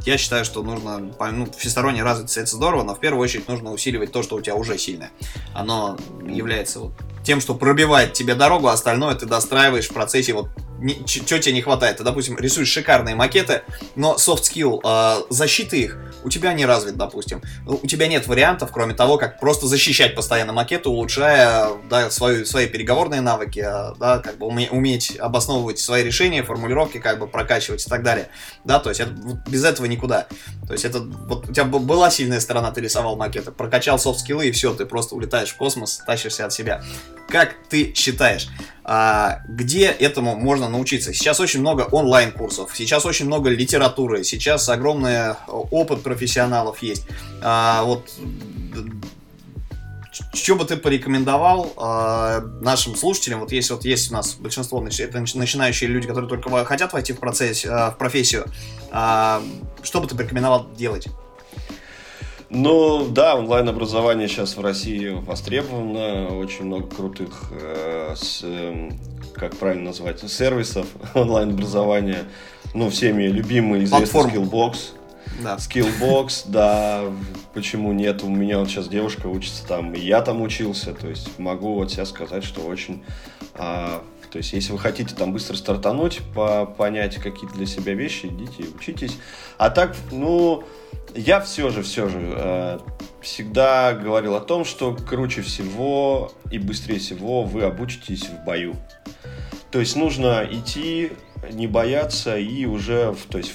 я 0.05 0.19
считаю, 0.19 0.45
что 0.45 0.63
нужно, 0.63 0.99
ну, 0.99 1.49
всесторонне 1.57 2.03
развиться 2.03 2.41
это 2.41 2.51
здорово, 2.51 2.83
но 2.83 2.95
в 2.95 3.01
первую 3.01 3.23
очередь 3.23 3.47
нужно 3.47 3.73
усиливать 3.73 4.11
то, 4.11 4.23
что 4.23 4.37
у 4.37 4.41
тебя 4.41 4.57
уже 4.57 4.77
сильное. 4.77 5.11
Оно 5.55 5.97
является 6.27 6.81
вот 6.81 6.93
тем, 7.23 7.41
что 7.41 7.55
пробивает 7.55 8.13
тебе 8.13 8.35
дорогу, 8.35 8.69
а 8.69 8.73
остальное 8.73 9.15
ты 9.15 9.27
достраиваешь 9.27 9.89
в 9.89 9.93
процессе 9.93 10.33
вот 10.33 10.49
что 11.07 11.39
тебе 11.39 11.53
не 11.53 11.63
хватает. 11.63 11.99
Ты, 11.99 12.05
допустим, 12.05 12.39
рисуешь 12.39 12.69
шикарные 12.69 13.15
макеты, 13.15 13.63
но 13.95 14.17
soft 14.17 14.43
skill 14.43 14.81
э, 14.85 15.23
защиты 15.31 15.81
их 15.81 15.99
у 16.25 16.29
тебя 16.29 16.53
не 16.53 16.67
развит, 16.67 16.97
допустим. 16.97 17.43
У 17.67 17.87
тебя 17.87 18.07
нет 18.07 18.27
вариантов, 18.27 18.71
кроме 18.73 18.95
того, 18.95 19.19
как 19.19 19.41
просто 19.41 19.67
защищать 19.67 20.15
постоянно 20.15 20.53
макеты, 20.53 20.89
улучшая 20.89 21.69
да, 21.89 22.11
свою, 22.11 22.45
свои 22.45 22.67
переговорные 22.67 23.21
навыки, 23.21 23.61
а, 23.61 23.95
да, 23.99 24.19
как 24.19 24.39
бы 24.39 24.47
уме, 24.47 24.69
уметь 24.71 25.17
обосновывать 25.17 25.79
свои 25.79 26.03
решения, 26.03 26.43
формулировки, 26.43 26.99
как 26.99 27.19
бы 27.19 27.27
прокачивать 27.27 27.85
и 27.87 27.91
так 27.91 28.03
далее. 28.03 28.29
Да, 28.65 28.79
то 28.79 28.91
есть 28.91 29.01
это, 29.01 29.13
без 29.49 29.65
этого 29.65 29.87
никуда. 29.87 30.27
То 30.67 30.73
есть 30.73 30.85
это 30.85 31.01
вот 31.01 31.49
у 31.49 31.53
тебя 31.53 31.65
была 31.65 32.11
сильная 32.11 32.41
сторона, 32.41 32.71
ты 32.71 32.81
рисовал 32.81 33.17
макеты, 33.17 33.51
прокачал 33.51 33.99
софт-скиллы 33.99 34.49
и 34.49 34.53
все, 34.53 34.73
ты 34.75 34.87
просто 34.87 35.15
улетаешь 35.15 35.51
в 35.51 35.57
космос, 35.57 36.03
тащишься 36.07 36.47
от 36.47 36.53
себя. 36.53 36.83
Как 37.29 37.55
ты 37.69 37.95
считаешь, 37.95 38.49
где 39.49 39.87
этому 39.87 40.35
можно 40.37 40.69
научиться? 40.69 41.13
Сейчас 41.13 41.39
очень 41.39 41.61
много 41.61 41.83
онлайн-курсов, 41.83 42.73
сейчас 42.75 43.07
очень 43.07 43.27
много 43.27 43.49
литературы, 43.49 44.25
сейчас 44.25 44.69
огромный 44.69 45.13
э, 45.13 45.35
опыт 45.47 46.03
профессионалов 46.03 46.83
есть. 46.83 47.07
А, 47.41 47.85
вот 47.85 48.11
что 50.35 50.57
бы 50.57 50.65
ты 50.65 50.77
порекомендовал 50.77 51.73
э, 51.77 52.41
нашим 52.61 52.97
слушателям? 52.97 53.41
Вот 53.41 53.53
если 53.53 53.73
вот 53.73 53.85
есть 53.85 54.11
у 54.11 54.15
нас 54.15 54.35
большинство 54.35 54.85
это 54.87 55.21
начинающие 55.21 55.89
люди, 55.89 56.07
которые 56.07 56.29
только 56.29 56.65
хотят 56.65 56.93
войти 56.93 57.13
в 57.13 57.19
процесс, 57.19 57.65
э, 57.65 57.69
в 57.69 57.97
профессию, 57.99 58.47
э, 58.91 59.41
что 59.83 60.01
бы 60.01 60.07
ты 60.07 60.15
порекомендовал 60.15 60.69
делать? 60.77 61.09
Ну, 62.55 63.09
да, 63.09 63.37
онлайн-образование 63.37 64.29
сейчас 64.29 64.59
в 64.59 64.61
России 64.61 65.09
востребовано. 65.09 66.37
Очень 66.37 66.67
много 66.67 66.87
крутых, 66.87 67.51
э, 67.51 68.13
с, 68.15 68.41
э, 68.43 68.91
как 69.35 69.57
правильно 69.57 69.87
назвать, 69.87 70.21
сервисов 70.31 70.87
онлайн-образования. 71.15 72.25
Ну, 72.75 72.91
всеми 72.91 73.25
любимый, 73.25 73.85
известный 73.85 74.21
Skillbox. 74.21 74.77
Да. 75.43 75.57
Skillbox, 75.57 76.45
да, 76.49 77.05
почему 77.55 77.93
нет? 77.93 78.23
У 78.23 78.29
меня 78.29 78.59
вот 78.59 78.69
сейчас 78.69 78.87
девушка 78.87 79.29
учится 79.29 79.67
там, 79.67 79.95
и 79.95 80.01
я 80.01 80.21
там 80.21 80.43
учился, 80.43 80.93
то 80.93 81.09
есть 81.09 81.39
могу 81.39 81.75
вот 81.75 81.91
сейчас 81.91 82.11
сказать, 82.11 82.45
что 82.45 82.61
очень... 82.61 83.03
А, 83.55 84.03
то 84.31 84.37
есть, 84.37 84.53
если 84.53 84.73
вы 84.73 84.79
хотите 84.79 85.15
там 85.15 85.33
быстро 85.33 85.57
стартануть, 85.57 86.21
по 86.35 86.67
понять 86.67 87.17
какие-то 87.17 87.55
для 87.55 87.67
себя 87.67 87.95
вещи, 87.95 88.27
идите 88.27 88.65
и 88.65 88.75
учитесь. 88.75 89.17
А 89.57 89.71
так, 89.71 89.97
ну, 90.11 90.65
я 91.15 91.41
все 91.41 91.71
же, 91.71 91.83
все 91.83 92.09
же 92.09 92.19
э, 92.21 92.79
всегда 93.21 93.93
говорил 93.93 94.35
о 94.35 94.41
том, 94.41 94.65
что 94.65 94.95
круче 94.95 95.43
всего 95.43 96.33
и 96.51 96.59
быстрее 96.59 96.99
всего 96.99 97.43
вы 97.45 97.63
обучитесь 97.63 98.25
в 98.25 98.45
бою. 98.45 98.75
То 99.71 99.81
есть 99.81 99.97
нужно 99.97 100.47
идти, 100.51 101.13
не 101.51 101.67
бояться 101.67 102.37
и 102.37 102.67
уже, 102.67 103.15
то 103.29 103.39
есть 103.39 103.53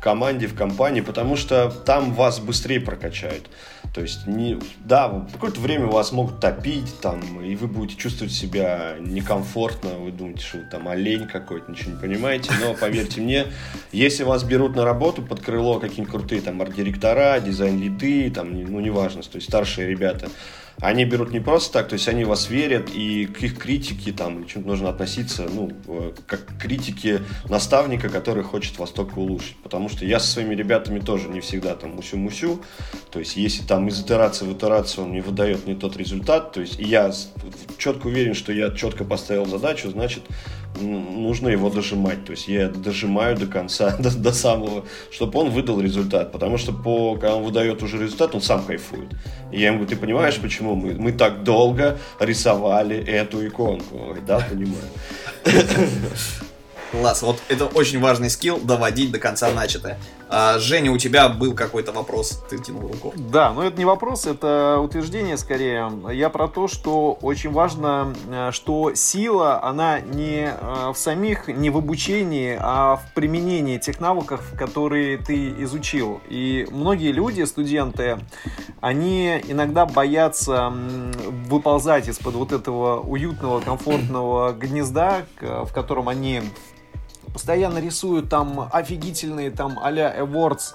команде, 0.00 0.46
в 0.46 0.54
компании, 0.54 1.00
потому 1.00 1.36
что 1.36 1.70
там 1.70 2.12
вас 2.12 2.40
быстрее 2.40 2.80
прокачают. 2.80 3.48
То 3.94 4.02
есть, 4.02 4.26
не, 4.26 4.58
да, 4.84 5.26
какое-то 5.32 5.60
время 5.60 5.86
вас 5.86 6.12
могут 6.12 6.40
топить, 6.40 7.00
там, 7.00 7.42
и 7.42 7.56
вы 7.56 7.68
будете 7.68 7.98
чувствовать 7.98 8.32
себя 8.32 8.96
некомфортно, 9.00 9.90
вы 9.90 10.12
думаете, 10.12 10.40
что 10.40 10.58
вы 10.58 10.64
там 10.64 10.88
олень 10.88 11.26
какой-то, 11.26 11.70
ничего 11.70 11.92
не 11.92 12.00
понимаете, 12.00 12.50
но 12.60 12.74
поверьте 12.74 13.20
мне, 13.20 13.46
если 13.92 14.24
вас 14.24 14.44
берут 14.44 14.76
на 14.76 14.84
работу 14.84 15.22
под 15.22 15.40
крыло 15.40 15.80
какие-нибудь 15.80 16.12
крутые 16.12 16.42
там 16.42 16.60
арт-директора, 16.60 17.40
дизайн-лиды, 17.40 18.30
там, 18.30 18.52
ну, 18.52 18.80
неважно, 18.80 19.22
то 19.22 19.36
есть 19.36 19.48
старшие 19.48 19.88
ребята, 19.88 20.28
они 20.80 21.04
берут 21.04 21.32
не 21.32 21.40
просто 21.40 21.72
так, 21.72 21.88
то 21.88 21.94
есть 21.94 22.08
они 22.08 22.24
вас 22.24 22.50
верят, 22.50 22.90
и 22.94 23.26
к 23.26 23.42
их 23.42 23.58
критике 23.58 24.12
там 24.12 24.46
нужно 24.54 24.90
относиться, 24.90 25.48
ну, 25.52 25.72
э, 25.88 26.12
как 26.26 26.46
к 26.46 26.58
критике 26.60 27.22
наставника, 27.48 28.08
который 28.08 28.44
хочет 28.44 28.78
вас 28.78 28.90
только 28.90 29.18
улучшить. 29.18 29.56
Потому 29.56 29.88
что 29.88 30.04
я 30.04 30.20
со 30.20 30.28
своими 30.28 30.54
ребятами 30.54 31.00
тоже 31.00 31.28
не 31.28 31.40
всегда 31.40 31.74
там 31.74 31.96
мусю-мусю, 31.96 32.60
то 33.10 33.18
есть 33.18 33.36
если 33.36 33.64
там 33.64 33.88
из 33.88 34.00
итерации 34.00 34.44
в 34.44 34.52
итерацию 34.52 35.04
он 35.04 35.12
не 35.12 35.20
выдает 35.20 35.66
не 35.66 35.74
тот 35.74 35.96
результат, 35.96 36.52
то 36.52 36.60
есть 36.60 36.78
я 36.78 37.12
четко 37.76 38.06
уверен, 38.06 38.34
что 38.34 38.52
я 38.52 38.70
четко 38.70 39.04
поставил 39.04 39.46
задачу, 39.46 39.90
значит, 39.90 40.22
нужно 40.80 41.48
его 41.48 41.70
дожимать. 41.70 42.24
То 42.24 42.32
есть 42.32 42.48
я 42.48 42.68
дожимаю 42.68 43.36
до 43.36 43.46
конца, 43.46 43.96
до, 43.98 44.10
до 44.10 44.32
самого, 44.32 44.84
чтобы 45.10 45.38
он 45.40 45.50
выдал 45.50 45.80
результат. 45.80 46.32
Потому 46.32 46.58
что 46.58 46.72
по, 46.72 47.14
когда 47.14 47.36
он 47.36 47.44
выдает 47.44 47.82
уже 47.82 47.98
результат, 47.98 48.34
он 48.34 48.42
сам 48.42 48.64
кайфует. 48.64 49.10
И 49.52 49.60
я 49.60 49.68
ему 49.68 49.78
говорю, 49.78 49.94
ты 49.94 49.96
понимаешь, 49.96 50.38
почему 50.38 50.74
мы, 50.74 50.94
мы 50.94 51.12
так 51.12 51.44
долго 51.44 51.98
рисовали 52.20 52.96
эту 52.96 53.46
иконку? 53.46 53.98
Он 53.98 54.18
да, 54.26 54.40
понимаю. 54.40 54.84
Класс, 56.90 57.22
вот 57.22 57.38
это 57.48 57.66
очень 57.66 58.00
важный 58.00 58.30
скилл, 58.30 58.58
доводить 58.58 59.12
до 59.12 59.18
конца 59.18 59.52
начатое. 59.52 59.98
А, 60.30 60.58
Женя, 60.58 60.92
у 60.92 60.98
тебя 60.98 61.28
был 61.28 61.54
какой-то 61.54 61.92
вопрос, 61.92 62.42
ты 62.50 62.58
тянул 62.58 62.82
руку. 62.82 63.14
Да, 63.16 63.52
но 63.52 63.62
это 63.62 63.78
не 63.78 63.86
вопрос, 63.86 64.26
это 64.26 64.78
утверждение 64.78 65.38
скорее. 65.38 65.90
Я 66.12 66.28
про 66.28 66.48
то, 66.48 66.68
что 66.68 67.18
очень 67.22 67.50
важно, 67.50 68.14
э, 68.30 68.50
что 68.52 68.94
сила, 68.94 69.62
она 69.64 70.00
не 70.00 70.50
э, 70.50 70.92
в 70.92 70.98
самих, 70.98 71.48
не 71.48 71.70
в 71.70 71.78
обучении, 71.78 72.58
а 72.60 72.96
в 72.96 73.14
применении 73.14 73.78
тех 73.78 74.00
навыков, 74.00 74.52
которые 74.58 75.16
ты 75.16 75.50
изучил. 75.62 76.20
И 76.28 76.66
многие 76.70 77.12
люди, 77.12 77.42
студенты, 77.42 78.18
они 78.80 79.40
иногда 79.48 79.86
боятся 79.86 80.72
выползать 81.48 82.08
из-под 82.08 82.34
вот 82.34 82.52
этого 82.52 83.00
уютного, 83.00 83.60
комфортного 83.60 84.52
гнезда, 84.52 85.22
в 85.40 85.72
котором 85.72 86.08
они 86.08 86.42
постоянно 87.32 87.78
рисуют 87.78 88.28
там 88.28 88.68
офигительные 88.72 89.50
там 89.50 89.78
а-ля 89.82 90.14
awards 90.18 90.74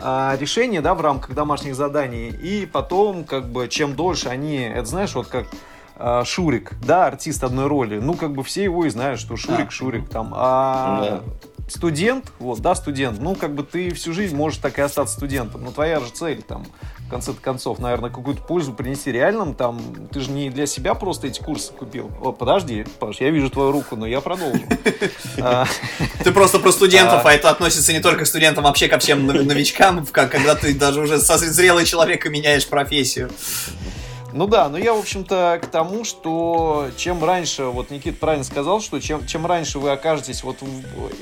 а, 0.00 0.36
решения, 0.38 0.80
да, 0.80 0.94
в 0.94 1.00
рамках 1.00 1.34
домашних 1.34 1.74
заданий, 1.74 2.28
и 2.28 2.66
потом, 2.66 3.24
как 3.24 3.48
бы, 3.50 3.68
чем 3.68 3.94
дольше 3.94 4.28
они, 4.28 4.58
это 4.58 4.86
знаешь, 4.86 5.14
вот 5.14 5.26
как 5.28 5.46
а, 5.96 6.24
Шурик, 6.24 6.74
да, 6.84 7.06
артист 7.06 7.42
одной 7.44 7.66
роли, 7.66 7.98
ну, 7.98 8.14
как 8.14 8.32
бы 8.32 8.42
все 8.42 8.64
его 8.64 8.84
и 8.84 8.90
знают, 8.90 9.20
что 9.20 9.36
Шурик, 9.36 9.66
да. 9.66 9.70
Шурик, 9.70 10.08
там, 10.08 10.32
а 10.36 11.22
да. 11.58 11.70
студент, 11.70 12.32
вот, 12.38 12.60
да, 12.60 12.74
студент, 12.74 13.18
ну, 13.20 13.34
как 13.34 13.54
бы 13.54 13.62
ты 13.62 13.92
всю 13.94 14.12
жизнь 14.12 14.36
можешь 14.36 14.58
так 14.58 14.78
и 14.78 14.82
остаться 14.82 15.14
студентом, 15.14 15.64
но 15.64 15.72
твоя 15.72 16.00
же 16.00 16.10
цель, 16.10 16.42
там, 16.42 16.66
в 17.06 17.08
конце 17.08 17.32
концов, 17.32 17.78
наверное, 17.78 18.10
какую-то 18.10 18.42
пользу 18.42 18.72
принести 18.72 19.12
реальным, 19.12 19.54
там, 19.54 19.80
ты 20.12 20.20
же 20.20 20.30
не 20.30 20.50
для 20.50 20.66
себя 20.66 20.94
просто 20.94 21.28
эти 21.28 21.40
курсы 21.40 21.72
купил. 21.72 22.10
О, 22.20 22.32
подожди, 22.32 22.84
Паш, 22.98 23.20
я 23.20 23.30
вижу 23.30 23.48
твою 23.48 23.70
руку, 23.70 23.94
но 23.96 24.06
я 24.06 24.20
продолжу. 24.20 24.62
А. 25.38 25.66
Ты 26.24 26.32
просто 26.32 26.58
про 26.58 26.72
студентов, 26.72 27.24
а. 27.24 27.32
это 27.32 27.50
относится 27.50 27.92
не 27.92 28.00
только 28.00 28.24
к 28.24 28.26
студентам, 28.26 28.64
вообще 28.64 28.88
ко 28.88 28.98
всем 28.98 29.26
новичкам, 29.26 30.06
когда 30.06 30.54
ты 30.54 30.74
даже 30.74 31.00
уже 31.00 31.18
зрелый 31.18 31.84
человек 31.84 32.26
и 32.26 32.28
меняешь 32.28 32.66
профессию. 32.66 33.30
Ну 34.36 34.46
да, 34.46 34.68
но 34.68 34.76
я, 34.76 34.92
в 34.92 34.98
общем-то, 34.98 35.58
к 35.62 35.66
тому, 35.68 36.04
что 36.04 36.88
чем 36.98 37.24
раньше, 37.24 37.64
вот 37.64 37.90
Никит 37.90 38.20
правильно 38.20 38.44
сказал, 38.44 38.82
что 38.82 39.00
чем, 39.00 39.26
чем 39.26 39.46
раньше 39.46 39.78
вы 39.78 39.90
окажетесь, 39.90 40.44
вот 40.44 40.58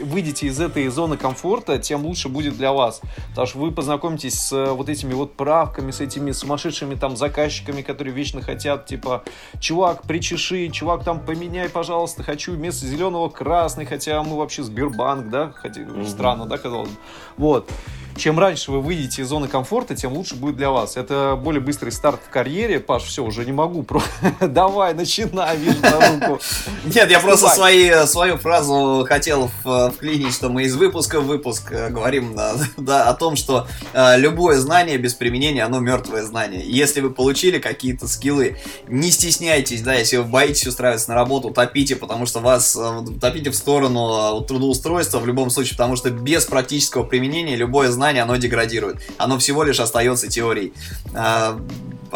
выйдете 0.02 0.48
из 0.48 0.60
этой 0.60 0.88
зоны 0.88 1.16
комфорта, 1.16 1.78
тем 1.78 2.04
лучше 2.04 2.28
будет 2.28 2.56
для 2.56 2.72
вас. 2.72 3.00
Потому 3.28 3.46
что 3.46 3.58
вы 3.58 3.70
познакомитесь 3.70 4.34
с 4.34 4.52
э, 4.52 4.72
вот 4.72 4.88
этими 4.88 5.14
вот 5.14 5.34
правками, 5.34 5.92
с 5.92 6.00
этими 6.00 6.32
сумасшедшими 6.32 6.96
там 6.96 7.16
заказчиками, 7.16 7.82
которые 7.82 8.12
вечно 8.12 8.42
хотят, 8.42 8.86
типа, 8.86 9.22
чувак, 9.60 10.02
причеши, 10.02 10.68
чувак, 10.70 11.04
там, 11.04 11.20
поменяй, 11.20 11.68
пожалуйста, 11.68 12.24
хочу 12.24 12.50
вместо 12.50 12.84
зеленого 12.84 13.28
красный, 13.28 13.86
хотя 13.86 14.24
мы 14.24 14.36
вообще 14.36 14.64
Сбербанк, 14.64 15.30
да, 15.30 15.52
хотя 15.54 15.82
mm-hmm. 15.82 16.08
странно, 16.08 16.46
да, 16.46 16.58
казалось 16.58 16.90
бы. 16.90 16.96
Вот 17.36 17.70
чем 18.16 18.38
раньше 18.38 18.70
вы 18.70 18.80
выйдете 18.80 19.22
из 19.22 19.28
зоны 19.28 19.48
комфорта, 19.48 19.94
тем 19.94 20.12
лучше 20.12 20.36
будет 20.36 20.56
для 20.56 20.70
вас. 20.70 20.96
Это 20.96 21.38
более 21.40 21.60
быстрый 21.60 21.90
старт 21.90 22.20
в 22.24 22.30
карьере. 22.30 22.78
Паш, 22.78 23.03
все, 23.04 23.24
уже 23.24 23.44
не 23.44 23.52
могу. 23.52 23.84
Давай, 24.40 24.94
начинай, 24.94 25.56
вижу 25.56 25.80
на 25.82 26.28
руку. 26.28 26.40
Нет, 26.84 27.10
я 27.10 27.20
просто 27.20 27.48
свои, 27.48 28.06
свою 28.06 28.38
фразу 28.38 29.04
хотел 29.08 29.50
вклинить, 29.92 30.32
что 30.32 30.48
мы 30.48 30.62
из 30.64 30.76
выпуска 30.76 31.20
в 31.20 31.26
выпуск 31.26 31.72
э, 31.72 31.90
говорим 31.90 32.36
да, 32.76 33.08
о 33.08 33.14
том, 33.14 33.36
что 33.36 33.66
э, 33.92 34.18
любое 34.18 34.58
знание 34.58 34.96
без 34.96 35.14
применения, 35.14 35.64
оно 35.64 35.80
мертвое 35.80 36.22
знание. 36.22 36.62
Если 36.64 37.00
вы 37.00 37.10
получили 37.10 37.58
какие-то 37.58 38.08
скиллы, 38.08 38.58
не 38.88 39.10
стесняйтесь, 39.10 39.82
да, 39.82 39.94
если 39.94 40.18
вы 40.18 40.24
боитесь 40.24 40.66
устраиваться 40.66 41.10
на 41.10 41.14
работу, 41.14 41.50
топите, 41.50 41.96
потому 41.96 42.26
что 42.26 42.40
вас 42.40 42.76
э, 42.76 43.00
топите 43.20 43.50
в 43.50 43.56
сторону 43.56 44.40
трудоустройства 44.42 45.18
в 45.18 45.26
любом 45.26 45.50
случае, 45.50 45.76
потому 45.76 45.96
что 45.96 46.10
без 46.10 46.44
практического 46.44 47.02
применения 47.02 47.56
любое 47.56 47.90
знание 47.90 48.04
знание, 48.04 48.22
оно 48.22 48.36
деградирует. 48.36 48.96
Оно 49.16 49.38
всего 49.38 49.64
лишь 49.64 49.80
остается 49.80 50.28
теорией. 50.28 50.72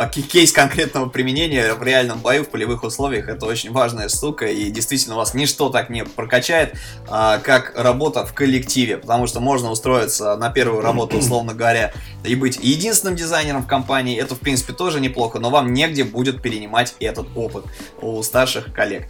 Кейс 0.06 0.52
конкретного 0.52 1.08
применения 1.08 1.74
в 1.74 1.82
реальном 1.82 2.20
бою, 2.20 2.44
в 2.44 2.48
полевых 2.48 2.84
условиях, 2.84 3.28
это 3.28 3.46
очень 3.46 3.72
важная 3.72 4.08
штука, 4.08 4.46
и 4.46 4.70
действительно 4.70 5.16
вас 5.16 5.34
ничто 5.34 5.70
так 5.70 5.90
не 5.90 6.04
прокачает, 6.04 6.74
а, 7.08 7.38
как 7.38 7.72
работа 7.76 8.24
в 8.24 8.32
коллективе, 8.32 8.98
потому 8.98 9.26
что 9.26 9.40
можно 9.40 9.70
устроиться 9.70 10.36
на 10.36 10.50
первую 10.50 10.82
работу, 10.82 11.18
условно 11.18 11.54
говоря, 11.54 11.92
и 12.24 12.34
быть 12.34 12.58
единственным 12.62 13.16
дизайнером 13.16 13.62
в 13.62 13.66
компании, 13.66 14.18
это, 14.18 14.34
в 14.34 14.40
принципе, 14.40 14.72
тоже 14.72 15.00
неплохо, 15.00 15.38
но 15.40 15.50
вам 15.50 15.72
негде 15.72 16.04
будет 16.04 16.42
перенимать 16.42 16.94
этот 17.00 17.26
опыт 17.34 17.64
у 18.00 18.22
старших 18.22 18.72
коллег. 18.72 19.08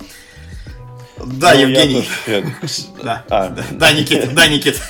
Да, 1.26 1.54
ну, 1.54 1.60
Евгений. 1.60 2.08
Да, 3.02 3.24
а. 3.30 3.54
да, 3.72 3.92
Никит, 3.92 4.34
да, 4.34 4.46
Никит. 4.48 4.80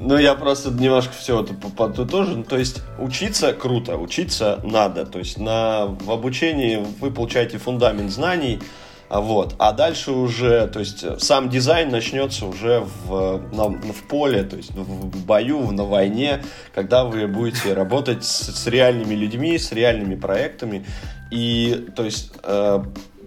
Ну, 0.00 0.18
я 0.18 0.34
просто 0.34 0.70
немножко 0.70 1.12
все 1.18 1.42
это 1.42 1.54
подытожу. 1.54 2.42
То 2.44 2.58
есть, 2.58 2.82
учиться 2.98 3.52
круто, 3.52 3.96
учиться 3.96 4.60
надо. 4.62 5.06
То 5.06 5.18
есть, 5.18 5.38
на, 5.38 5.86
в 5.86 6.10
обучении 6.10 6.84
вы 7.00 7.10
получаете 7.10 7.58
фундамент 7.58 8.10
знаний, 8.10 8.60
а 9.08 9.20
вот. 9.20 9.54
А 9.58 9.72
дальше 9.72 10.10
уже, 10.12 10.66
то 10.66 10.80
есть 10.80 11.22
сам 11.22 11.48
дизайн 11.48 11.90
начнется 11.90 12.46
уже 12.46 12.84
в, 13.04 13.42
на, 13.52 13.68
в 13.68 14.08
поле, 14.08 14.42
то 14.42 14.56
есть 14.56 14.72
в 14.72 15.24
бою, 15.24 15.70
на 15.70 15.84
войне, 15.84 16.42
когда 16.74 17.04
вы 17.04 17.26
будете 17.26 17.74
работать 17.74 18.24
с, 18.24 18.52
с 18.52 18.66
реальными 18.66 19.14
людьми, 19.14 19.58
с 19.58 19.72
реальными 19.72 20.14
проектами. 20.14 20.84
И 21.30 21.86
то 21.94 22.04
есть 22.04 22.32
э, 22.42 22.84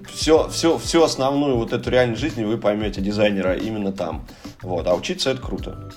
все, 0.07 0.47
все, 0.49 0.77
всю 0.77 1.03
основную 1.03 1.57
вот 1.57 1.73
эту 1.73 1.89
реальную 1.89 2.17
жизнь 2.17 2.43
вы 2.43 2.57
поймете 2.57 3.01
дизайнера 3.01 3.55
именно 3.55 3.91
там. 3.91 4.25
Вот, 4.61 4.87
а 4.87 4.95
учиться 4.95 5.31
это 5.31 5.41
круто. 5.41 5.91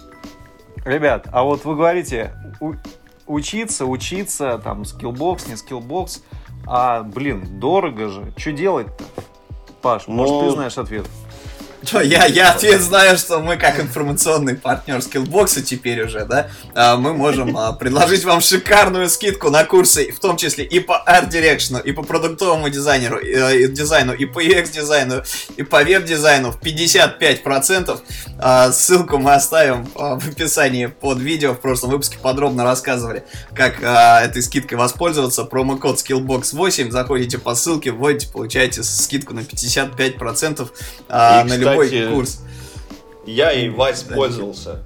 Ребят, 0.85 1.29
а 1.33 1.45
вот 1.45 1.65
вы 1.65 1.77
говорите, 1.77 2.33
у, 2.61 2.75
учиться, 3.27 3.87
учиться, 3.87 4.61
там, 4.63 4.85
Skillbox, 4.85 5.47
не 5.47 5.57
Skillbox, 5.57 6.23
а, 6.67 7.03
блин, 7.03 7.61
дорого 7.61 8.09
же, 8.09 8.33
что 8.37 8.53
делать-то? 8.53 9.05
Паш, 9.83 10.07
Но... 10.07 10.15
может, 10.15 10.41
ты 10.41 10.45
ну, 10.47 10.51
знаешь 10.51 10.79
ответ? 10.79 11.07
Я, 11.83 12.27
я 12.27 12.53
ответ 12.53 12.81
знаю, 12.83 13.17
что 13.17 13.41
мы 13.41 13.57
как 13.57 13.81
информационный 13.81 14.55
партнер 14.55 15.01
скиллбокса 15.01 15.63
теперь 15.63 16.03
уже, 16.05 16.27
да, 16.27 16.51
а, 16.75 16.97
мы 16.97 17.15
можем 17.15 17.57
а, 17.57 17.73
предложить 17.73 18.25
вам 18.25 18.43
шикарную 18.43 19.09
скидку 19.09 19.51
на 19.51 19.65
курсы, 19.65 20.13
в 20.13 20.21
том 20.21 20.37
числе 20.37 20.65
и 20.65 20.79
по 20.79 20.99
арт-дирекшену, 20.99 21.79
и 21.79 21.93
по 21.93 22.03
продуктовому 22.03 22.69
дизайнеру, 22.69 23.19
и, 23.19 23.33
э, 23.33 23.63
и 23.63 23.69
дизайну, 23.69 24.13
и 24.13 24.27
по 24.27 24.45
UX-дизайну, 24.45 25.23
и 25.57 25.63
по 25.63 25.83
веб-дизайну 25.83 26.53
в 26.53 26.61
55%. 26.61 28.01
А, 28.39 28.73
ссылку 28.73 29.17
мы 29.17 29.33
оставим 29.33 29.87
в 29.95 30.29
описании 30.29 30.87
под 30.87 31.19
видео. 31.19 31.55
В 31.55 31.61
прошлом 31.61 31.91
выпуске 31.91 32.19
подробно 32.19 32.65
рассказывали, 32.65 33.25
как 33.55 33.81
этой 33.83 34.43
скидкой 34.43 34.77
воспользоваться. 34.77 35.45
Промокод 35.45 35.99
skillbox8. 35.99 36.91
Заходите 36.91 37.39
по 37.39 37.55
ссылке, 37.55 37.91
вводите, 37.91 38.29
получаете 38.31 38.83
скидку 38.83 39.35
на 39.35 39.41
55% 39.41 40.69
на 41.09 41.45
любой 41.57 41.70
любой 41.73 42.15
курс. 42.15 42.43
Я 43.27 43.53
и 43.53 43.69
Вась 43.69 44.03
пользовался. 44.03 44.83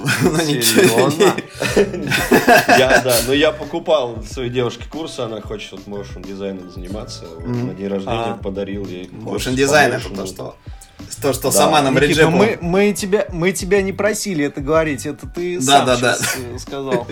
Ну, 0.22 0.38
Серьезно? 0.38 1.36
Я, 2.78 3.02
да, 3.02 3.16
но 3.26 3.34
я 3.34 3.52
покупал 3.52 4.22
своей 4.22 4.48
девушке 4.48 4.84
курсы, 4.90 5.20
она 5.20 5.42
хочет 5.42 5.72
вот 5.72 5.82
motion 5.86 6.26
дизайном 6.26 6.70
заниматься. 6.70 7.26
На 7.44 7.74
день 7.74 7.88
рождения 7.88 8.32
а. 8.32 8.38
подарил 8.42 8.86
ей. 8.86 9.10
Motion 9.12 9.54
дизайн 9.54 9.92
это 9.92 10.08
то 10.08 10.26
что? 10.26 10.56
То, 11.16 11.32
что 11.32 11.50
сама 11.50 11.82
нам 11.82 11.94
Никита, 11.94 12.08
Реджепу... 12.08 12.30
мы, 12.32 12.58
мы, 12.60 12.92
тебя, 12.92 13.26
мы 13.32 13.52
тебя 13.52 13.82
не 13.82 13.92
просили 13.92 14.44
это 14.44 14.60
говорить, 14.60 15.06
это 15.06 15.26
ты 15.26 15.58
Да, 15.58 15.62
сам 15.64 15.86
да, 15.86 15.96
да. 15.96 16.16
э, 16.54 16.58
сказал. 16.58 17.06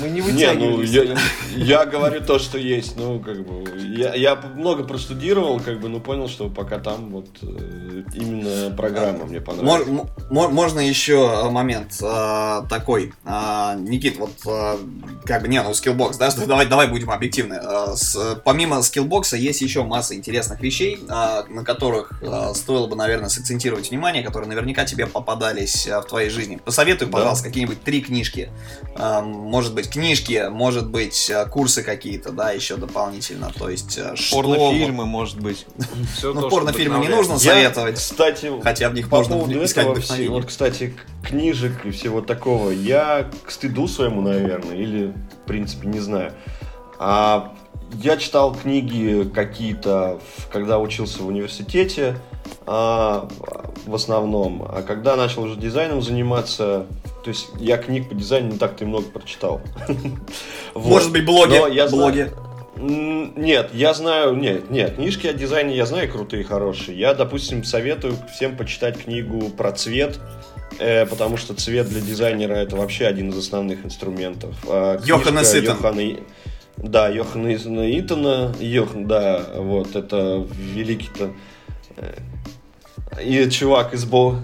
Мы 0.00 0.08
не 0.08 0.20
Не, 0.20 0.52
ну, 0.52 0.76
вытягивали. 0.76 0.84
из 0.84 1.18
я, 1.56 1.84
говорю 1.86 2.20
то, 2.22 2.38
что 2.38 2.58
есть. 2.58 2.96
Ну, 2.96 3.20
как 3.20 3.46
бы, 3.46 3.64
я, 3.96 4.14
я 4.14 4.36
много 4.36 4.84
простудировал, 4.84 5.60
как 5.60 5.80
бы, 5.80 5.88
но 5.88 6.00
понял, 6.00 6.28
что 6.28 6.48
пока 6.48 6.78
там 6.78 7.10
вот 7.10 7.26
э, 7.42 8.02
именно 8.14 8.74
программа 8.76 9.24
мне 9.26 9.40
понравилась. 9.40 10.06
можно 10.30 10.80
еще 10.80 11.42
э, 11.44 11.50
момент 11.50 11.92
э, 12.02 12.62
такой. 12.68 13.12
Э, 13.24 13.76
Никит, 13.78 14.18
вот 14.18 14.32
э, 14.46 14.76
как 15.24 15.42
бы, 15.42 15.48
не, 15.48 15.62
ну, 15.62 15.74
Skillbox, 15.74 16.16
да, 16.16 16.30
что- 16.30 16.46
давай, 16.46 16.66
давай 16.66 16.88
будем 16.88 17.10
объективны. 17.10 17.54
Э, 17.62 17.94
с- 17.94 18.40
помимо 18.44 18.82
Skillbox 18.82 19.30
а 19.30 19.36
есть 19.36 19.60
еще 19.60 19.84
масса 19.84 20.14
интересных 20.14 20.60
вещей, 20.60 20.98
э, 21.08 21.42
на 21.48 21.64
которых 21.64 22.12
э, 22.22 22.52
стоило 22.54 22.86
бы, 22.86 22.96
наверное, 22.96 23.28
сакцентировать 23.40 23.90
внимание, 23.90 24.22
которые 24.22 24.48
наверняка 24.48 24.84
тебе 24.84 25.06
попадались 25.06 25.86
э, 25.86 25.98
в 26.00 26.04
твоей 26.04 26.28
жизни. 26.30 26.60
Посоветуй, 26.64 27.06
Да. 27.08 27.12
пожалуйста, 27.18 27.48
какие-нибудь 27.48 27.82
три 27.82 28.02
книжки. 28.02 28.50
Э, 28.96 29.20
может 29.22 29.74
быть, 29.74 29.90
книжки, 29.90 30.48
может 30.50 30.88
быть, 30.88 31.30
э, 31.30 31.46
курсы 31.46 31.82
какие-то, 31.82 32.32
да, 32.32 32.50
еще 32.52 32.76
дополнительно. 32.76 33.50
То 33.58 33.68
есть, 33.70 33.98
э, 33.98 34.14
что... 34.16 34.36
Порнофильмы, 34.36 35.06
может 35.06 35.40
быть. 35.40 35.66
Ну, 36.22 36.48
порнофильмы 36.50 36.98
не 37.00 37.08
нужно 37.08 37.38
советовать. 37.38 37.96
Кстати, 37.96 38.50
Хотя 38.62 38.88
в 38.90 38.94
них 38.94 39.10
можно 39.10 39.34
искать 39.64 39.86
вдохновение. 39.86 40.30
вот, 40.30 40.46
кстати, 40.46 40.94
книжек 41.24 41.84
и 41.84 41.90
всего 41.90 42.20
такого, 42.20 42.70
я 42.70 43.30
к 43.46 43.50
стыду 43.50 43.88
своему, 43.88 44.20
наверное, 44.20 44.76
или, 44.76 45.14
в 45.42 45.46
принципе, 45.46 45.88
не 45.88 46.00
знаю. 46.00 46.32
А 46.98 47.54
я 48.02 48.16
читал 48.16 48.54
книги 48.54 49.28
какие-то, 49.34 50.20
когда 50.52 50.78
учился 50.78 51.22
в 51.22 51.26
университете, 51.26 52.16
а, 52.66 53.28
в 53.86 53.94
основном. 53.94 54.62
А 54.62 54.82
когда 54.82 55.16
начал 55.16 55.44
уже 55.44 55.56
дизайном 55.56 56.02
заниматься, 56.02 56.86
то 57.24 57.30
есть 57.30 57.48
я 57.58 57.76
книг 57.76 58.08
по 58.08 58.14
дизайну 58.14 58.52
не 58.52 58.58
так-то 58.58 58.84
и 58.84 58.86
много 58.86 59.08
прочитал. 59.08 59.60
Может 60.74 61.12
быть, 61.12 61.24
блоги. 61.24 61.74
Я 61.74 61.88
блоги. 61.88 62.30
Нет, 62.76 63.70
я 63.74 63.92
знаю, 63.92 64.36
нет, 64.36 64.70
нет, 64.70 64.94
книжки 64.94 65.26
о 65.26 65.34
дизайне 65.34 65.76
я 65.76 65.84
знаю 65.84 66.10
крутые, 66.10 66.44
хорошие. 66.44 66.98
Я, 66.98 67.12
допустим, 67.12 67.62
советую 67.62 68.16
всем 68.32 68.56
почитать 68.56 69.04
книгу 69.04 69.50
про 69.50 69.72
цвет, 69.72 70.18
э, 70.78 71.04
потому 71.04 71.36
что 71.36 71.52
цвет 71.52 71.90
для 71.90 72.00
дизайнера 72.00 72.54
это 72.54 72.76
вообще 72.76 73.06
один 73.06 73.30
из 73.30 73.36
основных 73.38 73.84
инструментов. 73.84 74.54
А 74.66 74.96
книжка 74.96 75.28
Йоханнес 75.28 75.54
Итон. 75.56 75.76
Йохана 75.76 76.16
Да, 76.82 77.08
Йохана 77.08 77.54
Итона, 77.54 78.00
Итона, 78.00 78.54
Йохан, 78.58 79.06
да, 79.06 79.44
вот, 79.54 79.96
это 79.96 80.46
великий-то 80.50 81.30
э, 81.96 82.14
и 83.22 83.50
чувак 83.50 83.94
из 83.94 84.04
Бо... 84.04 84.36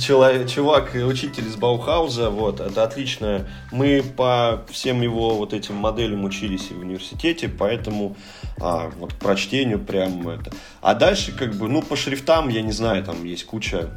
Человек, 0.00 0.48
чувак, 0.48 0.94
учитель 0.94 1.46
из 1.48 1.56
Баухауза, 1.56 2.30
вот, 2.30 2.60
это 2.60 2.84
отлично. 2.84 3.46
Мы 3.72 4.02
по 4.02 4.64
всем 4.70 5.02
его 5.02 5.34
вот 5.34 5.52
этим 5.52 5.74
моделям 5.74 6.24
учились 6.24 6.70
в 6.70 6.78
университете, 6.78 7.48
поэтому 7.48 8.16
а, 8.58 8.90
вот 8.98 9.12
к 9.12 9.16
прочтению 9.16 9.78
прям 9.80 10.26
это. 10.28 10.50
А 10.80 10.94
дальше, 10.94 11.32
как 11.32 11.54
бы, 11.56 11.68
ну, 11.68 11.82
по 11.82 11.96
шрифтам, 11.96 12.48
я 12.48 12.62
не 12.62 12.72
знаю, 12.72 13.04
там 13.04 13.22
есть 13.24 13.44
куча 13.44 13.90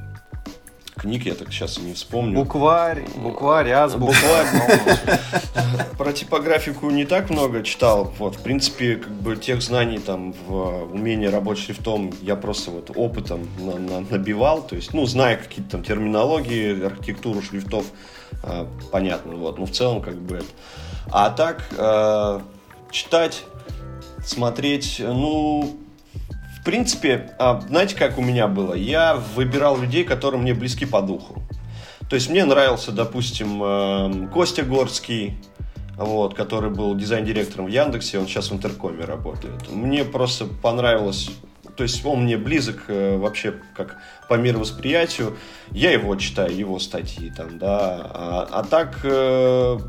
книг, 0.96 1.26
я 1.26 1.36
так 1.36 1.52
сейчас 1.52 1.78
и 1.78 1.82
не 1.82 1.94
вспомню. 1.94 2.36
Букварь, 2.36 3.06
букварь, 3.18 3.72
азбука. 3.72 4.16
Букварь. 4.54 5.20
Про 5.98 6.12
типографику 6.14 6.90
не 6.90 7.06
так 7.06 7.30
много 7.30 7.64
читал. 7.64 8.14
Вот, 8.18 8.36
в 8.36 8.40
принципе, 8.42 8.96
как 8.96 9.14
бы 9.14 9.36
тех 9.38 9.62
знаний 9.62 10.00
там 10.00 10.34
в 10.48 10.94
умении 10.94 11.28
работать 11.28 11.64
шрифтом 11.64 12.12
я 12.22 12.36
просто 12.36 12.72
вот 12.72 12.92
опытом 12.96 13.48
на- 13.60 13.78
на- 13.78 14.00
набивал. 14.02 14.62
То 14.62 14.76
есть, 14.76 14.94
ну, 14.94 15.06
зная 15.06 15.38
какие-то 15.38 15.72
там 15.72 15.84
терминологии, 15.84 16.86
архитектуру 16.86 17.42
шрифтов, 17.42 17.86
а, 18.44 18.68
понятно. 18.92 19.36
Вот, 19.36 19.58
ну, 19.60 19.66
в 19.66 19.72
целом, 19.72 20.02
как 20.02 20.16
бы 20.16 20.38
это. 20.38 20.46
А 21.12 21.30
так, 21.30 21.68
э, 21.78 22.40
читать, 22.92 23.44
смотреть, 24.26 24.98
ну, 25.00 25.78
принципе, 26.66 27.32
а, 27.40 27.62
знаете, 27.62 27.96
как 27.96 28.18
у 28.18 28.22
меня 28.22 28.48
было? 28.48 28.74
Я 28.74 29.16
выбирал 29.36 29.80
людей, 29.80 30.04
которые 30.04 30.42
мне 30.42 30.54
близки 30.54 30.86
по 30.86 31.02
духу. 31.02 31.42
То 32.10 32.16
есть 32.16 32.30
мне 32.30 32.44
нравился, 32.44 32.92
допустим, 32.92 33.64
эм, 33.64 34.28
Костя 34.30 34.64
Горский, 34.64 35.38
вот, 35.96 36.34
который 36.34 36.70
был 36.70 36.94
дизайн-директором 36.96 37.66
в 37.66 37.70
Яндексе, 37.70 38.20
он 38.20 38.28
сейчас 38.28 38.52
в 38.52 38.54
Интеркоме 38.54 39.06
работает. 39.06 39.72
Мне 39.72 40.04
просто 40.04 40.46
понравилось, 40.46 41.32
то 41.76 41.84
есть 41.84 42.06
он 42.06 42.24
мне 42.24 42.38
близок 42.38 42.84
э, 42.88 43.18
вообще 43.18 43.56
как 43.76 43.98
по 44.28 44.36
мировосприятию. 44.36 45.38
Я 45.72 45.92
его 45.92 46.16
читаю, 46.16 46.56
его 46.56 46.80
статьи 46.80 47.32
там, 47.32 47.58
да. 47.58 48.12
А, 48.14 48.48
а 48.52 48.64
так 48.64 49.00
э, 49.04 49.80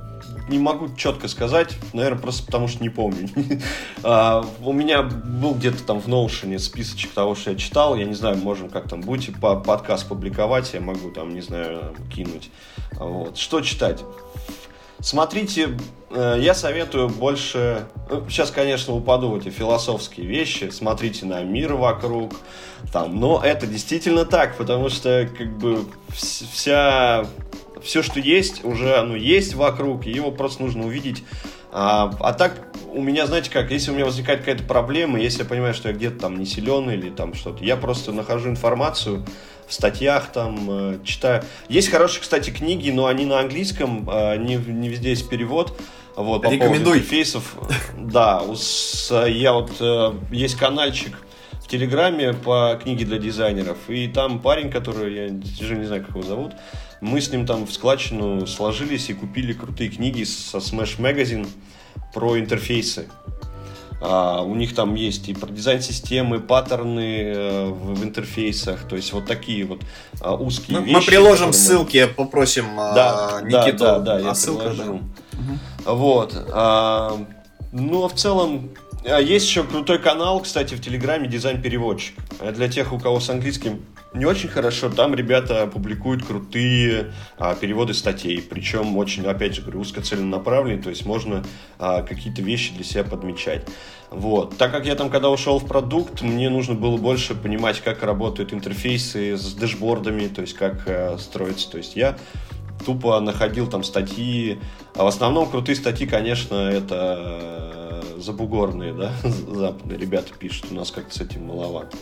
не 0.49 0.59
могу 0.59 0.89
четко 0.97 1.29
сказать, 1.29 1.77
наверное, 1.93 2.21
просто 2.21 2.45
потому 2.47 2.69
что 2.69 2.83
не 2.83 2.89
помню. 2.91 3.29
А, 4.03 4.45
У 4.63 4.73
меня 4.73 5.03
был 5.03 5.55
где-то 5.55 5.83
там 5.83 6.01
в 6.01 6.07
Notion 6.09 6.57
списочек 6.59 7.13
того, 7.13 7.35
что 7.35 7.51
я 7.51 7.57
читал. 7.57 7.97
Я 7.97 8.05
не 8.05 8.15
знаю, 8.15 8.37
можем 8.37 8.69
как 8.69 8.89
там 8.89 9.01
будете 9.01 9.33
по 9.33 9.57
подкаст 9.57 10.07
публиковать, 10.07 10.73
я 10.75 10.81
могу 10.81 11.11
там, 11.11 11.35
не 11.35 11.41
знаю, 11.41 11.95
кинуть. 12.15 12.51
Вот. 12.93 13.37
Что 13.37 13.61
читать? 13.61 14.05
Смотрите, 15.01 15.77
э, 16.11 16.39
я 16.41 16.55
советую 16.55 17.09
больше... 17.09 17.87
ну, 18.09 18.29
Сейчас, 18.29 18.51
конечно, 18.51 18.95
упаду 18.95 19.29
в 19.31 19.37
эти 19.37 19.51
философские 19.51 20.27
вещи. 20.27 20.71
Смотрите 20.71 21.27
на 21.27 21.43
мир 21.43 21.75
вокруг. 21.75 22.33
Там, 22.93 23.19
но 23.21 23.41
это 23.45 23.67
действительно 23.67 24.25
так, 24.25 24.57
потому 24.57 24.89
что 24.89 25.29
как 25.37 25.59
бы 25.59 25.85
вс- 26.09 26.47
вся... 26.51 27.27
Все, 27.87 28.03
что 28.03 28.19
есть, 28.19 28.65
уже 28.65 28.97
оно 28.97 29.15
есть 29.17 29.55
вокруг, 29.55 30.07
и 30.07 30.11
его 30.11 30.33
просто 30.33 30.63
нужно 30.63 30.85
увидеть. 30.87 31.23
А, 31.73 32.13
а 32.21 32.33
так, 32.33 32.69
у 32.93 33.01
меня, 33.01 33.27
знаете 33.27 33.51
как, 33.51 33.71
если 33.71 33.91
у 33.91 33.95
меня 33.95 34.05
возникает 34.05 34.41
какая-то 34.41 34.65
проблема, 34.65 35.21
если 35.21 35.41
я 35.43 35.49
понимаю, 35.49 35.73
что 35.73 35.89
я 35.89 35.95
где-то 35.95 36.19
там 36.21 36.39
не 36.39 36.47
силен 36.47 36.91
или 36.91 37.11
там 37.11 37.35
что-то, 37.35 37.63
я 37.65 37.77
просто 37.77 38.13
нахожу 38.13 38.49
информацию 38.51 39.25
в 39.69 39.73
статьях 39.73 40.33
там, 40.33 40.67
э, 40.69 40.99
читаю. 41.05 41.45
Есть 41.69 41.91
хорошие, 41.91 42.23
кстати, 42.23 42.51
книги, 42.51 42.91
но 42.91 43.07
они 43.07 43.25
на 43.25 43.39
английском, 43.41 44.09
э, 44.11 44.37
не, 44.37 44.57
не 44.57 44.89
везде 44.89 45.11
есть 45.11 45.29
перевод. 45.29 45.79
Вот, 46.17 46.43
по 46.43 46.49
Рекомендуй. 46.51 46.95
интерфейсов. 46.99 47.55
Да, 47.99 48.43
с- 48.55 49.27
я 49.29 49.53
вот, 49.53 49.73
э, 49.81 50.13
есть 50.33 50.57
каналчик 50.57 51.17
в 51.63 51.69
Телеграме 51.69 52.33
по 52.33 52.79
книге 52.83 53.05
для 53.05 53.19
дизайнеров, 53.19 53.77
и 53.89 54.09
там 54.09 54.39
парень, 54.41 54.71
который, 54.71 55.15
я 55.15 55.29
даже 55.31 55.77
не 55.77 55.85
знаю, 55.85 56.03
как 56.03 56.11
его 56.17 56.23
зовут, 56.23 56.53
мы 57.07 57.21
с 57.21 57.31
ним 57.31 57.47
там 57.47 57.67
в 57.67 57.73
складчину 57.73 58.47
сложились 58.47 59.09
и 59.09 59.15
купили 59.15 59.53
крутые 59.53 59.89
книги 59.91 60.25
со 60.25 60.59
Smash 60.59 60.99
Magazine 60.99 61.49
про 62.13 62.39
интерфейсы. 62.39 63.09
А, 64.03 64.43
у 64.43 64.55
них 64.55 64.75
там 64.75 64.95
есть 64.95 65.29
и 65.29 65.35
про 65.35 65.51
дизайн-системы, 65.51 66.41
паттерны 66.41 67.23
э, 67.23 67.65
в, 67.67 67.95
в 67.95 68.05
интерфейсах, 68.05 68.87
то 68.87 68.95
есть 68.95 69.13
вот 69.15 69.25
такие 69.25 69.65
вот 69.65 69.81
а, 70.21 70.35
узкие 70.35 70.81
Мы, 70.81 70.85
вещи. 70.85 70.95
мы 70.97 71.03
приложим 71.03 71.51
которые 71.53 71.53
ссылки, 71.53 72.07
попросим 72.07 72.67
э, 72.79 72.95
да, 72.95 73.41
Никиту 73.43 73.79
да, 73.79 73.99
да, 73.99 74.01
да, 74.01 74.19
я 74.19 74.31
о 74.33 74.35
ссылках, 74.35 74.75
приложу. 74.75 75.01
да. 75.33 75.93
Вот. 75.93 76.35
а, 76.53 77.19
ну, 77.73 78.05
а 78.05 78.09
в 78.09 78.15
целом, 78.15 78.71
а, 79.07 79.19
есть 79.19 79.47
еще 79.47 79.63
крутой 79.63 79.99
канал, 79.99 80.41
кстати, 80.41 80.75
в 80.75 80.81
Телеграме 80.83 81.29
«Дизайн-переводчик». 81.29 82.17
А 82.41 82.53
Для 82.53 82.69
тех, 82.69 82.93
у 82.93 82.99
кого 82.99 83.19
с 83.19 83.31
английским 83.31 83.83
не 84.17 84.25
очень 84.25 84.49
хорошо, 84.49 84.91
там 84.91 85.15
ребята 85.15 85.67
публикуют 85.67 86.25
крутые 86.25 87.13
а, 87.39 87.55
переводы 87.55 87.95
статей, 87.95 88.43
причем 88.43 88.97
очень, 88.97 89.25
опять 89.27 89.55
же, 89.55 89.63
говорю, 89.63 89.81
узкоцеленаправленные, 89.81 90.83
то 90.83 90.91
есть 90.91 91.07
можно 91.07 91.45
а, 91.79 92.03
какие-то 92.03 92.43
вещи 92.43 92.75
для 92.75 92.85
себя 92.85 93.05
подмечать. 93.05 93.67
Вот. 94.11 94.57
Так 94.57 94.71
как 94.71 94.87
я 94.87 94.95
там, 94.95 95.11
когда 95.11 95.31
ушел 95.31 95.59
в 95.59 95.67
продукт, 95.67 96.23
мне 96.23 96.49
нужно 96.49 96.75
было 96.75 96.97
больше 96.97 97.35
понимать, 97.35 97.81
как 97.81 98.03
работают 98.03 98.53
интерфейсы 98.53 99.37
с 99.37 99.53
дэшбордами, 99.55 100.29
то 100.29 100.43
есть 100.43 100.55
как 100.55 100.85
э, 100.87 101.19
строится. 101.19 101.71
То 101.71 101.79
есть 101.79 101.97
я 101.97 102.17
тупо 102.85 103.19
находил 103.21 103.67
там 103.67 103.83
статьи. 103.83 104.59
А 104.95 105.05
в 105.05 105.07
основном 105.09 105.51
крутые 105.51 105.77
статьи, 105.77 106.07
конечно, 106.07 106.55
это 106.55 108.03
э, 108.17 108.21
забугорные, 108.21 108.95
да, 108.95 109.13
западные 109.25 109.99
ребята 109.99 110.33
пишут. 110.39 110.67
У 110.71 110.75
нас 110.75 110.91
как-то 110.91 111.13
с 111.13 111.21
этим 111.21 111.47
маловато. 111.47 111.97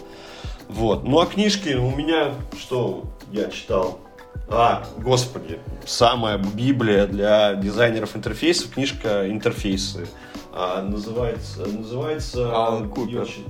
Вот. 0.69 1.05
Ну 1.05 1.21
а 1.21 1.27
книжки 1.27 1.75
у 1.75 1.91
меня, 1.91 2.35
что 2.59 3.05
я 3.33 3.49
читал? 3.51 4.01
А, 4.49 4.85
господи, 4.99 5.59
самая 5.87 6.37
библия 6.39 7.07
для 7.07 7.55
дизайнеров 7.55 8.15
интерфейсов, 8.15 8.71
книжка 8.73 9.31
«Интерфейсы». 9.31 10.07
А, 10.53 10.83
называется, 10.83 11.67
называется... 11.67 12.55
Алан 12.55 12.89
Купер. 12.91 13.27
щ- 13.27 13.41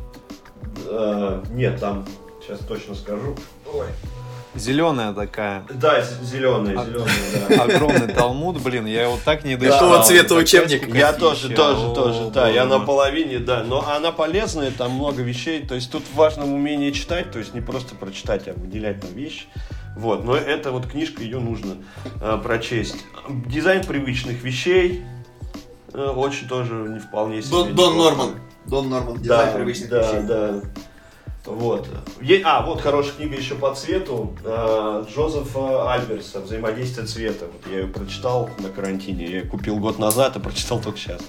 э, 0.88 1.42
нет, 1.50 1.80
там, 1.80 2.06
сейчас 2.42 2.60
точно 2.60 2.94
скажу. 2.94 3.34
Ой. 3.72 3.86
Зеленая 4.54 5.12
такая. 5.12 5.64
Да, 5.68 6.00
зеленая, 6.22 6.78
А- 6.78 6.84
зеленая, 6.84 7.48
да. 7.48 7.62
Огромный 7.64 8.12
талмуд, 8.12 8.60
блин, 8.62 8.86
я 8.86 9.04
его 9.04 9.18
так 9.24 9.44
не 9.44 9.56
дышал. 9.56 9.78
Какого 9.80 10.02
цвета 10.04 10.34
учебник? 10.36 10.94
Я 10.94 11.12
тоже, 11.12 11.48
тоже, 11.50 11.92
тоже, 11.94 12.30
да, 12.30 12.48
я 12.48 12.64
на 12.64 12.78
половине, 12.80 13.38
да, 13.40 13.64
но 13.64 13.84
она 13.88 14.12
полезная, 14.12 14.70
там 14.70 14.92
много 14.92 15.22
вещей, 15.22 15.66
то 15.66 15.74
есть 15.74 15.90
тут 15.90 16.04
важно 16.14 16.44
умение 16.44 16.92
читать, 16.92 17.32
то 17.32 17.38
есть 17.40 17.52
не 17.54 17.60
просто 17.60 17.96
прочитать, 17.96 18.46
а 18.46 18.52
выделять 18.54 19.00
там 19.00 19.10
вещи. 19.12 19.46
Вот, 19.96 20.24
но 20.24 20.36
эта 20.36 20.70
вот 20.72 20.86
книжка, 20.86 21.22
ее 21.22 21.38
нужно 21.38 21.76
э, 22.20 22.38
прочесть. 22.42 22.96
Дизайн 23.28 23.84
привычных 23.84 24.42
вещей, 24.42 25.02
э, 25.92 25.98
очень 26.00 26.48
тоже 26.48 26.74
не 26.74 26.98
вполне 27.00 27.42
себе. 27.42 27.72
Дон. 27.72 27.96
Норман. 27.98 28.30
Дон 28.66 28.88
Норман, 28.90 29.20
дизайн 29.20 29.46
Да, 29.50 29.52
привычных 29.56 29.90
да, 29.90 30.00
вещей. 30.02 30.26
да. 30.26 30.60
Вот. 31.46 31.86
Е- 32.22 32.40
а, 32.44 32.62
вот 32.64 32.80
хорошая 32.80 33.12
книга 33.14 33.36
еще 33.36 33.54
по 33.54 33.74
цвету. 33.74 34.34
э, 34.44 35.04
Джозефа 35.14 35.92
Альберса 35.92 36.40
«Взаимодействие 36.40 37.06
цвета». 37.06 37.46
Вот 37.46 37.70
я 37.72 37.80
ее 37.80 37.86
прочитал 37.86 38.48
на 38.58 38.70
карантине. 38.70 39.24
Я 39.26 39.30
ее 39.40 39.42
купил 39.44 39.76
год 39.76 39.98
назад, 39.98 40.36
а 40.36 40.40
прочитал 40.40 40.80
только 40.80 40.98
сейчас. 40.98 41.20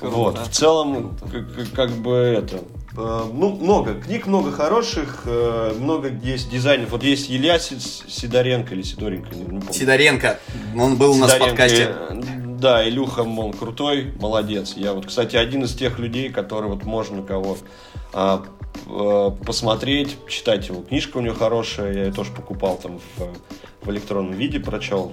Круто. 0.00 0.16
Вот. 0.16 0.38
В 0.38 0.48
целом, 0.50 1.16
как, 1.30 1.72
как- 1.74 1.90
бы 1.90 2.12
это... 2.14 2.56
э, 2.96 3.20
Ну, 3.32 3.50
много. 3.50 3.94
Книг 3.94 4.26
много 4.26 4.50
хороших, 4.52 5.22
э, 5.26 5.74
много 5.78 6.08
есть 6.08 6.50
дизайнов. 6.50 6.90
Вот 6.90 7.02
есть 7.02 7.30
Илья 7.30 7.58
Си- 7.58 7.78
Сидоренко 7.78 8.74
или 8.74 8.82
Сидоренко, 8.82 9.34
не, 9.34 9.44
помню. 9.44 9.62
Сидоренко. 9.72 10.40
Он 10.76 10.96
был 10.96 11.12
у 11.12 11.16
нас 11.16 11.30
в 11.30 11.34
Сидоренко, 11.34 11.50
подкасте. 11.62 11.94
э, 12.08 12.22
Да, 12.58 12.88
Илюха, 12.88 13.20
он 13.20 13.52
крутой, 13.52 14.12
молодец. 14.18 14.74
Я 14.76 14.92
вот, 14.94 15.06
кстати, 15.06 15.36
один 15.36 15.64
из 15.64 15.74
тех 15.74 15.98
людей, 15.98 16.30
который 16.30 16.68
вот 16.70 16.84
можно 16.84 17.22
кого 17.22 17.58
а, 18.14 18.44
посмотреть, 19.44 20.16
читать 20.28 20.68
его. 20.68 20.82
Книжка 20.82 21.18
у 21.18 21.20
него 21.20 21.34
хорошая, 21.34 21.92
я 21.92 22.04
ее 22.04 22.12
тоже 22.12 22.32
покупал 22.32 22.76
там 22.76 22.98
в, 23.16 23.86
в 23.86 23.90
электронном 23.90 24.34
виде, 24.34 24.60
прочел. 24.60 25.12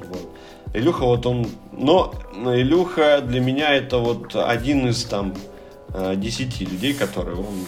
Илюха 0.74 1.06
вот 1.06 1.26
он... 1.26 1.48
Но 1.72 2.14
Илюха 2.34 3.22
для 3.22 3.40
меня 3.40 3.74
это 3.74 3.98
вот 3.98 4.36
один 4.36 4.88
из 4.88 5.04
там 5.06 5.34
э, 5.94 6.16
десяти 6.16 6.66
людей, 6.66 6.94
которые 6.94 7.38
он 7.38 7.66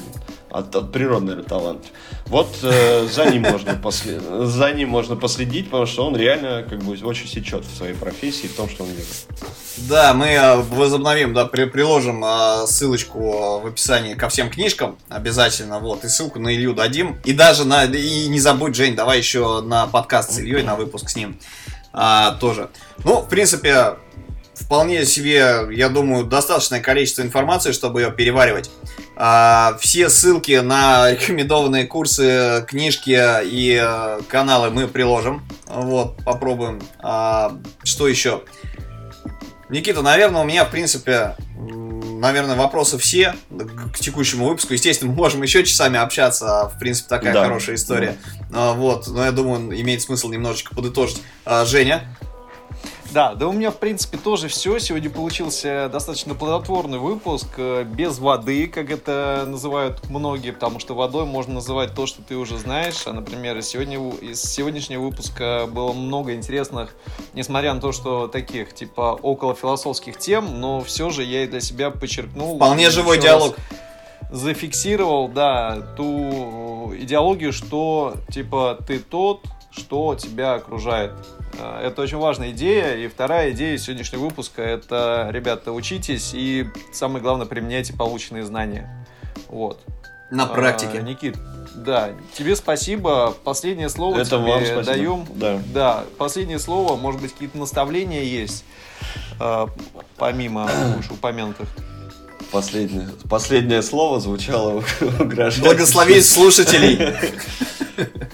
от, 0.51 0.75
от 0.75 0.93
наверное, 0.93 1.43
талант. 1.43 1.85
Вот 2.27 2.49
э, 2.63 3.07
за 3.11 3.25
ним 3.25 3.43
можно 3.43 3.73
после- 3.75 4.19
за 4.19 4.71
ним 4.71 4.89
можно 4.89 5.15
последить, 5.15 5.65
потому 5.65 5.85
что 5.85 6.05
он 6.05 6.15
реально 6.15 6.63
как 6.69 6.79
бы 6.83 6.95
очень 7.05 7.27
сечет 7.27 7.65
в 7.65 7.75
своей 7.75 7.93
профессии, 7.93 8.47
в 8.47 8.55
том, 8.55 8.69
что 8.69 8.83
он 8.83 8.89
делает. 8.89 9.27
Да, 9.77 10.13
мы 10.13 10.27
э, 10.27 10.55
возобновим, 10.57 11.33
да, 11.33 11.45
при- 11.45 11.65
приложим 11.65 12.23
э, 12.23 12.67
ссылочку 12.67 13.59
в 13.59 13.67
описании 13.67 14.13
ко 14.13 14.29
всем 14.29 14.49
книжкам 14.49 14.97
обязательно, 15.09 15.79
вот, 15.79 16.03
и 16.05 16.09
ссылку 16.09 16.39
на 16.39 16.53
Илью 16.53 16.73
дадим. 16.73 17.19
И 17.25 17.33
даже 17.33 17.65
на, 17.65 17.85
и 17.85 18.27
не 18.27 18.39
забудь, 18.39 18.75
Жень, 18.75 18.95
давай 18.95 19.17
еще 19.17 19.61
на 19.61 19.87
подкаст 19.87 20.31
с 20.31 20.39
Ильей, 20.39 20.63
на 20.63 20.75
выпуск 20.75 21.09
с 21.09 21.15
ним 21.15 21.39
а, 21.93 22.31
тоже. 22.39 22.69
Ну, 23.03 23.21
в 23.21 23.29
принципе, 23.29 23.95
вполне 24.53 25.05
себе, 25.05 25.67
я 25.71 25.89
думаю, 25.89 26.25
достаточное 26.25 26.79
количество 26.79 27.21
информации, 27.21 27.71
чтобы 27.71 28.01
ее 28.01 28.11
переваривать. 28.11 28.69
А, 29.23 29.77
все 29.79 30.09
ссылки 30.09 30.53
на 30.61 31.11
рекомендованные 31.11 31.85
курсы, 31.85 32.65
книжки 32.67 33.15
и 33.45 33.79
э, 33.79 34.19
каналы 34.27 34.71
мы 34.71 34.87
приложим. 34.87 35.47
Вот, 35.67 36.17
попробуем. 36.25 36.81
А, 37.03 37.55
что 37.83 38.07
еще? 38.07 38.41
Никита, 39.69 40.01
наверное, 40.01 40.41
у 40.41 40.43
меня, 40.43 40.65
в 40.65 40.71
принципе, 40.71 41.35
наверное, 41.55 42.55
вопросы 42.55 42.97
все 42.97 43.35
к 43.93 43.99
текущему 43.99 44.47
выпуску. 44.47 44.73
Естественно, 44.73 45.11
мы 45.11 45.17
можем 45.17 45.43
еще 45.43 45.63
часами 45.63 45.99
общаться. 45.99 46.71
В 46.75 46.79
принципе, 46.79 47.07
такая 47.09 47.31
Да. 47.31 47.43
хорошая 47.43 47.75
история. 47.75 48.17
А, 48.51 48.73
Вот, 48.73 49.07
но 49.07 49.23
я 49.23 49.31
думаю, 49.31 49.79
имеет 49.81 50.01
смысл 50.01 50.29
немножечко 50.29 50.73
подытожить. 50.73 51.21
А, 51.45 51.63
Женя, 51.65 52.17
Да, 53.11 53.35
да 53.35 53.47
у 53.47 53.51
меня, 53.51 53.71
в 53.71 53.77
принципе, 53.77 54.17
тоже 54.17 54.47
все. 54.47 54.79
Сегодня 54.79 55.09
получился 55.09 55.89
достаточно 55.91 56.33
плодотворный 56.33 56.97
выпуск, 56.97 57.47
э, 57.57 57.83
без 57.83 58.19
воды, 58.19 58.67
как 58.67 58.89
это 58.89 59.43
называют 59.47 60.09
многие, 60.09 60.51
потому 60.51 60.79
что 60.79 60.95
водой 60.95 61.25
можно 61.25 61.55
называть 61.55 61.93
то, 61.93 62.05
что 62.05 62.21
ты 62.21 62.37
уже 62.37 62.57
знаешь. 62.57 63.03
А, 63.05 63.11
например, 63.11 63.61
сегодня, 63.63 63.97
из 64.21 64.41
сегодняшнего 64.41 65.01
выпуска 65.01 65.67
было 65.69 65.91
много 65.91 66.35
интересных, 66.35 66.95
несмотря 67.33 67.73
на 67.73 67.81
то, 67.81 67.91
что 67.91 68.27
таких, 68.27 68.73
типа, 68.73 69.19
около 69.21 69.55
философских 69.55 70.17
тем, 70.17 70.61
но 70.61 70.81
все 70.81 71.09
же 71.09 71.23
я 71.23 71.43
и 71.43 71.47
для 71.47 71.59
себя 71.59 71.91
подчеркнул. 71.91 72.55
вполне 72.55 72.89
живой 72.89 73.19
диалог. 73.19 73.55
зафиксировал, 74.31 75.27
да, 75.27 75.81
ту 75.97 76.93
идеологию, 76.97 77.51
что 77.51 78.13
типа 78.31 78.77
ты 78.87 78.99
тот, 78.99 79.41
что 79.71 80.15
тебя 80.15 80.53
окружает. 80.53 81.11
Э, 81.61 81.87
Это 81.87 82.01
очень 82.01 82.17
важная 82.17 82.51
идея. 82.51 82.95
И 82.95 83.07
вторая 83.07 83.51
идея 83.51 83.77
сегодняшнего 83.77 84.21
выпуска 84.21 84.61
это, 84.61 85.29
ребята, 85.31 85.71
учитесь 85.71 86.31
и 86.33 86.67
самое 86.91 87.21
главное 87.21 87.45
применяйте 87.45 87.93
полученные 87.93 88.43
знания. 88.43 88.89
Вот. 89.47 89.79
На 90.31 90.43
А, 90.45 90.47
практике. 90.47 91.01
Никит, 91.01 91.35
да, 91.75 92.11
тебе 92.37 92.55
спасибо. 92.55 93.35
Последнее 93.43 93.89
слово 93.89 94.19
Это 94.19 94.37
тебе 94.37 94.37
вам 94.39 94.61
спасибо. 94.65 94.83
даем. 94.83 95.25
Да. 95.35 95.61
Да, 95.73 96.03
последнее 96.17 96.57
слово, 96.59 96.95
может 96.95 97.21
быть, 97.21 97.33
какие-то 97.33 97.57
наставления 97.57 98.23
есть, 98.23 98.63
э, 99.41 99.67
помимо 100.17 100.69
вышеупомянутых. 100.95 101.67
Последнее, 102.49 103.09
последнее 103.29 103.81
слово 103.81 104.19
звучало 104.21 104.83
угрожающе. 105.19 105.61
Благословить 105.63 106.25
слушателей. 106.25 107.13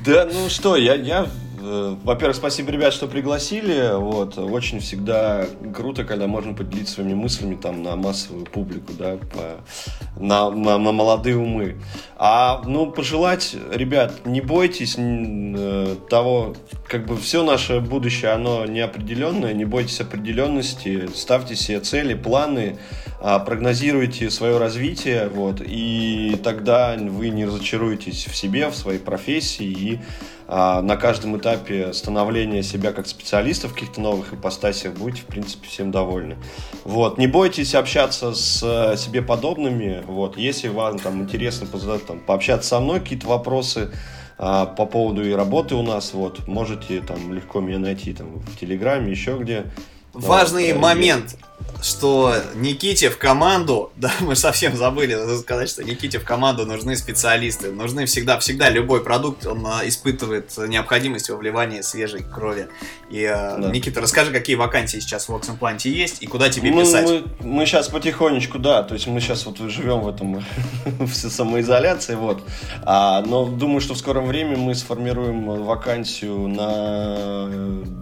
Да, 0.06 0.26
ну 0.32 0.48
что, 0.48 0.78
я, 0.78 0.94
я 0.96 1.24
э, 1.24 1.28
во-первых, 1.60 2.36
спасибо, 2.36 2.72
ребят, 2.72 2.94
что 2.94 3.08
пригласили. 3.08 3.96
Вот, 3.96 4.38
очень 4.38 4.80
всегда 4.80 5.46
круто, 5.76 6.04
когда 6.04 6.28
можно 6.28 6.54
поделиться 6.54 6.96
своими 6.96 7.14
мыслями 7.14 7.56
там 7.56 7.84
на 7.84 7.96
массовую 7.96 8.46
публику, 8.46 8.94
да, 8.98 9.18
по- 9.18 10.22
на, 10.24 10.50
на, 10.50 10.78
на 10.78 10.92
молодые 10.92 11.38
умы. 11.38 11.78
А, 12.16 12.62
ну, 12.66 12.92
пожелать, 12.92 13.56
ребят, 13.72 14.26
не 14.26 14.42
бойтесь 14.42 14.96
э, 14.98 15.96
того, 16.10 16.56
как 16.88 17.06
бы 17.06 17.18
все 17.18 17.44
наше 17.44 17.80
будущее, 17.80 18.32
оно 18.32 18.66
неопределенное, 18.66 19.54
не 19.54 19.66
бойтесь 19.66 20.02
определенности, 20.02 21.08
ставьте 21.14 21.56
себе 21.56 21.80
цели, 21.80 22.14
планы, 22.14 22.78
а, 23.20 23.40
прогнозируйте 23.40 24.30
свое 24.30 24.58
развитие, 24.58 25.30
вот, 25.30 25.62
и 25.66 26.40
тогда 26.44 26.96
вы 26.98 27.30
не 27.30 27.46
разочаруетесь 27.46 28.26
в 28.28 28.36
себе, 28.36 28.70
в 28.70 28.76
своей 28.76 29.00
профессии, 29.00 29.66
и 29.66 30.00
на 30.48 30.96
каждом 30.96 31.38
этапе 31.38 31.92
становления 31.94 32.64
себя 32.64 32.94
как 32.94 33.08
специалиста 33.08 33.68
в 33.68 33.74
каких-то 33.74 34.00
новых 34.00 34.34
ипостасях 34.34 34.94
будете, 34.94 35.24
в 35.24 35.26
принципе, 35.26 35.68
всем 35.68 35.92
довольны. 35.92 36.38
Вот, 36.86 37.18
не 37.18 37.28
бойтесь 37.28 37.76
общаться 37.76 38.34
с 38.34 38.64
э, 38.64 38.96
себе 38.98 39.22
подобными, 39.22 40.04
вот, 40.08 40.38
если 40.38 40.70
вам 40.70 41.00
там 41.00 41.22
интересно 41.22 41.68
позадать, 41.68 42.06
там, 42.06 42.20
пообщаться 42.20 42.70
со 42.70 42.80
мной, 42.80 43.00
какие-то 43.02 43.28
вопросы, 43.28 43.92
а, 44.40 44.68
по 44.68 44.86
поводу 44.86 45.28
и 45.28 45.32
работы 45.32 45.76
у 45.76 45.82
нас, 45.82 46.14
вот, 46.14 46.48
можете 46.48 47.02
там 47.02 47.34
легко 47.34 47.60
меня 47.60 47.80
найти 47.80 48.14
там 48.14 48.40
в 48.40 48.58
Телеграме, 48.60 49.12
еще 49.12 49.38
где. 49.38 49.66
Важный 50.14 50.74
Вот, 50.74 50.78
э, 50.78 50.82
момент, 50.82 51.38
что 51.82 52.34
Никите 52.56 53.10
в 53.10 53.18
команду, 53.18 53.92
да, 53.96 54.12
мы 54.22 54.36
совсем 54.36 54.76
забыли 54.76 55.18
сказать, 55.38 55.70
что 55.70 55.84
Никите 55.84 56.20
в 56.20 56.24
команду 56.24 56.66
нужны 56.66 56.96
специалисты. 56.96 57.72
Нужны 57.72 58.06
всегда, 58.06 58.40
всегда 58.40 58.70
любой 58.70 59.04
продукт, 59.04 59.46
он 59.46 59.66
а, 59.66 59.88
испытывает 59.88 60.52
необходимость 60.58 61.30
во 61.30 61.38
вливании 61.38 61.82
свежей 61.82 62.24
крови. 62.24 62.68
И, 63.10 63.24
а, 63.26 63.58
Да. 63.58 63.72
Никита, 63.72 64.02
расскажи, 64.02 64.32
какие 64.32 64.56
вакансии 64.56 65.00
сейчас 65.00 65.30
в 65.30 65.32
Works 65.32 65.88
есть 65.88 66.22
и 66.22 66.28
куда 66.28 66.50
тебе 66.50 66.72
мы, 66.72 66.82
писать. 66.82 67.24
мы, 67.42 67.66
сейчас 67.66 67.90
потихонечку, 67.90 68.60
да, 68.60 68.84
то 68.84 68.94
есть 68.94 69.08
мы 69.08 69.20
сейчас 69.20 69.46
вот 69.46 69.58
живем 69.70 70.02
в 70.02 70.10
этом 70.10 70.44
в 71.00 71.14
самоизоляции, 71.14 72.16
вот. 72.16 72.42
А, 72.84 73.22
но 73.22 73.46
думаю, 73.46 73.82
что 73.82 73.94
в 73.94 73.98
скором 73.98 74.28
времени 74.28 74.56
мы 74.56 74.76
сформируем 74.76 75.46
вакансию 75.64 76.48
на 76.48 77.48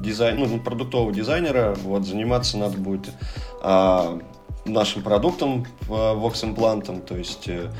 дизайн, 0.01 0.39
ну, 0.39 0.60
продуктового 0.60 1.12
дизайнера. 1.12 1.76
Вот 1.84 2.06
заниматься 2.06 2.58
надо 2.58 2.78
будет 2.78 3.10
нашим 4.66 5.03
продуктом 5.03 5.66
Vox 5.88 6.43
имплантом, 6.43 7.01
то 7.01 7.16
есть 7.16 7.47
э, 7.47 7.72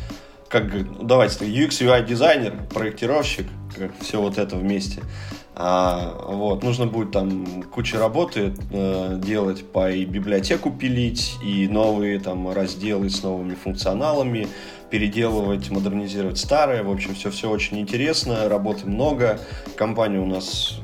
как 0.50 0.74
ну, 0.74 1.04
давайте 1.04 1.46
UX 1.46 1.70
UI 1.82 2.06
дизайнер, 2.06 2.54
проектировщик, 2.74 3.48
как 3.76 3.92
все 4.00 4.22
вот 4.22 4.38
это 4.38 4.56
вместе. 4.56 5.02
А, 5.58 6.14
вот, 6.28 6.64
нужно 6.64 6.86
будет 6.86 7.12
там 7.12 7.64
куча 7.64 7.98
работы 7.98 8.54
э, 8.72 9.20
делать, 9.24 9.66
по 9.72 9.90
и 9.90 10.04
библиотеку 10.04 10.70
пилить, 10.70 11.38
и 11.44 11.68
новые 11.68 12.20
там 12.20 12.52
разделы 12.52 13.10
с 13.10 13.24
новыми 13.24 13.56
функционалами, 13.56 14.50
переделывать, 14.90 15.70
модернизировать 15.72 16.38
старое. 16.38 16.84
В 16.84 16.92
общем, 16.92 17.16
все, 17.16 17.32
все 17.32 17.50
очень 17.50 17.80
интересно, 17.80 18.50
работы 18.50 18.86
много. 18.86 19.40
Компания 19.78 20.20
у 20.20 20.26
нас, 20.26 20.80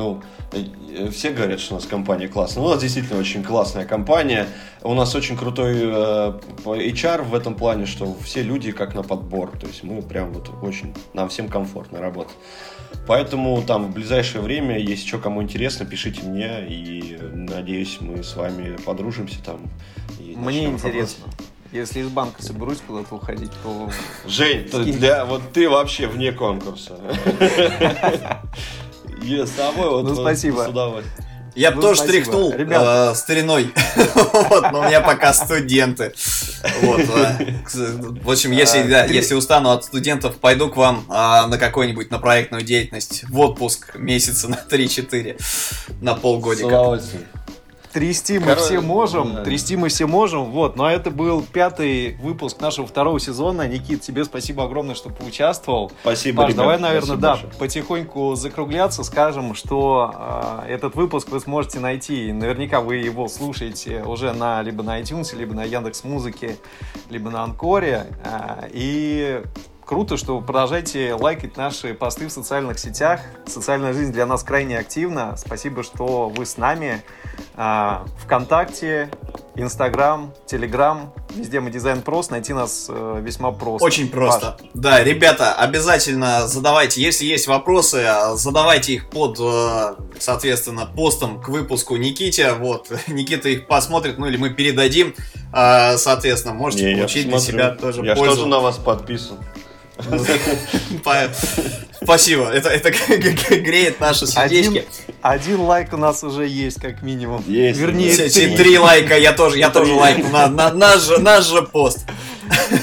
ну, 0.00 0.22
э, 0.52 1.10
все 1.10 1.30
говорят, 1.30 1.60
что 1.60 1.74
у 1.74 1.76
нас 1.76 1.86
компания 1.86 2.26
классная. 2.26 2.62
Ну, 2.62 2.68
у 2.68 2.72
нас 2.72 2.80
действительно 2.80 3.20
очень 3.20 3.44
классная 3.44 3.84
компания. 3.84 4.46
У 4.82 4.94
нас 4.94 5.14
очень 5.14 5.36
крутой 5.36 5.74
э, 5.76 6.40
HR 6.64 7.22
в 7.22 7.34
этом 7.34 7.54
плане, 7.54 7.84
что 7.84 8.16
все 8.24 8.42
люди 8.42 8.72
как 8.72 8.94
на 8.94 9.02
подбор. 9.02 9.50
То 9.60 9.66
есть 9.66 9.82
мы 9.82 10.00
прям 10.00 10.32
вот 10.32 10.50
очень, 10.62 10.94
нам 11.12 11.28
всем 11.28 11.48
комфортно 11.48 12.00
работать. 12.00 12.36
Поэтому 13.06 13.62
там 13.62 13.90
в 13.90 13.94
ближайшее 13.94 14.40
время, 14.40 14.78
если 14.78 15.06
что 15.06 15.18
кому 15.18 15.42
интересно, 15.42 15.84
пишите 15.84 16.22
мне, 16.22 16.66
и 16.66 17.18
надеюсь, 17.20 17.98
мы 18.00 18.22
с 18.22 18.34
вами 18.34 18.76
подружимся 18.84 19.42
там. 19.44 19.60
Мне 20.18 20.64
интересно. 20.64 21.26
Если 21.72 22.00
из 22.00 22.08
банка 22.08 22.42
соберусь 22.42 22.78
куда-то 22.84 23.14
уходить, 23.14 23.52
то... 23.62 23.90
Жень, 24.26 24.64
для, 24.92 25.24
вот 25.24 25.52
ты 25.52 25.68
вообще 25.68 26.08
вне 26.08 26.32
конкурса. 26.32 26.98
Я 29.22 29.46
с 29.46 29.50
тобой 29.50 29.88
вот 29.90 30.04
Ну, 30.04 30.14
спасибо. 30.14 30.64
с 30.64 30.68
удовольствием. 30.68 31.24
Я 31.56 31.70
бы 31.72 31.76
Ну, 31.76 31.82
тоже 31.82 32.02
спасибо. 32.02 32.22
стряхнул 32.24 32.52
Ребят. 32.54 33.12
э, 33.12 33.14
стариной. 33.16 33.72
Вот, 34.50 34.70
но 34.72 34.80
у 34.80 34.84
меня 34.84 35.00
пока 35.00 35.32
студенты. 35.32 36.12
Вот, 36.82 37.00
э, 37.00 37.54
В 37.74 38.30
общем, 38.30 38.52
если, 38.52 38.78
А, 38.78 38.84
да, 38.88 39.06
ты- 39.08 39.14
если 39.14 39.34
устану 39.34 39.70
от 39.70 39.84
студентов, 39.84 40.36
пойду 40.36 40.68
к 40.68 40.76
вам 40.76 41.04
а, 41.08 41.48
на 41.48 41.58
какой-нибудь, 41.58 42.10
на 42.12 42.18
проектную 42.20 42.62
деятельность, 42.62 43.24
в 43.28 43.38
отпуск 43.40 43.96
месяца 43.96 44.46
на 44.48 44.54
3-4, 44.70 45.38
на 46.00 46.14
С 46.16 46.20
полгодика. 46.20 46.66
удовольствием. 46.66 47.24
Трясти 47.92 48.38
мы 48.38 48.46
Короче, 48.46 48.62
все 48.62 48.80
можем, 48.80 49.34
да. 49.34 49.42
трясти 49.44 49.76
мы 49.76 49.88
все 49.88 50.06
можем, 50.06 50.44
вот, 50.52 50.76
но 50.76 50.88
это 50.88 51.10
был 51.10 51.42
пятый 51.42 52.14
выпуск 52.22 52.60
нашего 52.60 52.86
второго 52.86 53.18
сезона. 53.18 53.66
Никит, 53.66 54.02
тебе 54.02 54.24
спасибо 54.24 54.62
огромное, 54.62 54.94
что 54.94 55.10
поучаствовал. 55.10 55.90
Спасибо, 56.02 56.42
Паш, 56.42 56.50
ребят, 56.50 56.56
давай, 56.56 56.78
наверное, 56.78 57.06
спасибо 57.06 57.20
да, 57.20 57.32
большое. 57.32 57.52
потихоньку 57.58 58.34
закругляться, 58.36 59.02
скажем, 59.02 59.56
что 59.56 60.14
э, 60.64 60.72
этот 60.72 60.94
выпуск 60.94 61.30
вы 61.30 61.40
сможете 61.40 61.80
найти, 61.80 62.32
наверняка 62.32 62.80
вы 62.80 62.96
его 62.96 63.26
слушаете 63.26 64.04
уже 64.04 64.32
на 64.32 64.62
либо 64.62 64.84
на 64.84 65.00
iTunes, 65.00 65.36
либо 65.36 65.54
на 65.54 65.64
Яндекс 65.64 66.04
Музыке, 66.04 66.58
либо 67.08 67.30
на 67.30 67.42
Анкоре, 67.42 68.06
э, 68.22 68.68
и 68.72 69.42
круто, 69.90 70.16
что 70.16 70.38
вы 70.38 70.46
продолжаете 70.46 71.14
лайкать 71.14 71.56
наши 71.56 71.94
посты 71.94 72.28
в 72.28 72.30
социальных 72.30 72.78
сетях. 72.78 73.22
Социальная 73.44 73.92
жизнь 73.92 74.12
для 74.12 74.24
нас 74.24 74.44
крайне 74.44 74.78
активна. 74.78 75.34
Спасибо, 75.36 75.82
что 75.82 76.28
вы 76.28 76.46
с 76.46 76.56
нами. 76.56 77.02
А, 77.56 78.06
Вконтакте, 78.22 79.10
Инстаграм, 79.56 80.32
Телеграм, 80.46 81.12
везде 81.34 81.58
мы 81.58 81.72
дизайн 81.72 82.02
прост, 82.02 82.30
найти 82.30 82.52
нас 82.52 82.86
э, 82.88 83.20
весьма 83.20 83.50
просто. 83.50 83.84
Очень 83.84 84.08
просто. 84.08 84.58
Да, 84.74 85.02
ребята, 85.02 85.54
обязательно 85.54 86.46
задавайте, 86.46 87.02
если 87.02 87.24
есть 87.24 87.48
вопросы, 87.48 88.06
задавайте 88.34 88.92
их 88.92 89.10
под, 89.10 89.40
э, 89.40 89.96
соответственно, 90.20 90.86
постом 90.86 91.42
к 91.42 91.48
выпуску 91.48 91.96
Никите. 91.96 92.52
Вот, 92.52 92.92
Никита 93.08 93.48
их 93.48 93.66
посмотрит, 93.66 94.18
ну 94.18 94.26
или 94.26 94.36
мы 94.36 94.50
передадим. 94.50 95.16
А, 95.52 95.96
Соответственно, 95.96 96.54
можете 96.54 96.84
Не, 96.84 96.90
я 96.92 96.96
получить 96.98 97.28
для 97.28 97.40
себя 97.40 97.70
тоже 97.70 98.02
Я 98.02 98.14
пользу. 98.14 98.36
тоже 98.36 98.46
на 98.46 98.60
вас 98.60 98.76
подписан. 98.76 99.36
Спасибо, 102.02 102.48
это, 102.50 102.68
это 102.70 102.90
греет 103.60 104.00
наши 104.00 104.26
сердечки. 104.26 104.86
один 105.22 105.60
лайк 105.60 105.92
у 105.92 105.96
нас 105.96 106.24
уже 106.24 106.46
есть, 106.46 106.80
как 106.80 107.02
минимум. 107.02 107.44
Есть. 107.46 107.78
Вернее, 107.78 108.14
три. 108.14 108.56
Три 108.56 108.78
лайка, 108.78 109.16
я 109.18 109.32
тоже, 109.32 109.58
я 109.58 109.70
тоже 109.70 109.92
лайк 109.94 110.30
на, 110.32 110.48
на 110.48 110.72
наш, 110.72 111.02
же, 111.02 111.18
наш 111.18 111.46
же 111.46 111.62
пост. 111.62 112.06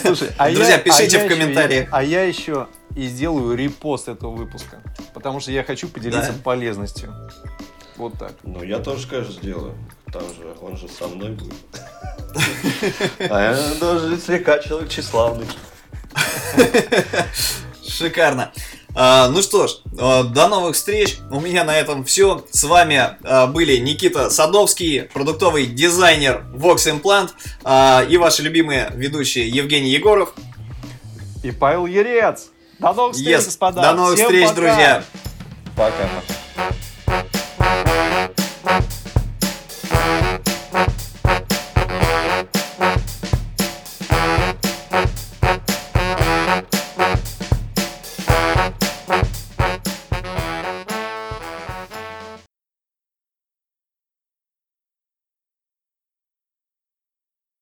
Слушай, 0.03 0.29
а 0.37 0.49
Друзья, 0.51 0.73
я- 0.73 0.77
пишите 0.77 1.17
а 1.17 1.21
я 1.21 1.25
в 1.25 1.29
комментариях. 1.29 1.89
а 1.91 2.03
я 2.03 2.23
еще 2.23 2.67
и 2.95 3.07
сделаю 3.07 3.55
репост 3.57 4.07
этого 4.07 4.31
выпуска, 4.31 4.81
потому 5.13 5.39
что 5.39 5.51
я 5.51 5.63
хочу 5.63 5.87
поделиться 5.89 6.31
Да. 6.31 6.39
полезностью. 6.43 7.13
Вот 7.97 8.13
так. 8.19 8.33
Ну, 8.43 8.63
я 8.63 8.77
тоже, 8.79 9.07
конечно, 9.07 9.33
сделаю. 9.33 9.73
Там 10.13 10.21
же, 10.21 10.55
он 10.61 10.77
же 10.77 10.87
со 10.87 11.07
мной 11.07 11.31
будет. 11.31 11.53
А 13.29 13.51
я 13.51 13.79
тоже 13.79 14.17
слегка 14.19 14.59
человек 14.59 14.89
тщеславный. 14.89 15.47
Шикарно. 17.87 18.51
А, 18.99 19.29
ну 19.29 19.41
что 19.43 19.67
ж, 19.67 19.71
а, 19.99 20.23
до 20.23 20.47
новых 20.47 20.75
встреч. 20.75 21.17
У 21.29 21.39
меня 21.39 21.63
на 21.63 21.77
этом 21.77 22.03
все. 22.03 22.43
С 22.51 22.63
вами 22.63 23.15
а, 23.23 23.47
были 23.47 23.77
Никита 23.77 24.29
Садовский, 24.29 25.03
продуктовый 25.03 25.67
дизайнер 25.67 26.45
Vox 26.53 26.77
Implant 26.91 27.29
а, 27.63 28.03
и 28.09 28.17
ваши 28.17 28.41
любимые 28.41 28.91
ведущие 28.95 29.47
Евгений 29.49 29.91
Егоров. 29.91 30.33
И 31.43 31.51
Павел 31.51 31.85
Ерец. 31.85 32.47
До 32.79 32.93
новых 32.93 33.15
встреч, 33.15 33.37
Yes. 33.39 33.45
господа. 33.45 33.81
До 33.81 33.93
новых 33.93 34.15
Всем 34.15 34.27
встреч, 34.27 34.43
пока. 34.49 34.55
друзья. 34.55 35.03
Пока. 35.75 36.09